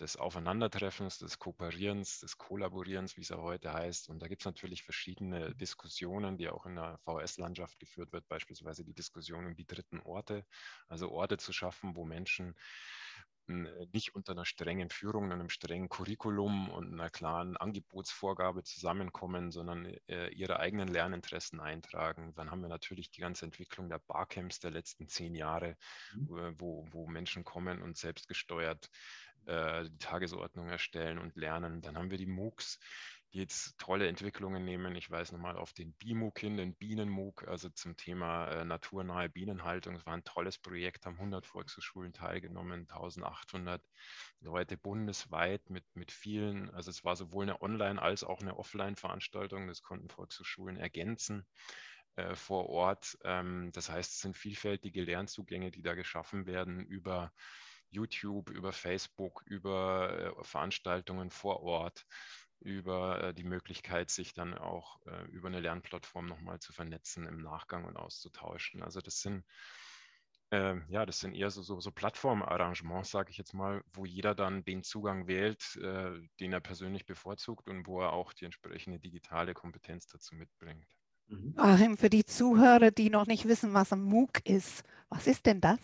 des 0.00 0.16
Aufeinandertreffens, 0.16 1.18
des 1.18 1.38
Kooperierens, 1.38 2.20
des 2.20 2.38
Kollaborierens, 2.38 3.16
wie 3.16 3.20
es 3.20 3.28
ja 3.28 3.38
heute 3.38 3.72
heißt. 3.72 4.08
Und 4.08 4.20
da 4.20 4.28
gibt 4.28 4.42
es 4.42 4.46
natürlich 4.46 4.82
verschiedene 4.82 5.54
Diskussionen, 5.54 6.38
die 6.38 6.48
auch 6.48 6.66
in 6.66 6.76
der 6.76 6.98
VS-Landschaft 7.04 7.78
geführt 7.78 8.12
wird, 8.12 8.26
beispielsweise 8.28 8.84
die 8.84 8.94
Diskussion 8.94 9.46
um 9.46 9.54
die 9.54 9.66
dritten 9.66 10.00
Orte, 10.00 10.44
also 10.88 11.10
Orte 11.10 11.36
zu 11.36 11.52
schaffen, 11.52 11.96
wo 11.96 12.04
Menschen 12.04 12.54
äh, 13.50 13.86
nicht 13.92 14.14
unter 14.14 14.32
einer 14.32 14.44
strengen 14.44 14.90
Führung, 14.90 15.32
einem 15.32 15.50
strengen 15.50 15.88
Curriculum 15.88 16.70
und 16.70 16.92
einer 16.92 17.10
klaren 17.10 17.56
Angebotsvorgabe 17.56 18.62
zusammenkommen, 18.62 19.50
sondern 19.50 19.86
äh, 20.08 20.28
ihre 20.28 20.60
eigenen 20.60 20.88
Lerninteressen 20.88 21.60
eintragen. 21.60 22.32
Dann 22.34 22.50
haben 22.50 22.62
wir 22.62 22.68
natürlich 22.68 23.10
die 23.10 23.20
ganze 23.20 23.44
Entwicklung 23.44 23.88
der 23.88 23.98
Barcamps 23.98 24.60
der 24.60 24.70
letzten 24.70 25.08
zehn 25.08 25.34
Jahre, 25.34 25.76
mhm. 26.14 26.54
wo, 26.58 26.86
wo 26.90 27.06
Menschen 27.06 27.44
kommen 27.44 27.82
und 27.82 27.96
selbstgesteuert 27.96 28.88
äh, 29.46 29.84
die 29.84 29.98
Tagesordnung 29.98 30.68
erstellen 30.68 31.18
und 31.18 31.36
lernen. 31.36 31.80
Dann 31.80 31.96
haben 31.96 32.10
wir 32.10 32.18
die 32.18 32.26
MOOCs, 32.26 32.78
die 33.32 33.38
jetzt 33.38 33.78
tolle 33.78 34.08
Entwicklungen 34.08 34.64
nehmen. 34.64 34.94
Ich 34.96 35.10
weise 35.10 35.34
nochmal 35.34 35.56
auf 35.56 35.72
den 35.72 35.92
BIMOOC 35.94 36.38
hin, 36.38 36.56
den 36.56 36.74
Bienenmooc, 36.74 37.46
also 37.46 37.68
zum 37.68 37.96
Thema 37.96 38.48
äh, 38.48 38.64
naturnahe 38.64 39.28
Bienenhaltung. 39.28 39.94
Es 39.94 40.06
war 40.06 40.14
ein 40.14 40.24
tolles 40.24 40.58
Projekt, 40.58 41.06
haben 41.06 41.16
100 41.16 41.46
Volkshochschulen 41.46 42.12
teilgenommen, 42.12 42.86
1800 42.88 43.82
Leute 44.40 44.76
bundesweit 44.76 45.70
mit, 45.70 45.84
mit 45.94 46.10
vielen. 46.10 46.70
Also 46.70 46.90
es 46.90 47.04
war 47.04 47.14
sowohl 47.14 47.44
eine 47.44 47.62
Online- 47.62 48.02
als 48.02 48.24
auch 48.24 48.40
eine 48.40 48.56
Offline-Veranstaltung. 48.56 49.68
Das 49.68 49.82
konnten 49.82 50.08
Volkshochschulen 50.08 50.76
ergänzen 50.76 51.46
äh, 52.16 52.34
vor 52.34 52.68
Ort. 52.68 53.16
Ähm, 53.24 53.70
das 53.72 53.90
heißt, 53.90 54.12
es 54.12 54.20
sind 54.20 54.36
vielfältige 54.36 55.02
Lernzugänge, 55.02 55.70
die 55.70 55.82
da 55.82 55.94
geschaffen 55.94 56.46
werden 56.46 56.84
über 56.84 57.32
YouTube, 57.90 58.50
über 58.50 58.72
Facebook, 58.72 59.42
über 59.46 60.36
äh, 60.38 60.44
Veranstaltungen 60.44 61.30
vor 61.30 61.62
Ort. 61.62 62.06
über 62.60 63.22
äh, 63.24 63.34
die 63.34 63.44
Möglichkeit, 63.44 64.10
sich 64.10 64.34
dann 64.34 64.56
auch 64.56 65.00
äh, 65.06 65.24
über 65.30 65.48
eine 65.48 65.60
Lernplattform 65.60 66.26
nochmal 66.26 66.58
zu 66.60 66.72
vernetzen 66.72 67.26
im 67.26 67.38
Nachgang 67.38 67.84
und 67.86 67.96
auszutauschen. 67.96 68.82
Also 68.82 69.00
das 69.00 69.20
sind 69.20 69.44
ähm, 70.52 70.84
ja, 70.88 71.06
das 71.06 71.20
sind 71.20 71.34
eher 71.34 71.50
so, 71.50 71.62
so, 71.62 71.80
so 71.80 71.92
Plattformarrangements, 71.92 73.10
sage 73.10 73.30
ich 73.30 73.38
jetzt 73.38 73.54
mal, 73.54 73.82
wo 73.92 74.04
jeder 74.04 74.34
dann 74.34 74.64
den 74.64 74.82
Zugang 74.82 75.28
wählt, 75.28 75.76
äh, 75.76 76.20
den 76.40 76.52
er 76.52 76.60
persönlich 76.60 77.06
bevorzugt 77.06 77.68
und 77.68 77.86
wo 77.86 78.00
er 78.00 78.12
auch 78.12 78.32
die 78.32 78.46
entsprechende 78.46 78.98
digitale 78.98 79.54
Kompetenz 79.54 80.06
dazu 80.08 80.34
mitbringt. 80.34 80.86
Achim, 81.56 81.96
für 81.96 82.10
die 82.10 82.24
Zuhörer, 82.24 82.90
die 82.90 83.08
noch 83.10 83.26
nicht 83.26 83.46
wissen, 83.46 83.72
was 83.72 83.92
ein 83.92 84.02
MOOC 84.02 84.44
ist, 84.46 84.82
was 85.08 85.26
ist 85.28 85.46
denn 85.46 85.60
das? 85.60 85.78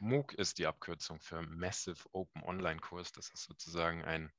MOOC 0.00 0.34
ist 0.34 0.58
die 0.58 0.66
Abkürzung 0.66 1.20
für 1.20 1.42
Massive 1.42 2.02
Open 2.12 2.42
Online 2.44 2.80
Kurs. 2.80 3.12
Das 3.12 3.30
ist 3.30 3.44
sozusagen 3.44 4.04
ein, 4.04 4.32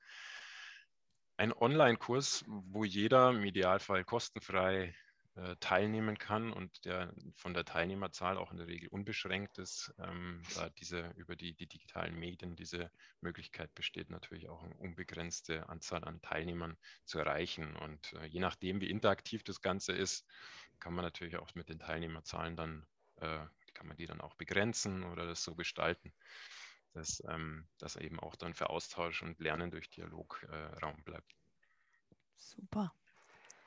ein 1.38 1.54
Online-Kurs, 1.54 2.44
wo 2.48 2.84
jeder 2.84 3.30
im 3.32 3.44
Idealfall 3.44 4.04
kostenfrei 4.04 4.96
äh, 5.40 5.56
teilnehmen 5.60 6.18
kann 6.18 6.52
und 6.52 6.84
der 6.86 7.14
von 7.36 7.54
der 7.54 7.64
Teilnehmerzahl 7.64 8.38
auch 8.38 8.52
in 8.52 8.58
der 8.58 8.68
Regel 8.68 8.90
unbeschränkt 8.90 9.58
ist, 9.58 9.94
ähm, 10.00 10.42
da 10.56 10.70
diese 10.70 11.14
über 11.16 11.36
die, 11.36 11.54
die 11.54 11.68
digitalen 11.68 12.20
Medien 12.20 12.56
diese 12.56 12.92
Möglichkeit 13.22 13.74
besteht, 13.74 14.10
natürlich 14.10 14.50
auch 14.50 14.64
eine 14.64 14.76
unbegrenzte 14.76 15.70
Anzahl 15.70 16.04
an 16.04 16.22
Teilnehmern 16.22 16.78
zu 17.06 17.20
erreichen. 17.20 17.76
Und 17.78 18.12
äh, 18.14 18.26
je 18.26 18.40
nachdem, 18.40 18.82
wie 18.82 18.90
interaktiv 18.90 19.44
das 19.44 19.62
Ganze 19.62 19.94
ist, 19.94 20.26
kann 20.80 20.94
man 20.94 21.06
natürlich 21.06 21.38
auch 21.38 21.54
mit 21.56 21.70
den 21.70 21.80
Teilnehmerzahlen 21.80 22.56
dann, 22.56 22.86
äh, 23.18 23.46
kann 23.80 23.88
man 23.88 23.98
die 23.98 24.08
dann 24.08 24.20
auch 24.20 24.36
begrenzen 24.36 25.06
oder 25.06 25.26
das 25.26 25.42
so 25.42 25.56
gestalten, 25.56 26.12
dass, 26.94 27.24
ähm, 27.30 27.66
dass 27.78 27.96
eben 27.96 28.20
auch 28.20 28.36
dann 28.36 28.54
für 28.54 28.70
Austausch 28.70 29.24
und 29.24 29.40
Lernen 29.40 29.72
durch 29.72 29.90
Dialog 29.90 30.46
äh, 30.52 30.56
Raum 30.84 31.02
bleibt. 31.06 31.34
Super. 32.36 32.94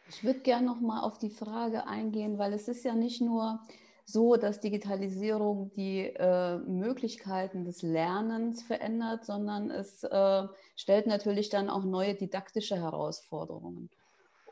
Ich 0.08 0.22
würde 0.22 0.40
gerne 0.40 0.66
noch 0.66 0.80
mal 0.80 1.00
auf 1.00 1.16
die 1.16 1.30
Frage 1.30 1.86
eingehen, 1.86 2.36
weil 2.36 2.52
es 2.52 2.68
ist 2.68 2.84
ja 2.84 2.94
nicht 2.94 3.22
nur 3.22 3.66
so, 4.04 4.36
dass 4.36 4.60
Digitalisierung 4.60 5.72
die 5.72 6.00
äh, 6.00 6.58
Möglichkeiten 6.58 7.64
des 7.64 7.80
Lernens 7.80 8.62
verändert, 8.62 9.24
sondern 9.24 9.70
es 9.70 10.02
äh, 10.02 10.46
stellt 10.76 11.06
natürlich 11.06 11.48
dann 11.48 11.70
auch 11.70 11.84
neue 11.84 12.14
didaktische 12.14 12.76
Herausforderungen. 12.76 13.88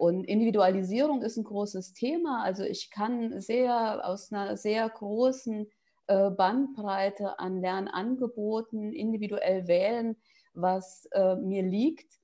Und 0.00 0.24
Individualisierung 0.24 1.22
ist 1.22 1.36
ein 1.36 1.44
großes 1.44 1.92
Thema. 1.92 2.42
Also 2.42 2.64
ich 2.64 2.90
kann 2.90 3.40
sehr 3.40 4.06
aus 4.08 4.32
einer 4.32 4.56
sehr 4.56 4.88
großen 4.88 5.68
äh, 6.06 6.30
Bandbreite 6.30 7.38
an 7.38 7.60
Lernangeboten 7.60 8.92
individuell 8.92 9.68
wählen, 9.68 10.16
was 10.54 11.06
äh, 11.12 11.36
mir 11.36 11.62
liegt 11.62 12.20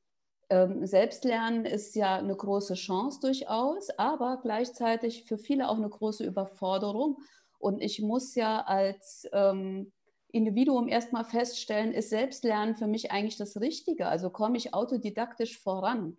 ähm, 0.48 0.86
Selbstlernen 0.86 1.64
ist 1.64 1.96
ja 1.96 2.16
eine 2.16 2.36
große 2.36 2.74
Chance 2.74 3.20
durchaus, 3.20 3.90
aber 3.98 4.38
gleichzeitig 4.42 5.24
für 5.24 5.38
viele 5.38 5.68
auch 5.68 5.76
eine 5.76 5.88
große 5.88 6.24
Überforderung. 6.24 7.18
Und 7.58 7.80
ich 7.82 8.00
muss 8.00 8.34
ja 8.34 8.60
als 8.60 9.28
ähm, 9.32 9.92
Individuum 10.28 10.88
erstmal 10.88 11.24
feststellen, 11.24 11.92
ist 11.92 12.10
Selbstlernen 12.10 12.76
für 12.76 12.86
mich 12.86 13.10
eigentlich 13.10 13.36
das 13.36 13.60
Richtige? 13.60 14.06
Also 14.06 14.30
komme 14.30 14.56
ich 14.56 14.74
autodidaktisch 14.74 15.58
voran? 15.58 16.16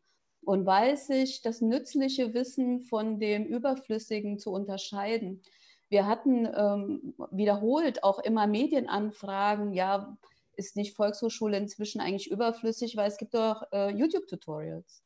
Und 0.47 0.65
weiß 0.65 1.09
ich, 1.09 1.41
das 1.41 1.59
nützliche 1.59 2.33
Wissen 2.33 2.79
von 2.79 3.19
dem 3.19 3.43
Überflüssigen 3.43 4.39
zu 4.39 4.53
unterscheiden? 4.53 5.41
Wir 5.89 6.07
hatten 6.07 6.45
ähm, 6.45 7.15
wiederholt 7.31 8.01
auch 8.01 8.19
immer 8.19 8.47
Medienanfragen, 8.47 9.73
ja, 9.73 10.17
ist 10.55 10.77
nicht 10.77 10.95
Volkshochschule 10.95 11.57
inzwischen 11.57 11.99
eigentlich 11.99 12.31
überflüssig, 12.31 12.95
weil 12.95 13.09
es 13.09 13.17
gibt 13.17 13.33
doch 13.33 13.63
äh, 13.73 13.89
YouTube-Tutorials. 13.89 15.03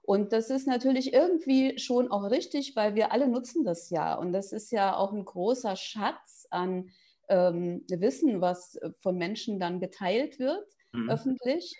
Und 0.00 0.32
das 0.32 0.48
ist 0.48 0.66
natürlich 0.66 1.12
irgendwie 1.12 1.78
schon 1.78 2.10
auch 2.10 2.30
richtig, 2.30 2.74
weil 2.74 2.94
wir 2.94 3.12
alle 3.12 3.28
nutzen 3.28 3.64
das 3.64 3.90
ja. 3.90 4.14
Und 4.14 4.32
das 4.32 4.52
ist 4.52 4.72
ja 4.72 4.96
auch 4.96 5.12
ein 5.12 5.26
großer 5.26 5.76
Schatz 5.76 6.46
an 6.48 6.88
ähm, 7.28 7.84
Wissen, 7.90 8.40
was 8.40 8.80
von 9.00 9.18
Menschen 9.18 9.60
dann 9.60 9.80
geteilt 9.80 10.38
wird, 10.38 10.66
mhm. 10.92 11.10
öffentlich. 11.10 11.76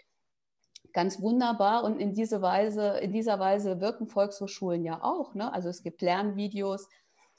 Ganz 0.93 1.21
wunderbar. 1.21 1.85
Und 1.85 1.99
in, 1.99 2.13
diese 2.13 2.43
Weise, 2.43 2.99
in 2.99 3.13
dieser 3.13 3.39
Weise 3.39 3.81
wirken 3.81 4.07
Volkshochschulen 4.07 4.85
ja 4.85 5.03
auch. 5.03 5.35
Ne? 5.35 5.53
Also 5.53 5.69
es 5.69 5.83
gibt 5.83 6.03
Lernvideos, 6.03 6.89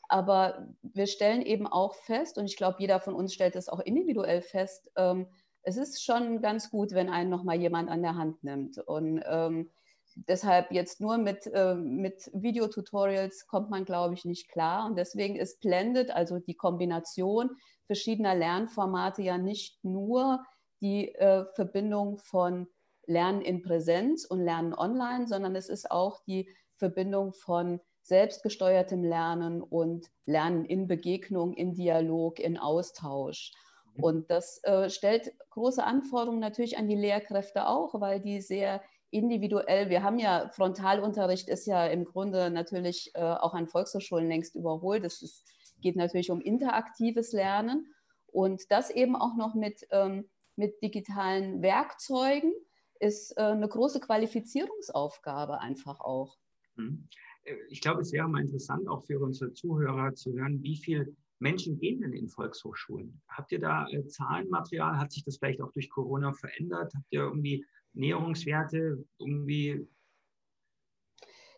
aber 0.10 0.68
wir 0.82 1.08
stellen 1.08 1.41
eben 1.41 1.68
auch 1.68 1.95
fest, 1.95 2.38
und 2.38 2.45
ich 2.45 2.58
glaube, 2.58 2.78
jeder 2.80 2.99
von 2.99 3.14
uns 3.14 3.34
stellt 3.34 3.56
das 3.56 3.70
auch 3.70 3.80
individuell 3.80 4.41
fest, 4.41 4.91
ähm, 4.95 5.28
es 5.64 5.78
ist 5.78 6.04
schon 6.04 6.41
ganz 6.41 6.70
gut, 6.70 6.91
wenn 6.91 7.10
einen 7.10 7.30
nochmal 7.30 7.60
jemand 7.60 7.89
an 7.89 8.01
der 8.01 8.16
Hand 8.16 8.43
nimmt. 8.43 8.78
Und 8.80 9.24
ähm, 9.26 9.70
deshalb 10.16 10.72
jetzt 10.72 10.99
nur 10.99 11.18
mit, 11.18 11.47
äh, 11.47 11.76
mit 11.76 12.30
Videotutorials 12.34 13.47
kommt 13.47 13.70
man, 13.70 13.86
glaube 13.86 14.14
ich, 14.14 14.26
nicht 14.26 14.49
klar. 14.49 14.86
Und 14.86 14.97
deswegen 14.97 15.36
ist 15.38 15.62
Blended, 15.62 16.12
also 16.12 16.39
die 16.39 16.56
Kombination 16.56 17.51
verschiedener 17.86 18.36
Lernformate, 18.36 19.22
ja 19.22 19.38
nicht 19.38 19.84
nur 19.84 20.43
die 20.82 21.16
äh, 21.16 21.45
Verbindung 21.56 22.18
von 22.18 22.68
Lernen 23.06 23.41
in 23.41 23.62
Präsenz 23.62 24.26
und 24.26 24.41
Lernen 24.41 24.74
online, 24.74 25.28
sondern 25.28 25.56
es 25.56 25.70
ist 25.70 25.91
auch 25.91 26.24
die 26.26 26.49
Verbindung 26.76 27.34
von 27.34 27.80
selbstgesteuertem 28.01 29.04
Lernen 29.04 29.62
und 29.62 30.10
Lernen 30.26 30.66
in 30.66 30.88
Begegnung, 30.88 31.54
in 31.54 31.74
Dialog, 31.74 32.39
in 32.39 32.58
Austausch. 32.58 33.51
Mhm. 33.95 34.04
Und 34.04 34.32
das 34.32 34.62
äh, 34.64 34.89
stellt 34.89 35.34
große 35.49 35.84
Anforderungen 35.84 36.39
natürlich 36.39 36.78
an 36.78 36.88
die 36.88 36.95
Lehrkräfte 36.95 37.68
auch, 37.68 37.99
weil 37.99 38.20
die 38.20 38.41
sehr 38.41 38.82
individuell, 39.10 39.89
wir 39.89 40.04
haben 40.04 40.20
ja, 40.20 40.49
Frontalunterricht 40.49 41.47
ist 41.47 41.68
ja 41.68 41.86
im 41.86 42.04
Grunde 42.04 42.49
natürlich 42.49 43.12
äh, 43.14 43.22
auch 43.22 43.54
an 43.54 43.68
Volkshochschulen 43.68 44.28
längst 44.28 44.56
überholt. 44.56 45.06
Es 45.06 45.43
geht 45.82 45.95
natürlich 45.95 46.32
um 46.32 46.41
interaktives 46.41 47.32
Lernen 47.32 47.93
und 48.28 48.64
das 48.72 48.89
eben 48.89 49.16
auch 49.16 49.36
noch 49.36 49.54
mit, 49.54 49.88
ähm, 49.91 50.30
mit 50.56 50.82
digitalen 50.82 51.62
Werkzeugen 51.62 52.54
ist 53.04 53.38
äh, 53.38 53.41
eine 53.41 53.68
große 53.68 53.99
Qualifizierungsaufgabe 53.99 55.60
einfach 55.60 55.99
auch. 55.99 56.38
Mhm. 56.76 57.08
Äh, 57.43 57.56
ich 57.70 57.82
glaube, 57.82 58.01
es 58.01 58.12
wäre 58.12 58.28
mal 58.28 58.41
interessant, 58.41 58.88
auch 58.88 59.04
für 59.04 59.20
unsere 59.20 59.54
Zuhörer 59.54 60.16
zu 60.16 60.34
hören, 60.34 60.64
wie 60.64 60.78
viel 60.78 61.16
Menschen 61.39 61.78
gehen 61.78 62.01
denn 62.01 62.14
in 62.14 62.30
Volkshochschulen? 62.30 63.22
Habt 63.28 63.51
ihr 63.51 63.60
da 63.60 63.86
äh, 63.89 64.08
Zahlenmaterial? 64.08 64.97
Hat 64.97 65.12
sich 65.12 65.26
das 65.26 65.38
vielleicht 65.38 65.62
auch 65.62 65.72
durch 65.74 65.89
Corona 65.89 66.32
verändert? 66.32 66.93
Habt 66.95 67.08
ihr 67.12 67.22
irgendwie 67.22 67.66
Näherungswerte? 67.93 69.04
Irgendwie 69.20 69.86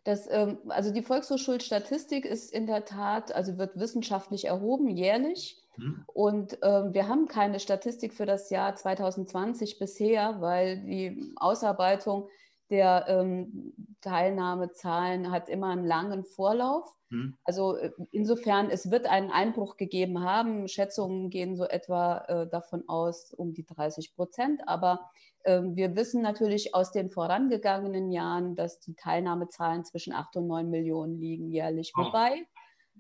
das, 0.06 0.28
ähm, 0.30 0.60
also 0.68 0.94
die 0.94 1.02
Volkshochschulstatistik 1.02 2.26
ist 2.26 2.54
in 2.54 2.68
der 2.68 2.86
Tat, 2.86 3.34
also 3.34 3.58
wird 3.58 3.78
wissenschaftlich 3.80 4.46
erhoben, 4.46 4.88
jährlich. 4.88 5.58
Hm. 5.78 6.06
Und 6.14 6.60
ähm, 6.62 6.94
wir 6.94 7.08
haben 7.08 7.28
keine 7.28 7.60
Statistik 7.60 8.14
für 8.14 8.28
das 8.28 8.52
Jahr 8.52 8.76
2020 8.76 9.80
bisher, 9.80 10.40
weil 10.42 10.78
die 10.86 11.34
Ausarbeitung 11.38 12.30
der 12.70 13.06
ähm, 13.08 13.74
Teilnahmezahlen 14.02 15.32
hat 15.32 15.50
immer 15.50 15.70
einen 15.70 15.86
langen 15.86 16.24
Vorlauf. 16.24 16.96
Hm. 17.10 17.36
Also 17.44 17.76
äh, 17.76 17.90
insofern, 18.12 18.70
es 18.70 18.92
wird 18.92 19.08
einen 19.08 19.32
Einbruch 19.32 19.76
gegeben 19.76 20.22
haben. 20.22 20.68
Schätzungen 20.68 21.32
gehen 21.32 21.56
so 21.56 21.66
etwa 21.66 22.20
äh, 22.28 22.48
davon 22.48 22.88
aus, 22.88 23.34
um 23.34 23.54
die 23.54 23.66
30 23.66 24.16
Prozent. 24.16 24.62
Aber 24.68 25.10
wir 25.46 25.96
wissen 25.96 26.22
natürlich 26.22 26.74
aus 26.74 26.92
den 26.92 27.10
vorangegangenen 27.10 28.12
Jahren, 28.12 28.56
dass 28.56 28.80
die 28.80 28.96
Teilnahmezahlen 28.96 29.86
zwischen 29.86 30.14
8 30.14 30.38
und 30.38 30.48
9 30.48 30.70
Millionen 30.70 31.20
liegen 31.20 31.50
jährlich. 31.52 31.94
Oh. 31.96 32.06
Wobei, 32.06 32.46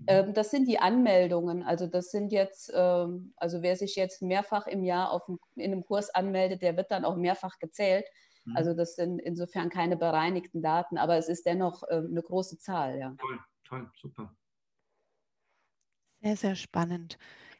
äh, 0.05 0.31
das 0.31 0.51
sind 0.51 0.67
die 0.67 0.79
Anmeldungen. 0.79 1.63
Also 1.63 1.87
das 1.87 2.11
sind 2.11 2.31
jetzt, 2.31 2.71
ähm, 2.73 3.33
also 3.37 3.61
wer 3.61 3.75
sich 3.75 3.95
jetzt 3.95 4.21
mehrfach 4.21 4.67
im 4.67 4.83
Jahr 4.83 5.11
auf, 5.11 5.23
in 5.27 5.39
einem 5.71 5.83
Kurs 5.83 6.09
anmeldet, 6.13 6.61
der 6.61 6.77
wird 6.77 6.91
dann 6.91 7.05
auch 7.05 7.15
mehrfach 7.15 7.57
gezählt. 7.59 8.05
Mhm. 8.45 8.57
Also 8.57 8.73
das 8.73 8.95
sind 8.95 9.19
insofern 9.19 9.69
keine 9.69 9.97
bereinigten 9.97 10.61
Daten, 10.61 10.97
aber 10.97 11.17
es 11.17 11.29
ist 11.29 11.45
dennoch 11.45 11.83
eine 11.83 12.21
große 12.21 12.59
Zahl. 12.59 12.99
Ja. 12.99 13.15
Toll, 13.17 13.39
toll, 13.63 13.91
super. 13.95 14.35
Sehr, 16.21 16.35
sehr 16.35 16.55
spannend. 16.55 17.17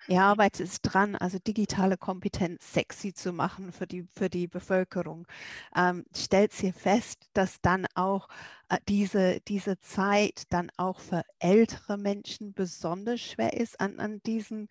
Ihr 0.08 0.22
arbeitet 0.22 0.70
dran, 0.84 1.16
also 1.16 1.40
digitale 1.40 1.98
Kompetenz 1.98 2.74
sexy 2.74 3.14
zu 3.14 3.34
machen 3.34 3.72
für 3.72 3.88
die, 3.88 4.08
für 4.14 4.30
die 4.30 4.48
Bevölkerung. 4.48 5.28
Ähm, 5.76 6.06
stellt 6.16 6.54
sie 6.54 6.72
fest, 6.72 7.28
dass 7.34 7.60
dann 7.62 7.88
auch 7.96 8.28
äh, 8.70 8.78
diese, 8.88 9.42
diese 9.42 9.80
Zeit 9.80 10.44
dann 10.52 10.72
auch 10.78 11.00
für 11.00 11.24
ältere 11.40 11.98
Menschen 11.98 12.54
besonders 12.54 13.20
schwer 13.22 13.54
ist, 13.54 13.80
an, 13.80 14.00
an 14.00 14.22
diesen 14.26 14.70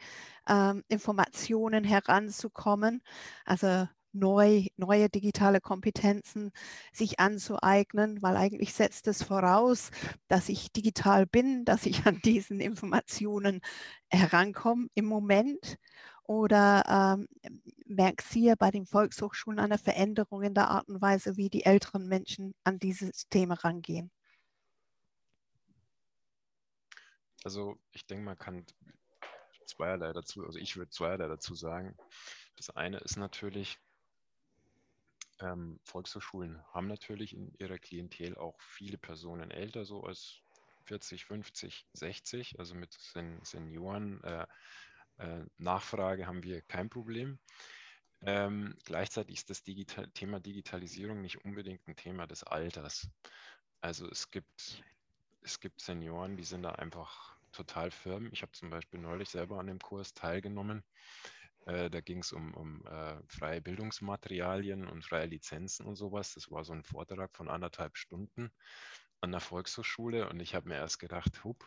ähm, 0.48 0.84
Informationen 0.88 1.82
heranzukommen. 1.82 3.02
Also 3.44 3.88
neu, 4.14 4.66
neue 4.76 5.08
digitale 5.08 5.60
Kompetenzen 5.60 6.52
sich 6.92 7.20
anzueignen, 7.20 8.22
weil 8.22 8.36
eigentlich 8.36 8.74
setzt 8.74 9.08
es 9.08 9.22
voraus, 9.22 9.90
dass 10.28 10.48
ich 10.48 10.72
digital 10.72 11.26
bin, 11.26 11.64
dass 11.64 11.86
ich 11.86 12.06
an 12.06 12.20
diesen 12.24 12.60
Informationen 12.60 13.60
herankomme 14.08 14.88
im 14.94 15.06
Moment. 15.06 15.78
Oder 16.26 17.18
ähm, 17.20 17.28
merkt 17.84 18.34
ihr 18.34 18.56
bei 18.56 18.70
den 18.70 18.86
Volkshochschulen 18.86 19.58
eine 19.58 19.76
Veränderung 19.76 20.42
in 20.42 20.54
der 20.54 20.70
Art 20.70 20.88
und 20.88 21.02
Weise, 21.02 21.36
wie 21.36 21.50
die 21.50 21.66
älteren 21.66 22.08
Menschen 22.08 22.54
an 22.64 22.78
dieses 22.78 23.28
Thema 23.28 23.54
rangehen? 23.54 24.10
Also 27.44 27.76
ich 27.92 28.06
denke, 28.06 28.24
man 28.24 28.38
kann 28.38 28.64
zweierlei 29.66 30.12
dazu, 30.14 30.44
also 30.44 30.58
ich 30.58 30.76
würde 30.76 30.90
zweierlei 30.90 31.28
dazu 31.28 31.54
sagen. 31.54 31.94
Das 32.56 32.70
eine 32.70 32.98
ist 32.98 33.16
natürlich, 33.16 33.78
ähm, 35.44 35.78
Volkshochschulen 35.84 36.62
haben 36.72 36.88
natürlich 36.88 37.34
in 37.34 37.52
ihrer 37.58 37.78
Klientel 37.78 38.36
auch 38.36 38.60
viele 38.60 38.98
Personen 38.98 39.50
älter, 39.50 39.84
so 39.84 40.02
als 40.04 40.40
40, 40.84 41.24
50, 41.24 41.86
60, 41.92 42.58
also 42.58 42.74
mit 42.74 42.92
Sen 42.92 43.40
Senioren. 43.42 44.22
Äh, 44.24 44.46
äh, 45.18 45.44
Nachfrage 45.58 46.26
haben 46.26 46.42
wir 46.42 46.62
kein 46.62 46.90
Problem. 46.90 47.38
Ähm, 48.22 48.76
gleichzeitig 48.84 49.36
ist 49.36 49.50
das 49.50 49.62
Digital 49.62 50.08
Thema 50.10 50.40
Digitalisierung 50.40 51.20
nicht 51.20 51.44
unbedingt 51.44 51.86
ein 51.86 51.96
Thema 51.96 52.26
des 52.26 52.42
Alters. 52.42 53.08
Also 53.80 54.08
es 54.08 54.30
gibt, 54.30 54.82
es 55.42 55.60
gibt 55.60 55.80
Senioren, 55.80 56.36
die 56.36 56.44
sind 56.44 56.62
da 56.62 56.70
einfach 56.70 57.36
total 57.52 57.90
firm. 57.90 58.30
Ich 58.32 58.42
habe 58.42 58.52
zum 58.52 58.70
Beispiel 58.70 59.00
neulich 59.00 59.28
selber 59.28 59.60
an 59.60 59.66
dem 59.66 59.78
Kurs 59.78 60.14
teilgenommen. 60.14 60.82
Äh, 61.66 61.90
da 61.90 62.00
ging 62.00 62.18
es 62.18 62.32
um, 62.32 62.54
um 62.54 62.86
äh, 62.86 63.16
freie 63.28 63.60
Bildungsmaterialien 63.60 64.86
und 64.86 65.04
freie 65.04 65.26
Lizenzen 65.26 65.86
und 65.86 65.96
sowas. 65.96 66.34
Das 66.34 66.50
war 66.50 66.64
so 66.64 66.72
ein 66.72 66.84
Vortrag 66.84 67.34
von 67.34 67.48
anderthalb 67.48 67.96
Stunden 67.96 68.50
an 69.20 69.32
der 69.32 69.40
Volkshochschule 69.40 70.28
und 70.28 70.40
ich 70.40 70.54
habe 70.54 70.68
mir 70.68 70.76
erst 70.76 70.98
gedacht, 70.98 71.44
hup, 71.44 71.66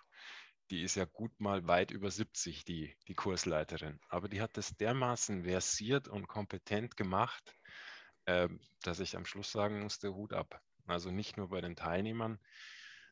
die 0.70 0.84
ist 0.84 0.95
ja 0.95 1.06
gut 1.06 1.32
mal 1.39 1.66
weit 1.68 1.91
über 1.91 2.12
70, 2.12 2.66
die, 2.66 2.95
die 3.08 3.16
Kursleiterin. 3.16 4.00
Aber 4.10 4.28
die 4.30 4.41
hat 4.41 4.58
das 4.58 4.76
dermaßen 4.78 5.43
versiert 5.43 6.08
und 6.08 6.28
kompetent 6.28 6.98
gemacht, 6.98 7.56
äh, 8.26 8.50
dass 8.84 9.00
ich 9.00 9.16
am 9.16 9.26
Schluss 9.26 9.52
sagen 9.52 9.82
musste, 9.82 10.14
Hut 10.14 10.34
ab. 10.34 10.62
Also 10.86 11.10
nicht 11.12 11.38
nur 11.38 11.50
bei 11.50 11.62
den 11.62 11.76
Teilnehmern, 11.76 12.39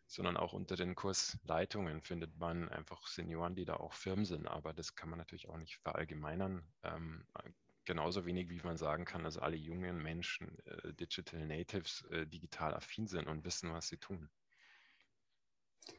sondern 0.07 0.37
auch 0.37 0.53
unter 0.53 0.75
den 0.75 0.95
Kursleitungen 0.95 2.01
findet 2.01 2.37
man 2.37 2.69
einfach 2.69 3.07
Senioren, 3.07 3.55
die 3.55 3.65
da 3.65 3.75
auch 3.75 3.93
firm 3.93 4.25
sind. 4.25 4.47
Aber 4.47 4.73
das 4.73 4.95
kann 4.95 5.09
man 5.09 5.19
natürlich 5.19 5.49
auch 5.49 5.57
nicht 5.57 5.77
verallgemeinern. 5.77 6.63
Ähm, 6.83 7.25
genauso 7.85 8.25
wenig 8.25 8.49
wie 8.49 8.61
man 8.63 8.77
sagen 8.77 9.05
kann, 9.05 9.23
dass 9.23 9.37
alle 9.37 9.55
jungen 9.55 10.01
Menschen, 10.01 10.57
äh, 10.65 10.93
Digital 10.93 11.45
Natives, 11.45 12.03
äh, 12.11 12.25
digital 12.25 12.73
affin 12.73 13.07
sind 13.07 13.27
und 13.27 13.45
wissen, 13.45 13.71
was 13.71 13.87
sie 13.87 13.97
tun. 13.97 14.29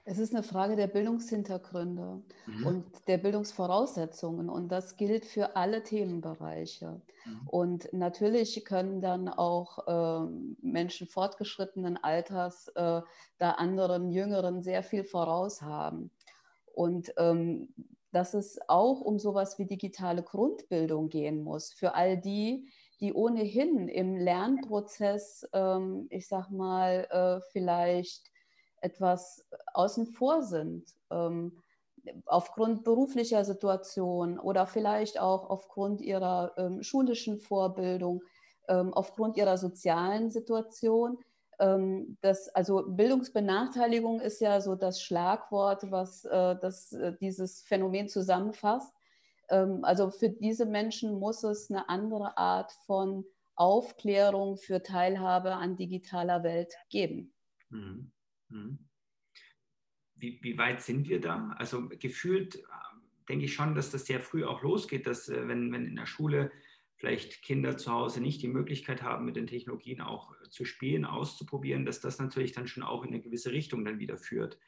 Es 0.04 0.18
ist 0.18 0.34
eine 0.34 0.42
Frage 0.44 0.76
der 0.76 0.86
Bildungshintergründe 0.86 2.22
mhm. 2.46 2.66
und 2.66 2.84
der 3.08 3.18
Bildungsvoraussetzungen 3.18 4.48
und 4.48 4.68
das 4.68 4.96
gilt 4.96 5.24
für 5.24 5.56
alle 5.56 5.82
Themenbereiche. 5.82 7.00
Mhm. 7.24 7.48
Und 7.48 7.92
natürlich 7.92 8.64
können 8.64 9.00
dann 9.00 9.28
auch 9.28 9.86
äh, 9.86 10.28
Menschen 10.62 11.08
fortgeschrittenen 11.08 11.96
Alters 11.96 12.68
äh, 12.76 13.02
da 13.38 13.50
anderen 13.52 14.10
Jüngeren 14.10 14.62
sehr 14.62 14.82
viel 14.82 15.04
voraus 15.04 15.62
haben. 15.62 16.10
Und 16.72 17.12
ähm, 17.16 17.68
dass 18.12 18.32
es 18.34 18.58
auch 18.68 19.00
um 19.00 19.18
sowas 19.18 19.58
wie 19.58 19.66
digitale 19.66 20.22
Grundbildung 20.22 21.08
gehen 21.08 21.42
muss 21.42 21.72
für 21.72 21.94
all 21.94 22.16
die, 22.16 22.70
die 23.00 23.12
ohnehin 23.12 23.88
im 23.88 24.16
Lernprozess, 24.16 25.46
ähm, 25.52 26.06
ich 26.10 26.28
sag 26.28 26.50
mal, 26.50 27.06
äh, 27.10 27.40
vielleicht 27.52 28.30
etwas 28.86 29.44
außen 29.74 30.06
vor 30.06 30.42
sind, 30.42 30.94
ähm, 31.10 31.58
aufgrund 32.24 32.84
beruflicher 32.84 33.44
Situation 33.44 34.38
oder 34.38 34.66
vielleicht 34.66 35.18
auch 35.18 35.50
aufgrund 35.50 36.00
ihrer 36.00 36.52
ähm, 36.56 36.82
schulischen 36.82 37.40
Vorbildung, 37.40 38.22
ähm, 38.68 38.94
aufgrund 38.94 39.36
ihrer 39.36 39.58
sozialen 39.58 40.30
Situation. 40.30 41.18
Ähm, 41.58 42.16
das, 42.20 42.48
also 42.50 42.84
Bildungsbenachteiligung 42.86 44.20
ist 44.20 44.40
ja 44.40 44.60
so 44.60 44.76
das 44.76 45.02
Schlagwort, 45.02 45.90
was 45.90 46.24
äh, 46.24 46.56
das, 46.60 46.92
äh, 46.92 47.12
dieses 47.20 47.62
Phänomen 47.62 48.08
zusammenfasst. 48.08 48.92
Ähm, 49.48 49.80
also 49.82 50.10
für 50.10 50.30
diese 50.30 50.66
Menschen 50.66 51.18
muss 51.18 51.42
es 51.42 51.70
eine 51.70 51.88
andere 51.88 52.38
Art 52.38 52.72
von 52.86 53.24
Aufklärung 53.56 54.58
für 54.58 54.82
Teilhabe 54.82 55.54
an 55.54 55.76
digitaler 55.76 56.42
Welt 56.44 56.74
geben. 56.90 57.32
Mhm. 57.70 58.12
Mhm. 58.48 58.78
Wie, 60.14 60.38
wie, 60.42 60.56
weit 60.56 60.80
sind 60.80 61.08
wir 61.08 61.20
da? 61.20 61.54
Also 61.58 61.88
gefühlt 61.88 62.56
äh, 62.56 62.60
denke 63.28 63.44
ich 63.44 63.54
schon, 63.54 63.74
dass 63.74 63.90
das 63.90 64.06
sehr 64.06 64.20
früh 64.20 64.44
auch 64.44 64.62
losgeht, 64.62 65.06
dass 65.06 65.28
äh, 65.28 65.46
wenn, 65.48 65.72
wenn 65.72 65.86
in 65.86 65.96
der 65.96 66.06
Schule 66.06 66.50
vielleicht 66.96 67.42
Kinder 67.42 67.76
zu 67.76 67.92
Hause 67.92 68.22
nicht 68.22 68.40
die 68.42 68.48
Möglichkeit 68.48 69.02
haben, 69.02 69.26
mit 69.26 69.36
den 69.36 69.46
Technologien 69.46 70.00
auch 70.00 70.32
äh, 70.32 70.48
zu 70.48 70.64
spielen, 70.64 71.04
auszuprobieren, 71.04 71.84
dass 71.84 72.00
das 72.00 72.18
natürlich 72.18 72.52
dann 72.52 72.66
schon 72.66 72.82
auch 72.82 73.02
in 73.02 73.10
eine 73.10 73.20
gewisse 73.20 73.52
Richtung 73.52 73.84
dann 73.84 73.98
wieder 73.98 74.16
führt. 74.16 74.58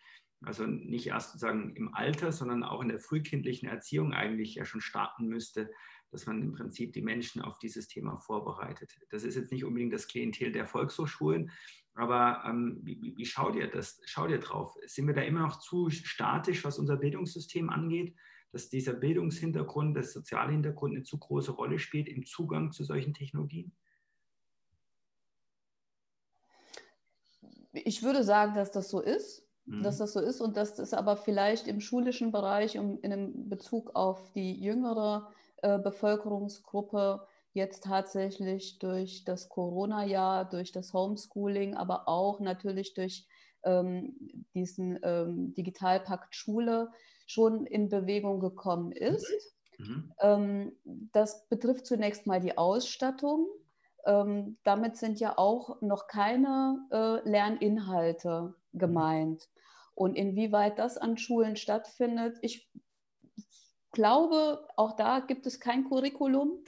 Also 0.42 0.66
nicht 0.66 1.08
erst 1.08 1.32
sozusagen 1.32 1.74
im 1.74 1.94
Alter, 1.94 2.30
sondern 2.30 2.62
auch 2.62 2.80
in 2.80 2.88
der 2.88 3.00
frühkindlichen 3.00 3.68
Erziehung 3.68 4.12
eigentlich 4.12 4.54
ja 4.54 4.64
schon 4.64 4.80
starten 4.80 5.26
müsste, 5.26 5.70
dass 6.10 6.26
man 6.26 6.40
im 6.40 6.52
Prinzip 6.52 6.92
die 6.92 7.02
Menschen 7.02 7.42
auf 7.42 7.58
dieses 7.58 7.88
Thema 7.88 8.18
vorbereitet. 8.18 8.98
Das 9.10 9.24
ist 9.24 9.34
jetzt 9.34 9.50
nicht 9.50 9.64
unbedingt 9.64 9.92
das 9.92 10.06
Klientel 10.06 10.52
der 10.52 10.66
Volkshochschulen, 10.66 11.50
aber 11.98 12.42
ähm, 12.46 12.80
wie, 12.82 13.14
wie 13.16 13.24
schaut 13.24 13.56
ihr 13.56 13.68
das? 13.68 14.00
Schaut 14.06 14.30
ihr 14.30 14.38
drauf? 14.38 14.76
Sind 14.86 15.06
wir 15.06 15.14
da 15.14 15.22
immer 15.22 15.40
noch 15.40 15.58
zu 15.58 15.90
statisch, 15.90 16.64
was 16.64 16.78
unser 16.78 16.96
Bildungssystem 16.96 17.70
angeht, 17.70 18.14
dass 18.52 18.68
dieser 18.68 18.94
Bildungshintergrund, 18.94 19.96
das 19.96 20.12
soziale 20.12 20.52
Hintergrund 20.52 20.94
eine 20.94 21.04
zu 21.04 21.18
große 21.18 21.52
Rolle 21.52 21.78
spielt 21.78 22.08
im 22.08 22.24
Zugang 22.24 22.72
zu 22.72 22.84
solchen 22.84 23.14
Technologien? 23.14 23.72
Ich 27.72 28.02
würde 28.02 28.24
sagen, 28.24 28.54
dass 28.54 28.70
das 28.70 28.88
so 28.88 29.00
ist 29.00 29.48
mhm. 29.68 29.82
dass 29.82 29.98
das 29.98 30.12
so 30.12 30.20
ist 30.20 30.40
und 30.40 30.56
dass 30.56 30.74
das 30.74 30.94
aber 30.94 31.16
vielleicht 31.16 31.66
im 31.66 31.80
schulischen 31.80 32.32
Bereich 32.32 32.78
um, 32.78 32.98
in 33.02 33.12
einem 33.12 33.48
Bezug 33.48 33.94
auf 33.94 34.32
die 34.32 34.54
jüngere 34.60 35.30
äh, 35.62 35.78
Bevölkerungsgruppe 35.78 37.26
jetzt 37.58 37.84
tatsächlich 37.84 38.78
durch 38.78 39.24
das 39.24 39.50
Corona-Jahr, 39.50 40.48
durch 40.48 40.72
das 40.72 40.94
Homeschooling, 40.94 41.74
aber 41.74 42.08
auch 42.08 42.40
natürlich 42.40 42.94
durch 42.94 43.26
ähm, 43.64 44.16
diesen 44.54 44.98
ähm, 45.02 45.54
Digitalpakt 45.54 46.34
Schule 46.34 46.90
schon 47.26 47.66
in 47.66 47.88
Bewegung 47.88 48.40
gekommen 48.40 48.92
ist. 48.92 49.54
Mhm. 49.78 50.12
Ähm, 50.20 50.72
das 51.12 51.46
betrifft 51.48 51.86
zunächst 51.86 52.26
mal 52.26 52.40
die 52.40 52.56
Ausstattung. 52.56 53.46
Ähm, 54.06 54.56
damit 54.64 54.96
sind 54.96 55.20
ja 55.20 55.36
auch 55.36 55.82
noch 55.82 56.06
keine 56.06 56.86
äh, 56.90 57.28
Lerninhalte 57.28 58.54
gemeint. 58.72 59.48
Und 59.94 60.14
inwieweit 60.14 60.78
das 60.78 60.96
an 60.96 61.18
Schulen 61.18 61.56
stattfindet, 61.56 62.38
ich 62.40 62.70
glaube, 63.90 64.66
auch 64.76 64.94
da 64.96 65.20
gibt 65.20 65.46
es 65.46 65.60
kein 65.60 65.88
Curriculum, 65.88 66.62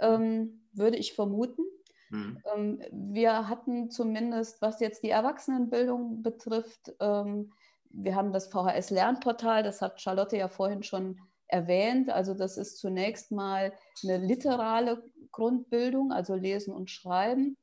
ähm, 0.00 0.68
würde 0.72 0.96
ich 0.96 1.14
vermuten. 1.14 1.62
Mhm. 2.10 2.42
Ähm, 2.54 2.80
wir 2.90 3.48
hatten 3.48 3.90
zumindest, 3.90 4.62
was 4.62 4.80
jetzt 4.80 5.02
die 5.02 5.10
Erwachsenenbildung 5.10 6.22
betrifft, 6.22 6.94
ähm, 7.00 7.52
wir 7.90 8.14
haben 8.14 8.32
das 8.32 8.48
VHS-Lernportal, 8.48 9.62
das 9.62 9.80
hat 9.80 10.00
Charlotte 10.00 10.36
ja 10.36 10.48
vorhin 10.48 10.82
schon 10.82 11.18
erwähnt. 11.48 12.10
Also 12.10 12.34
das 12.34 12.56
ist 12.56 12.78
zunächst 12.78 13.32
mal 13.32 13.72
eine 14.02 14.18
literale 14.18 15.02
Grundbildung, 15.32 16.12
also 16.12 16.34
Lesen 16.34 16.74
und 16.74 16.90
Schreiben, 16.90 17.56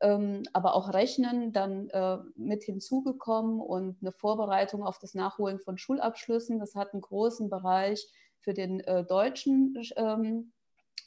ähm, 0.00 0.42
aber 0.52 0.74
auch 0.74 0.92
Rechnen 0.92 1.52
dann 1.52 1.88
äh, 1.90 2.18
mit 2.34 2.64
hinzugekommen 2.64 3.60
und 3.60 3.98
eine 4.00 4.12
Vorbereitung 4.12 4.82
auf 4.82 4.98
das 4.98 5.14
Nachholen 5.14 5.58
von 5.58 5.78
Schulabschlüssen. 5.78 6.58
Das 6.58 6.74
hat 6.74 6.92
einen 6.92 7.02
großen 7.02 7.48
Bereich 7.48 8.06
für 8.40 8.54
den 8.54 8.80
äh, 8.80 9.04
deutschen 9.04 9.74
ähm, 9.96 10.52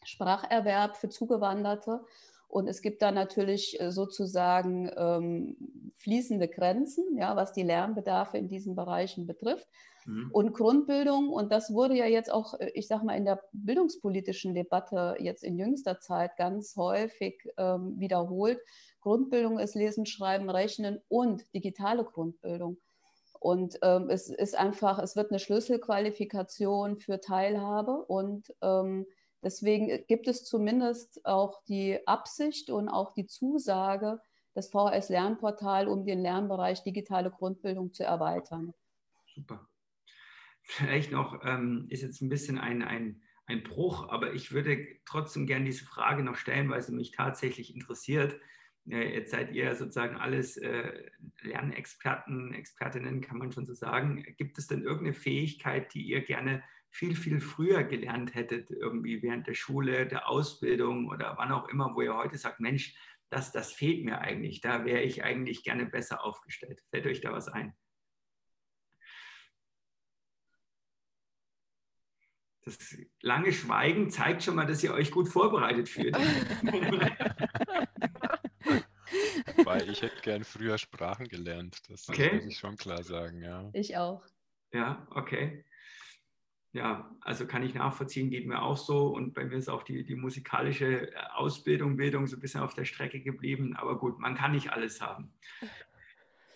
Spracherwerb 0.03 0.97
für 0.97 1.09
Zugewanderte. 1.09 2.01
Und 2.47 2.67
es 2.67 2.81
gibt 2.81 3.01
da 3.03 3.11
natürlich 3.11 3.79
äh, 3.79 3.91
sozusagen 3.91 4.91
ähm, 4.97 5.93
fließende 5.97 6.47
Grenzen, 6.47 7.17
ja, 7.17 7.35
was 7.35 7.53
die 7.53 7.61
Lernbedarfe 7.61 8.37
in 8.39 8.47
diesen 8.47 8.75
Bereichen 8.75 9.27
betrifft. 9.27 9.67
Mhm. 10.05 10.31
Und 10.31 10.53
Grundbildung, 10.53 11.29
und 11.29 11.51
das 11.51 11.71
wurde 11.73 11.95
ja 11.95 12.05
jetzt 12.05 12.31
auch, 12.31 12.59
äh, 12.59 12.71
ich 12.73 12.87
sage 12.87 13.05
mal, 13.05 13.15
in 13.15 13.25
der 13.25 13.39
bildungspolitischen 13.53 14.55
Debatte 14.55 15.15
jetzt 15.19 15.43
in 15.43 15.59
jüngster 15.59 15.99
Zeit 15.99 16.37
ganz 16.37 16.75
häufig 16.75 17.47
ähm, 17.57 17.99
wiederholt. 17.99 18.59
Grundbildung 19.01 19.59
ist 19.59 19.75
Lesen, 19.75 20.07
Schreiben, 20.07 20.49
Rechnen 20.49 21.01
und 21.07 21.53
digitale 21.53 22.03
Grundbildung. 22.03 22.77
Und 23.39 23.79
ähm, 23.83 24.09
es 24.09 24.29
ist 24.29 24.57
einfach, 24.57 24.99
es 24.99 25.15
wird 25.15 25.31
eine 25.31 25.39
Schlüsselqualifikation 25.39 26.97
für 26.97 27.21
Teilhabe 27.21 28.03
und 28.05 28.53
ähm, 28.61 29.05
deswegen 29.43 30.05
gibt 30.07 30.27
es 30.27 30.45
zumindest 30.45 31.25
auch 31.25 31.63
die 31.65 31.99
Absicht 32.07 32.69
und 32.69 32.89
auch 32.89 33.13
die 33.13 33.25
Zusage, 33.25 34.19
das 34.53 34.69
VHS-Lernportal 34.69 35.87
um 35.87 36.05
den 36.05 36.19
Lernbereich 36.19 36.83
digitale 36.83 37.31
Grundbildung 37.31 37.93
zu 37.93 38.03
erweitern. 38.03 38.73
Super. 39.33 39.67
Vielleicht 40.61 41.11
noch, 41.11 41.39
ähm, 41.43 41.87
ist 41.89 42.03
jetzt 42.03 42.21
ein 42.21 42.29
bisschen 42.29 42.57
ein, 42.57 42.83
ein, 42.83 43.21
ein 43.45 43.63
Bruch, 43.63 44.09
aber 44.09 44.33
ich 44.33 44.51
würde 44.51 44.85
trotzdem 45.05 45.47
gerne 45.47 45.65
diese 45.65 45.85
Frage 45.85 46.23
noch 46.23 46.35
stellen, 46.35 46.69
weil 46.69 46.81
sie 46.81 46.93
mich 46.93 47.11
tatsächlich 47.11 47.73
interessiert. 47.73 48.39
Äh, 48.87 49.15
jetzt 49.15 49.31
seid 49.31 49.51
ihr 49.53 49.75
sozusagen 49.75 50.17
alles 50.17 50.57
äh, 50.57 51.09
Lernexperten, 51.41 52.53
Expertinnen, 52.53 53.21
kann 53.21 53.37
man 53.37 53.51
schon 53.51 53.65
so 53.65 53.73
sagen. 53.73 54.23
Gibt 54.37 54.57
es 54.57 54.67
denn 54.67 54.83
irgendeine 54.83 55.13
Fähigkeit, 55.13 55.93
die 55.93 56.03
ihr 56.03 56.21
gerne 56.21 56.63
viel, 56.91 57.15
viel 57.15 57.39
früher 57.39 57.83
gelernt 57.83 58.35
hättet, 58.35 58.71
irgendwie 58.71 59.21
während 59.21 59.47
der 59.47 59.53
Schule, 59.53 60.07
der 60.07 60.27
Ausbildung 60.27 61.07
oder 61.07 61.35
wann 61.37 61.51
auch 61.51 61.69
immer, 61.69 61.93
wo 61.95 62.01
ihr 62.01 62.15
heute 62.15 62.37
sagt, 62.37 62.59
Mensch, 62.59 62.95
das, 63.29 63.51
das 63.51 63.71
fehlt 63.71 64.03
mir 64.05 64.19
eigentlich, 64.19 64.61
da 64.61 64.85
wäre 64.85 65.01
ich 65.01 65.23
eigentlich 65.23 65.63
gerne 65.63 65.85
besser 65.85 66.23
aufgestellt. 66.23 66.81
Fällt 66.89 67.05
euch 67.05 67.21
da 67.21 67.31
was 67.31 67.47
ein? 67.47 67.75
Das 72.65 72.97
lange 73.21 73.53
Schweigen 73.53 74.09
zeigt 74.09 74.43
schon 74.43 74.55
mal, 74.55 74.65
dass 74.65 74.83
ihr 74.83 74.93
euch 74.93 75.11
gut 75.11 75.29
vorbereitet 75.29 75.87
fühlt. 75.89 76.15
Weil 79.65 79.89
ich 79.89 80.01
hätte 80.01 80.21
gern 80.21 80.43
früher 80.43 80.77
Sprachen 80.77 81.27
gelernt. 81.27 81.79
Das 81.89 82.07
okay. 82.09 82.35
muss 82.35 82.45
ich 82.45 82.57
schon 82.57 82.75
klar 82.77 83.03
sagen, 83.03 83.41
ja. 83.41 83.69
Ich 83.73 83.97
auch. 83.97 84.23
Ja, 84.71 85.07
okay. 85.11 85.65
Ja, 86.71 87.09
also 87.21 87.47
kann 87.47 87.63
ich 87.63 87.73
nachvollziehen, 87.73 88.29
geht 88.29 88.45
mir 88.45 88.61
auch 88.61 88.77
so. 88.77 89.07
Und 89.07 89.33
bei 89.33 89.43
mir 89.43 89.57
ist 89.57 89.69
auch 89.69 89.81
die, 89.81 90.03
die 90.03 90.15
musikalische 90.15 91.09
Ausbildung, 91.33 91.97
Bildung 91.97 92.27
so 92.27 92.37
ein 92.37 92.39
bisschen 92.39 92.61
auf 92.61 92.75
der 92.75 92.85
Strecke 92.85 93.21
geblieben. 93.21 93.75
Aber 93.75 93.97
gut, 93.97 94.19
man 94.19 94.35
kann 94.35 94.51
nicht 94.51 94.71
alles 94.71 95.01
haben. 95.01 95.31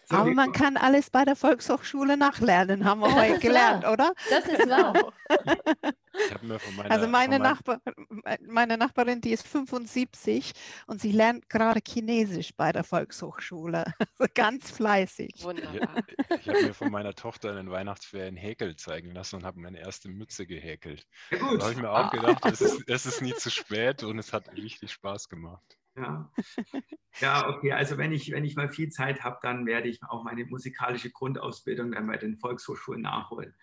So, 0.06 0.18
Aber 0.18 0.32
man 0.32 0.52
kann 0.52 0.78
alles 0.78 1.10
bei 1.10 1.24
der 1.24 1.36
Volkshochschule 1.36 2.18
nachlernen, 2.18 2.84
haben 2.86 3.02
wir 3.02 3.16
heute 3.16 3.40
gelernt, 3.40 3.86
oder? 3.86 4.14
Das 4.30 4.46
ist 4.46 4.70
wahr. 4.70 5.14
Meiner, 6.44 6.92
also 6.92 7.08
meine, 7.08 7.40
Nachbar, 7.40 7.82
meine 8.46 8.78
Nachbarin, 8.78 9.20
die 9.20 9.32
ist 9.32 9.48
75 9.48 10.54
und 10.86 11.02
sie 11.02 11.12
lernt 11.12 11.50
gerade 11.50 11.80
Chinesisch 11.86 12.52
bei 12.56 12.72
der 12.72 12.84
Volkshochschule. 12.84 13.84
Also 14.20 14.32
ganz 14.36 14.70
fleißig. 14.70 15.44
Wunderbar. 15.44 16.04
Ich, 16.08 16.36
ich 16.42 16.48
habe 16.48 16.64
mir 16.64 16.74
von 16.74 16.92
meiner 16.92 17.16
Tochter 17.16 17.50
in 17.52 17.56
den 17.56 17.72
Weihnachtsferien 17.72 18.36
Häkel 18.36 18.76
zeigen 18.76 19.12
lassen 19.12 19.38
und 19.38 19.46
habe 19.46 19.60
meine 19.60 19.80
erste 19.80 20.08
Mütze 20.08 20.46
gehäkelt. 20.46 21.08
Ja, 21.32 21.40
da 21.40 21.64
habe 21.64 21.72
ich 21.72 21.78
mir 21.78 21.92
auch 21.92 22.12
gedacht, 22.12 22.46
es 22.46 22.62
ist, 22.62 22.84
es 22.88 23.06
ist 23.06 23.22
nie 23.22 23.34
zu 23.34 23.50
spät 23.50 24.04
und 24.04 24.20
es 24.20 24.34
hat 24.34 24.52
richtig 24.56 24.92
Spaß 24.92 25.30
gemacht. 25.30 25.78
Ja. 25.96 26.32
ja, 27.20 27.50
okay. 27.50 27.72
Also 27.74 27.98
wenn 27.98 28.12
ich, 28.12 28.32
wenn 28.32 28.46
ich 28.46 28.56
mal 28.56 28.70
viel 28.70 28.90
Zeit 28.90 29.24
habe, 29.24 29.38
dann 29.42 29.66
werde 29.66 29.90
ich 29.90 30.02
auch 30.04 30.24
meine 30.24 30.46
musikalische 30.46 31.12
Grundausbildung 31.12 31.92
dann 31.92 32.08
bei 32.08 32.18
den 32.18 32.38
Volkshochschulen 32.38 33.02
nachholen. 33.02 33.54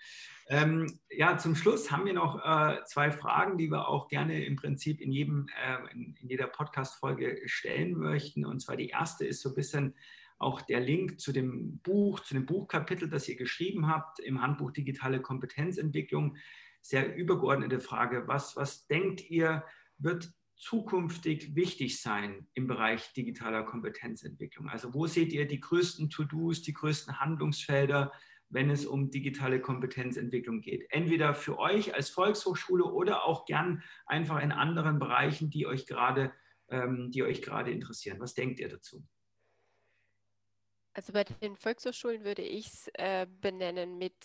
Ähm, 0.49 0.99
ja, 1.11 1.39
zum 1.39 1.55
Schluss 1.55 1.91
haben 1.91 2.07
wir 2.07 2.13
noch 2.13 2.45
äh, 2.45 2.85
zwei 2.85 3.11
Fragen, 3.11 3.59
die 3.59 3.71
wir 3.71 3.89
auch 3.89 4.09
gerne 4.09 4.45
im 4.45 4.57
Prinzip 4.57 5.01
in, 5.01 5.13
jedem, 5.13 5.47
äh, 5.65 5.93
in, 5.93 6.17
in 6.21 6.29
jeder 6.29 6.47
Podcast-Folge 6.47 7.43
stellen 7.47 7.97
möchten. 7.97 8.45
Und 8.45 8.61
zwar 8.61 8.77
die 8.77 8.89
erste 8.89 9.25
ist 9.27 9.43
so 9.43 9.51
ein 9.51 9.55
bisschen 9.55 9.95
auch 10.39 10.63
der 10.63 10.81
Link 10.81 11.21
zu 11.21 11.33
dem 11.33 11.79
Buch, 11.79 12.21
zu 12.21 12.35
dem 12.35 12.47
Buchkapitel, 12.47 13.09
das 13.09 13.29
ihr 13.29 13.37
geschrieben 13.37 13.89
habt 13.89 14.21
im 14.21 14.41
Handbuch 14.41 14.71
Digitale 14.71 15.21
Kompetenzentwicklung. 15.21 16.37
Sehr 16.81 17.15
übergeordnete 17.15 17.81
Frage. 17.81 18.27
Was, 18.27 18.57
was 18.57 18.87
denkt 18.87 19.29
ihr, 19.31 19.65
wird 19.99 20.33
zukünftig 20.61 21.55
wichtig 21.57 22.01
sein 22.03 22.47
im 22.55 22.67
Bereich 22.67 23.13
digitaler 23.15 23.65
Kompetenzentwicklung? 23.65 24.69
Also 24.69 24.93
wo 24.95 25.07
seht 25.07 25.33
ihr 25.33 25.49
die 25.49 25.61
größten 25.61 26.11
To-Dos, 26.11 26.63
die 26.63 26.75
größten 26.75 27.19
Handlungsfelder, 27.19 28.13
wenn 28.51 28.69
es 28.69 28.85
um 28.85 29.11
digitale 29.11 29.61
Kompetenzentwicklung 29.61 30.61
geht? 30.61 30.87
Entweder 30.91 31.35
für 31.35 31.59
euch 31.59 31.95
als 31.95 32.11
Volkshochschule 32.11 32.85
oder 32.85 33.25
auch 33.25 33.47
gern 33.47 33.83
einfach 34.05 34.41
in 34.41 34.53
anderen 34.53 34.99
Bereichen, 34.99 35.51
die 35.51 35.67
euch 35.67 35.87
gerade, 35.87 36.33
ähm, 36.69 37.11
die 37.11 37.23
euch 37.23 37.41
gerade 37.41 37.71
interessieren. 37.71 38.21
Was 38.21 38.35
denkt 38.35 38.61
ihr 38.61 38.69
dazu? 38.69 39.03
Also 40.93 41.13
bei 41.13 41.25
den 41.25 41.57
Volkshochschulen 41.57 42.25
würde 42.25 42.43
ich 42.43 42.67
es 42.67 42.91
äh, 42.95 43.27
benennen 43.41 43.97
mit 43.97 44.17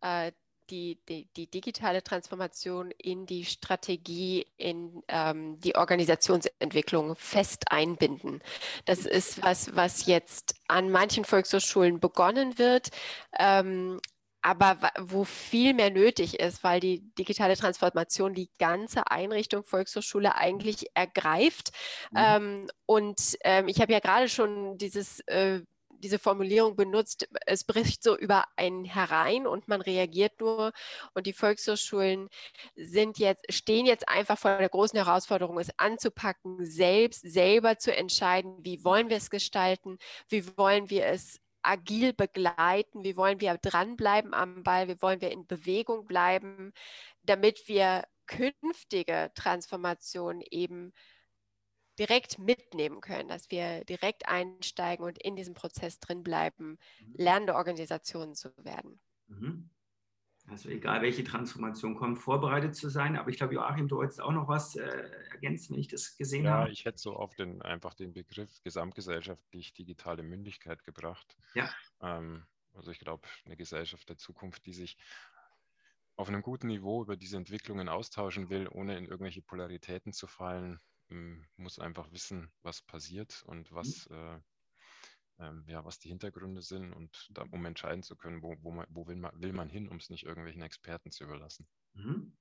äh, 0.00 0.32
die, 0.70 0.98
die, 1.08 1.28
die, 1.36 1.50
digitale 1.50 2.02
Transformation 2.02 2.90
in 2.90 3.26
die 3.26 3.44
Strategie, 3.44 4.46
in 4.56 5.02
ähm, 5.08 5.60
die 5.60 5.76
Organisationsentwicklung 5.76 7.16
fest 7.16 7.64
einbinden. 7.70 8.42
Das 8.84 9.06
ist 9.06 9.42
was, 9.42 9.74
was 9.76 10.06
jetzt 10.06 10.54
an 10.68 10.90
manchen 10.90 11.24
Volkshochschulen 11.24 12.00
begonnen 12.00 12.58
wird. 12.58 12.90
Ähm, 13.38 14.00
aber 14.46 14.78
wo 15.00 15.24
viel 15.24 15.74
mehr 15.74 15.90
nötig 15.90 16.38
ist, 16.38 16.62
weil 16.62 16.78
die 16.78 17.00
digitale 17.18 17.56
Transformation 17.56 18.32
die 18.32 18.48
ganze 18.58 19.10
Einrichtung 19.10 19.64
Volkshochschule 19.64 20.36
eigentlich 20.36 20.86
ergreift. 20.94 21.72
Mhm. 22.12 22.16
Ähm, 22.16 22.70
und 22.86 23.36
ähm, 23.42 23.66
ich 23.66 23.80
habe 23.80 23.92
ja 23.92 23.98
gerade 23.98 24.28
schon 24.28 24.78
dieses 24.78 25.18
äh, 25.26 25.62
diese 26.00 26.18
Formulierung 26.18 26.76
benutzt, 26.76 27.28
es 27.46 27.64
bricht 27.64 28.02
so 28.02 28.16
über 28.16 28.44
einen 28.56 28.84
herein 28.84 29.46
und 29.46 29.68
man 29.68 29.80
reagiert 29.80 30.40
nur. 30.40 30.72
Und 31.14 31.26
die 31.26 31.32
Volkshochschulen 31.32 32.28
sind 32.74 33.18
jetzt, 33.18 33.52
stehen 33.52 33.86
jetzt 33.86 34.08
einfach 34.08 34.38
vor 34.38 34.58
der 34.58 34.68
großen 34.68 34.96
Herausforderung, 34.96 35.58
es 35.58 35.76
anzupacken, 35.78 36.64
selbst 36.64 37.22
selber 37.22 37.78
zu 37.78 37.94
entscheiden, 37.94 38.56
wie 38.64 38.84
wollen 38.84 39.08
wir 39.08 39.16
es 39.16 39.30
gestalten, 39.30 39.98
wie 40.28 40.46
wollen 40.56 40.90
wir 40.90 41.06
es 41.06 41.40
agil 41.62 42.12
begleiten, 42.12 43.04
wie 43.04 43.16
wollen 43.16 43.40
wir 43.40 43.58
dranbleiben 43.58 44.34
am 44.34 44.62
Ball, 44.62 44.88
wie 44.88 45.02
wollen 45.02 45.20
wir 45.20 45.32
in 45.32 45.46
Bewegung 45.46 46.06
bleiben, 46.06 46.72
damit 47.22 47.66
wir 47.66 48.04
künftige 48.26 49.30
Transformationen 49.34 50.42
eben 50.50 50.92
direkt 51.98 52.38
mitnehmen 52.38 53.00
können, 53.00 53.28
dass 53.28 53.50
wir 53.50 53.84
direkt 53.84 54.28
einsteigen 54.28 55.04
und 55.04 55.22
in 55.22 55.36
diesem 55.36 55.54
Prozess 55.54 55.98
drin 55.98 56.22
bleiben, 56.22 56.78
mhm. 57.00 57.14
lernende 57.16 57.54
Organisationen 57.54 58.34
zu 58.34 58.52
werden. 58.58 59.00
Mhm. 59.28 59.70
Also 60.48 60.68
egal, 60.68 61.02
welche 61.02 61.24
Transformation 61.24 61.96
kommt, 61.96 62.18
vorbereitet 62.18 62.76
zu 62.76 62.88
sein. 62.88 63.16
Aber 63.16 63.30
ich 63.30 63.36
glaube, 63.36 63.54
Joachim, 63.54 63.88
du 63.88 63.96
wolltest 63.96 64.20
auch 64.20 64.30
noch 64.30 64.46
was 64.46 64.76
äh, 64.76 65.10
ergänzen, 65.32 65.72
wenn 65.74 65.80
ich 65.80 65.88
das 65.88 66.16
gesehen 66.16 66.44
ja, 66.44 66.52
habe. 66.52 66.66
Ja, 66.66 66.72
ich 66.72 66.84
hätte 66.84 66.98
so 66.98 67.16
auf 67.16 67.34
den 67.34 67.62
einfach 67.62 67.94
den 67.94 68.12
Begriff 68.12 68.62
gesamtgesellschaftlich 68.62 69.72
digitale 69.72 70.22
Mündigkeit 70.22 70.84
gebracht. 70.84 71.36
Ja. 71.54 71.68
Ähm, 72.00 72.46
also 72.74 72.92
ich 72.92 73.00
glaube, 73.00 73.26
eine 73.44 73.56
Gesellschaft 73.56 74.08
der 74.08 74.18
Zukunft, 74.18 74.66
die 74.66 74.72
sich 74.72 74.96
auf 76.14 76.28
einem 76.28 76.42
guten 76.42 76.68
Niveau 76.68 77.02
über 77.02 77.16
diese 77.16 77.36
Entwicklungen 77.36 77.88
austauschen 77.88 78.48
will, 78.48 78.68
ohne 78.68 78.96
in 78.96 79.06
irgendwelche 79.06 79.42
Polaritäten 79.42 80.12
zu 80.12 80.28
fallen, 80.28 80.80
muss 81.56 81.78
einfach 81.78 82.10
wissen, 82.12 82.50
was 82.62 82.82
passiert 82.82 83.42
und 83.46 83.70
mhm. 83.70 83.74
was, 83.74 84.06
äh, 84.06 84.38
ähm, 85.38 85.64
ja, 85.68 85.84
was 85.84 85.98
die 85.98 86.08
Hintergründe 86.08 86.62
sind 86.62 86.92
und 86.92 87.28
da, 87.30 87.44
um 87.50 87.64
entscheiden 87.64 88.02
zu 88.02 88.16
können, 88.16 88.42
wo, 88.42 88.56
wo, 88.62 88.70
man, 88.70 88.86
wo 88.90 89.06
will, 89.06 89.16
man, 89.16 89.40
will 89.40 89.52
man 89.52 89.68
hin, 89.68 89.88
um 89.88 89.96
es 89.96 90.10
nicht 90.10 90.24
irgendwelchen 90.24 90.62
Experten 90.62 91.10
zu 91.10 91.24
überlassen. 91.24 91.66
Mhm. 91.94 92.36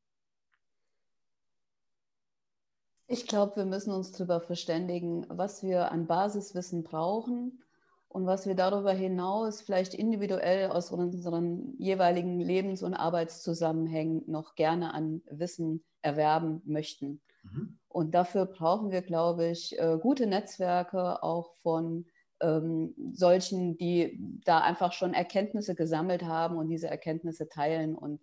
Ich 3.07 3.27
glaube, 3.27 3.57
wir 3.57 3.65
müssen 3.65 3.91
uns 3.91 4.11
darüber 4.13 4.41
verständigen, 4.41 5.27
was 5.29 5.61
wir 5.61 5.91
an 5.91 6.07
Basiswissen 6.07 6.83
brauchen 6.83 7.63
und 8.07 8.25
was 8.25 8.47
wir 8.47 8.55
darüber 8.55 8.93
hinaus 8.93 9.61
vielleicht 9.61 9.93
individuell 9.93 10.71
aus 10.71 10.89
unseren 10.89 11.77
jeweiligen 11.77 12.39
Lebens- 12.39 12.81
und 12.81 12.95
Arbeitszusammenhängen 12.95 14.23
noch 14.25 14.55
gerne 14.55 14.93
an 14.93 15.21
Wissen 15.29 15.83
erwerben 16.01 16.61
möchten. 16.65 17.21
Mhm. 17.43 17.77
Und 17.95 18.13
dafür 18.13 18.45
brauchen 18.45 18.91
wir, 18.91 19.01
glaube 19.01 19.47
ich, 19.47 19.79
äh, 19.79 19.97
gute 20.01 20.27
Netzwerke 20.27 21.23
auch 21.23 21.55
von 21.63 22.05
ähm, 22.41 22.93
solchen, 23.13 23.77
die 23.77 24.19
da 24.43 24.59
einfach 24.59 24.91
schon 24.91 25.13
Erkenntnisse 25.13 25.75
gesammelt 25.75 26.23
haben 26.23 26.57
und 26.57 26.67
diese 26.67 26.89
Erkenntnisse 26.89 27.47
teilen 27.47 27.95
und 27.95 28.19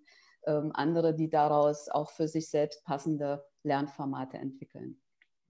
ähm, 0.47 0.73
andere, 0.75 1.14
die 1.14 1.31
daraus 1.31 1.89
auch 1.89 2.11
für 2.11 2.29
sich 2.29 2.51
selbst 2.51 2.85
passende 2.85 3.47
Lernformate 3.62 4.37
entwickeln. 4.37 5.01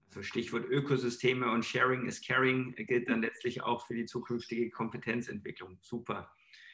Also 0.07 0.21
Stichwort 0.21 0.69
Ökosysteme 0.69 1.51
und 1.51 1.65
Sharing 1.65 2.05
is 2.05 2.25
Caring 2.25 2.75
gilt 2.77 3.09
dann 3.09 3.23
letztlich 3.23 3.61
auch 3.61 3.85
für 3.85 3.93
die 3.93 4.05
zukünftige 4.05 4.69
Kompetenzentwicklung. 4.69 5.79
Super. 5.81 6.31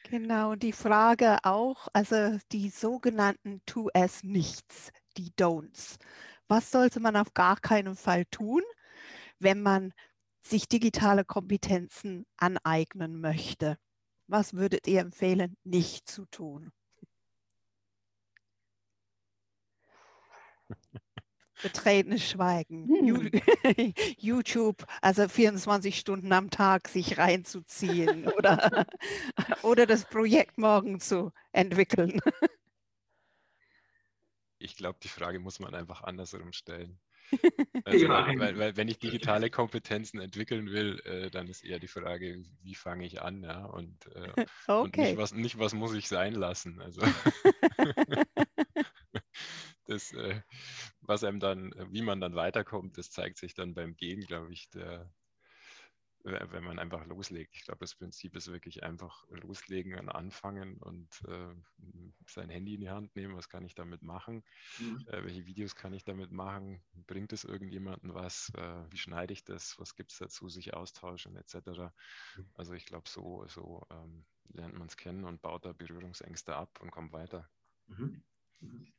Genau, 0.08 0.54
die 0.54 0.72
Frage 0.72 1.38
auch, 1.42 1.88
also 1.94 2.38
die 2.52 2.68
sogenannten 2.68 3.60
Tu-es-Nichts, 3.66 4.92
die 5.16 5.32
Don'ts. 5.32 5.98
Was 6.50 6.72
sollte 6.72 6.98
man 6.98 7.14
auf 7.14 7.32
gar 7.32 7.60
keinen 7.60 7.94
Fall 7.94 8.24
tun, 8.24 8.62
wenn 9.38 9.62
man 9.62 9.92
sich 10.42 10.66
digitale 10.66 11.24
Kompetenzen 11.24 12.26
aneignen 12.38 13.20
möchte? 13.20 13.78
Was 14.26 14.54
würdet 14.54 14.88
ihr 14.88 15.00
empfehlen, 15.00 15.56
nicht 15.62 16.08
zu 16.08 16.26
tun? 16.26 16.72
Betretenes 21.62 22.28
Schweigen. 22.28 22.88
Hm. 22.88 23.30
YouTube, 24.18 24.84
also 25.02 25.28
24 25.28 25.96
Stunden 25.96 26.32
am 26.32 26.50
Tag 26.50 26.88
sich 26.88 27.16
reinzuziehen 27.16 28.26
oder, 28.26 28.86
oder 29.62 29.86
das 29.86 30.04
Projekt 30.04 30.58
morgen 30.58 30.98
zu 30.98 31.30
entwickeln. 31.52 32.20
Ich 34.60 34.76
glaube, 34.76 34.98
die 35.02 35.08
Frage 35.08 35.40
muss 35.40 35.58
man 35.58 35.74
einfach 35.74 36.02
andersrum 36.02 36.52
stellen. 36.52 37.00
Also, 37.84 38.06
ja. 38.06 38.26
weil, 38.38 38.58
weil, 38.58 38.76
wenn 38.76 38.88
ich 38.88 38.98
digitale 38.98 39.50
Kompetenzen 39.50 40.20
entwickeln 40.20 40.70
will, 40.70 41.00
äh, 41.04 41.30
dann 41.30 41.46
ist 41.46 41.64
eher 41.64 41.78
die 41.78 41.88
Frage, 41.88 42.44
wie 42.62 42.74
fange 42.74 43.06
ich 43.06 43.22
an, 43.22 43.42
ja, 43.42 43.64
und, 43.64 44.06
äh, 44.14 44.30
okay. 44.32 44.46
und 44.66 44.96
nicht, 44.96 45.16
was, 45.16 45.32
nicht, 45.32 45.58
was 45.58 45.72
muss 45.72 45.94
ich 45.94 46.08
sein 46.08 46.34
lassen. 46.34 46.80
Also 46.80 47.02
das, 49.86 50.12
äh, 50.12 50.42
was 51.00 51.24
einem 51.24 51.40
dann, 51.40 51.72
wie 51.90 52.02
man 52.02 52.20
dann 52.20 52.34
weiterkommt, 52.34 52.98
das 52.98 53.10
zeigt 53.10 53.38
sich 53.38 53.54
dann 53.54 53.74
beim 53.74 53.96
Gehen, 53.96 54.22
glaube 54.22 54.52
ich, 54.52 54.68
der, 54.70 55.10
wenn 56.22 56.64
man 56.64 56.78
einfach 56.78 57.06
loslegt. 57.06 57.54
Ich 57.54 57.64
glaube, 57.64 57.80
das 57.80 57.94
Prinzip 57.94 58.36
ist 58.36 58.52
wirklich 58.52 58.82
einfach 58.82 59.26
loslegen 59.28 59.98
und 59.98 60.08
anfangen 60.08 60.76
und 60.78 61.08
äh, 61.26 61.54
sein 62.26 62.50
Handy 62.50 62.74
in 62.74 62.80
die 62.80 62.90
Hand 62.90 63.14
nehmen. 63.16 63.36
Was 63.36 63.48
kann 63.48 63.64
ich 63.64 63.74
damit 63.74 64.02
machen? 64.02 64.44
Mhm. 64.78 65.06
Äh, 65.08 65.24
welche 65.24 65.46
Videos 65.46 65.74
kann 65.74 65.94
ich 65.94 66.04
damit 66.04 66.30
machen? 66.30 66.82
Bringt 67.06 67.32
es 67.32 67.44
irgendjemandem 67.44 68.14
was? 68.14 68.52
Äh, 68.56 68.90
wie 68.90 68.98
schneide 68.98 69.32
ich 69.32 69.44
das? 69.44 69.78
Was 69.78 69.94
gibt 69.94 70.12
es 70.12 70.18
dazu? 70.18 70.48
Sich 70.48 70.74
austauschen 70.74 71.36
etc. 71.36 71.54
Mhm. 71.56 72.50
Also 72.54 72.74
ich 72.74 72.84
glaube, 72.84 73.08
so, 73.08 73.46
so 73.48 73.86
ähm, 73.90 74.24
lernt 74.52 74.78
man 74.78 74.88
es 74.88 74.96
kennen 74.96 75.24
und 75.24 75.40
baut 75.40 75.64
da 75.64 75.72
Berührungsängste 75.72 76.54
ab 76.54 76.80
und 76.82 76.90
kommt 76.90 77.12
weiter. 77.12 77.48
Mhm. 77.86 78.22
mhm. 78.60 78.92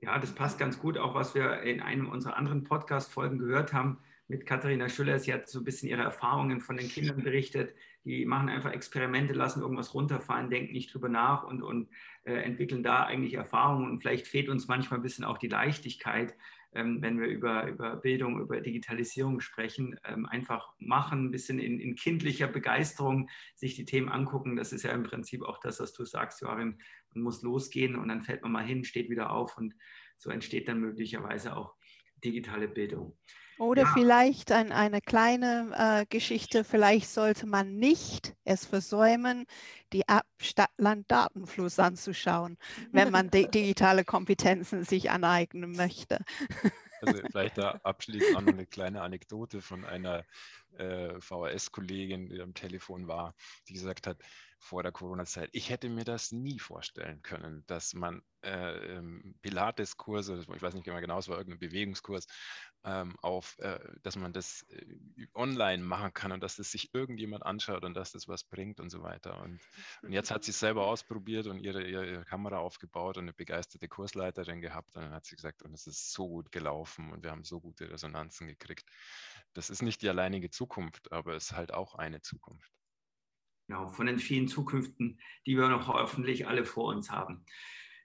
Ja, 0.00 0.18
das 0.18 0.34
passt 0.34 0.58
ganz 0.58 0.78
gut, 0.78 0.98
auch 0.98 1.14
was 1.14 1.34
wir 1.34 1.62
in 1.62 1.80
einem 1.80 2.10
unserer 2.10 2.36
anderen 2.36 2.62
Podcast-Folgen 2.62 3.38
gehört 3.38 3.72
haben 3.72 4.02
mit 4.28 4.46
Katharina 4.46 4.88
Schüller. 4.88 5.18
Sie 5.18 5.32
hat 5.32 5.48
so 5.48 5.60
ein 5.60 5.64
bisschen 5.64 5.88
ihre 5.88 6.02
Erfahrungen 6.02 6.60
von 6.60 6.76
den 6.76 6.88
Kindern 6.88 7.22
berichtet. 7.22 7.74
Die 8.04 8.24
machen 8.24 8.48
einfach 8.48 8.72
Experimente, 8.72 9.32
lassen 9.34 9.62
irgendwas 9.62 9.94
runterfallen, 9.94 10.50
denken 10.50 10.72
nicht 10.72 10.92
drüber 10.92 11.08
nach 11.08 11.44
und, 11.44 11.62
und 11.62 11.88
äh, 12.24 12.34
entwickeln 12.34 12.82
da 12.82 13.04
eigentlich 13.04 13.34
Erfahrungen. 13.34 13.90
Und 13.90 14.00
vielleicht 14.00 14.26
fehlt 14.26 14.48
uns 14.48 14.68
manchmal 14.68 15.00
ein 15.00 15.02
bisschen 15.02 15.24
auch 15.24 15.38
die 15.38 15.48
Leichtigkeit, 15.48 16.34
ähm, 16.74 17.00
wenn 17.02 17.20
wir 17.20 17.28
über, 17.28 17.66
über 17.66 17.96
Bildung, 17.96 18.40
über 18.40 18.60
Digitalisierung 18.60 19.40
sprechen. 19.40 19.98
Ähm, 20.04 20.26
einfach 20.26 20.72
machen, 20.78 21.26
ein 21.26 21.30
bisschen 21.30 21.58
in, 21.58 21.78
in, 21.80 21.94
kindlicher 21.94 22.48
Begeisterung 22.48 23.28
sich 23.54 23.74
die 23.74 23.84
Themen 23.84 24.08
angucken. 24.08 24.56
Das 24.56 24.72
ist 24.72 24.82
ja 24.82 24.92
im 24.92 25.04
Prinzip 25.04 25.42
auch 25.42 25.58
das, 25.60 25.80
was 25.80 25.92
du 25.92 26.04
sagst, 26.04 26.40
Joachim. 26.40 26.78
Man 27.14 27.22
muss 27.24 27.42
losgehen 27.42 27.96
und 27.96 28.08
dann 28.08 28.22
fällt 28.22 28.42
man 28.42 28.52
mal 28.52 28.64
hin, 28.64 28.84
steht 28.84 29.08
wieder 29.08 29.30
auf 29.30 29.56
und 29.56 29.74
so 30.18 30.30
entsteht 30.30 30.68
dann 30.68 30.80
möglicherweise 30.80 31.56
auch 31.56 31.74
digitale 32.24 32.68
Bildung. 32.68 33.16
Oder 33.58 33.82
ja. 33.82 33.90
vielleicht 33.94 34.52
ein, 34.52 34.72
eine 34.72 35.00
kleine 35.00 35.72
äh, 35.76 36.06
Geschichte, 36.06 36.64
vielleicht 36.64 37.08
sollte 37.08 37.46
man 37.46 37.76
nicht 37.76 38.34
es 38.44 38.66
versäumen, 38.66 39.46
die 39.92 40.04
Stadt-Land-Datenfluss 40.38 41.78
anzuschauen, 41.78 42.58
wenn 42.90 43.10
man 43.10 43.30
di 43.30 43.46
digitale 43.50 44.04
Kompetenzen 44.04 44.84
sich 44.84 45.10
aneignen 45.10 45.72
möchte. 45.72 46.18
Also 47.00 47.22
vielleicht 47.30 47.58
da 47.58 47.80
abschließend 47.82 48.36
auch 48.36 48.42
noch 48.42 48.52
eine 48.52 48.66
kleine 48.66 49.02
Anekdote 49.02 49.60
von 49.60 49.84
einer 49.84 50.24
äh, 50.76 51.20
VHS-Kollegin, 51.20 52.28
die 52.28 52.40
am 52.40 52.54
Telefon 52.54 53.06
war, 53.06 53.34
die 53.68 53.74
gesagt 53.74 54.06
hat, 54.06 54.18
vor 54.58 54.82
der 54.82 54.92
Corona-Zeit. 54.92 55.50
Ich 55.52 55.70
hätte 55.70 55.88
mir 55.88 56.04
das 56.04 56.32
nie 56.32 56.58
vorstellen 56.58 57.22
können, 57.22 57.64
dass 57.66 57.94
man 57.94 58.22
äh, 58.42 58.96
ähm, 58.96 59.34
Pilates-Kurse, 59.42 60.44
ich 60.54 60.62
weiß 60.62 60.74
nicht 60.74 60.86
mehr 60.86 61.00
genau, 61.00 61.18
es 61.18 61.28
war 61.28 61.38
irgendein 61.38 61.60
Bewegungskurs, 61.60 62.26
ähm, 62.84 63.16
auf, 63.22 63.58
äh, 63.60 63.78
dass 64.02 64.16
man 64.16 64.32
das 64.32 64.64
äh, 64.68 64.84
online 65.34 65.82
machen 65.82 66.12
kann 66.12 66.32
und 66.32 66.42
dass 66.42 66.56
das 66.56 66.70
sich 66.70 66.92
irgendjemand 66.92 67.44
anschaut 67.44 67.84
und 67.84 67.94
dass 67.94 68.12
das 68.12 68.28
was 68.28 68.44
bringt 68.44 68.80
und 68.80 68.90
so 68.90 69.02
weiter. 69.02 69.40
Und, 69.42 69.60
und 70.02 70.12
jetzt 70.12 70.30
hat 70.30 70.44
sie 70.44 70.50
es 70.50 70.60
selber 70.60 70.86
ausprobiert 70.86 71.46
und 71.46 71.58
ihre, 71.58 71.82
ihre, 71.82 72.06
ihre, 72.06 72.24
Kamera 72.24 72.58
aufgebaut 72.58 73.16
und 73.16 73.24
eine 73.24 73.32
begeisterte 73.32 73.88
Kursleiterin 73.88 74.60
gehabt. 74.60 74.94
Und 74.96 75.04
dann 75.04 75.12
hat 75.12 75.24
sie 75.24 75.36
gesagt, 75.36 75.62
und 75.62 75.72
es 75.72 75.86
ist 75.86 76.12
so 76.12 76.28
gut 76.28 76.52
gelaufen 76.52 77.12
und 77.12 77.22
wir 77.22 77.30
haben 77.30 77.44
so 77.44 77.60
gute 77.60 77.90
Resonanzen 77.90 78.46
gekriegt. 78.46 78.86
Das 79.54 79.70
ist 79.70 79.82
nicht 79.82 80.02
die 80.02 80.08
alleinige 80.08 80.50
Zukunft, 80.50 81.10
aber 81.12 81.34
es 81.34 81.44
ist 81.44 81.56
halt 81.56 81.72
auch 81.72 81.94
eine 81.94 82.20
Zukunft. 82.20 82.73
Genau, 83.66 83.88
von 83.88 84.06
den 84.06 84.18
vielen 84.18 84.48
Zukünften, 84.48 85.18
die 85.46 85.56
wir 85.56 85.68
noch 85.68 85.88
hoffentlich 85.88 86.46
alle 86.46 86.64
vor 86.64 86.94
uns 86.94 87.10
haben. 87.10 87.44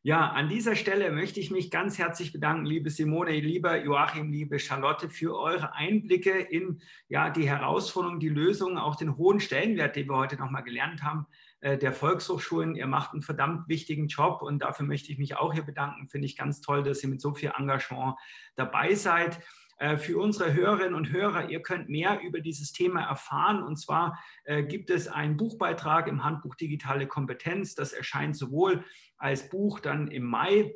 Ja, 0.02 0.30
an 0.30 0.48
dieser 0.48 0.78
Stelle 0.78 1.12
möchte 1.12 1.42
ich 1.42 1.52
mich 1.52 1.70
ganz 1.70 1.98
herzlich 1.98 2.32
bedanken, 2.32 2.66
liebe 2.66 2.90
Simone, 2.90 3.38
lieber 3.38 3.84
Joachim, 3.84 4.32
liebe 4.32 4.58
Charlotte, 4.58 5.10
für 5.10 5.38
eure 5.38 5.74
Einblicke 5.74 6.32
in 6.40 6.82
ja, 7.10 7.30
die 7.30 7.50
Herausforderungen, 7.50 8.22
die 8.22 8.30
Lösungen, 8.30 8.78
auch 8.78 8.96
den 8.96 9.18
hohen 9.18 9.42
Stellenwert, 9.42 9.98
den 9.98 10.08
wir 10.08 10.16
heute 10.16 10.38
nochmal 10.38 10.64
gelernt 10.64 11.04
haben, 11.04 11.28
äh, 11.60 11.78
der 11.78 11.92
Volkshochschulen. 11.92 12.76
Ihr 12.76 12.88
macht 12.88 13.12
einen 13.12 13.22
verdammt 13.24 13.68
wichtigen 13.68 14.08
Job 14.08 14.42
und 14.42 14.60
dafür 14.60 14.86
möchte 14.86 15.12
ich 15.12 15.18
mich 15.18 15.36
auch 15.36 15.54
hier 15.54 15.64
bedanken. 15.64 16.08
Finde 16.08 16.28
ich 16.28 16.38
ganz 16.38 16.62
toll, 16.62 16.82
dass 16.82 17.04
ihr 17.04 17.10
mit 17.10 17.20
so 17.20 17.34
viel 17.34 17.52
Engagement 17.58 18.16
dabei 18.56 18.96
seid. 18.96 19.42
Äh, 19.80 19.98
für 19.98 20.20
unsere 20.20 20.54
Hörerinnen 20.54 20.94
und 20.94 21.12
Hörer, 21.12 21.50
ihr 21.50 21.62
könnt 21.62 21.88
mehr 21.88 22.20
über 22.22 22.42
dieses 22.42 22.74
Thema 22.74 23.02
erfahren. 23.02 23.64
Und 23.64 23.78
zwar 23.78 24.22
äh, 24.44 24.64
gibt 24.64 24.90
es 24.90 25.08
einen 25.08 25.38
Buchbeitrag 25.38 26.08
im 26.08 26.24
Handbuch 26.24 26.56
Digitale 26.56 27.08
Kompetenz. 27.08 27.76
Das 27.76 27.94
erscheint 27.94 28.36
sowohl 28.36 28.84
als 29.18 29.50
Buch 29.50 29.80
dann 29.80 30.10
im 30.10 30.26
Mai 30.26 30.76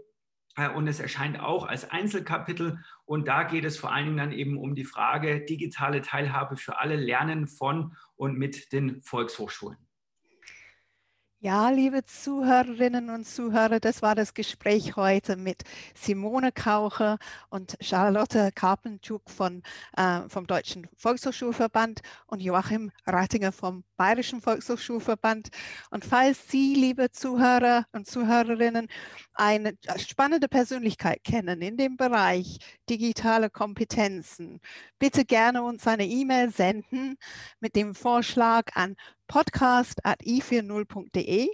äh, 0.55 0.69
und 0.69 0.87
es 0.87 1.01
erscheint 1.01 1.37
auch 1.37 1.65
als 1.65 1.91
Einzelkapitel. 1.91 2.79
Und 3.03 3.27
da 3.27 3.43
geht 3.43 3.65
es 3.65 3.77
vor 3.77 3.91
allen 3.91 4.05
Dingen 4.05 4.17
dann 4.17 4.31
eben 4.31 4.57
um 4.57 4.73
die 4.73 4.85
Frage 4.85 5.43
digitale 5.43 6.01
Teilhabe 6.01 6.55
für 6.55 6.79
alle 6.79 6.95
Lernen 6.95 7.47
von 7.47 7.97
und 8.15 8.37
mit 8.37 8.71
den 8.71 9.01
Volkshochschulen. 9.01 9.77
Ja, 11.45 11.69
liebe 11.71 12.05
Zuhörerinnen 12.05 13.09
und 13.09 13.27
Zuhörer, 13.27 13.81
das 13.81 14.01
war 14.01 14.15
das 14.15 14.33
Gespräch 14.33 14.95
heute 14.95 15.35
mit 15.35 15.63
Simone 15.93 16.53
Kaucher 16.53 17.17
und 17.49 17.75
Charlotte 17.81 18.49
Karpenchuk 18.55 19.29
von, 19.29 19.61
äh, 19.97 20.21
vom 20.29 20.47
Deutschen 20.47 20.87
Volkshochschulverband 20.95 21.99
und 22.27 22.41
Joachim 22.41 22.93
Rattinger 23.05 23.51
vom 23.51 23.83
Bayerischen 23.97 24.39
Volkshochschulverband. 24.39 25.49
Und 25.91 26.05
falls 26.05 26.47
Sie, 26.49 26.75
liebe 26.75 27.11
Zuhörer 27.11 27.87
und 27.91 28.07
Zuhörerinnen, 28.07 28.87
eine 29.33 29.73
spannende 29.97 30.47
Persönlichkeit 30.47 31.25
kennen 31.25 31.61
in 31.61 31.75
dem 31.75 31.97
Bereich 31.97 32.59
digitale 32.89 33.49
Kompetenzen, 33.49 34.61
bitte 34.97 35.25
gerne 35.25 35.63
uns 35.63 35.85
eine 35.87 36.05
E-Mail 36.05 36.51
senden 36.51 37.17
mit 37.59 37.75
dem 37.75 37.95
Vorschlag 37.95 38.67
an 38.75 38.95
podcast.i40.de. 39.27 41.49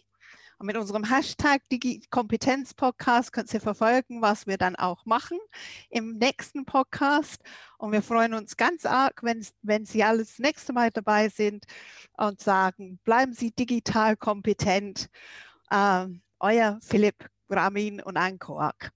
Und 0.60 0.66
mit 0.66 0.76
unserem 0.76 1.06
Hashtag 1.06 1.62
Kompetenzpodcast 2.10 3.32
könnt 3.32 3.54
ihr 3.54 3.62
verfolgen, 3.62 4.22
was 4.22 4.46
wir 4.46 4.58
dann 4.58 4.76
auch 4.76 5.06
machen 5.06 5.40
im 5.90 6.18
nächsten 6.18 6.66
Podcast. 6.66 7.42
Und 7.78 7.94
wir 7.94 8.02
freuen 8.02 8.34
uns 8.34 8.58
ganz 8.58 8.86
arg, 8.86 9.24
wenn, 9.24 9.46
wenn 9.62 9.86
Sie 9.86 10.04
alles 10.04 10.38
nächste 10.38 10.74
Mal 10.74 10.92
dabei 10.92 11.30
sind 11.30 11.64
und 12.18 12.42
sagen, 12.42 13.00
bleiben 13.06 13.32
Sie 13.32 13.52
digital 13.52 14.18
kompetent. 14.18 15.10
Ähm, 15.72 16.22
euer 16.40 16.78
Philipp 16.82 17.30
Ramin 17.50 18.02
und 18.02 18.18
Ankoak. 18.18 18.92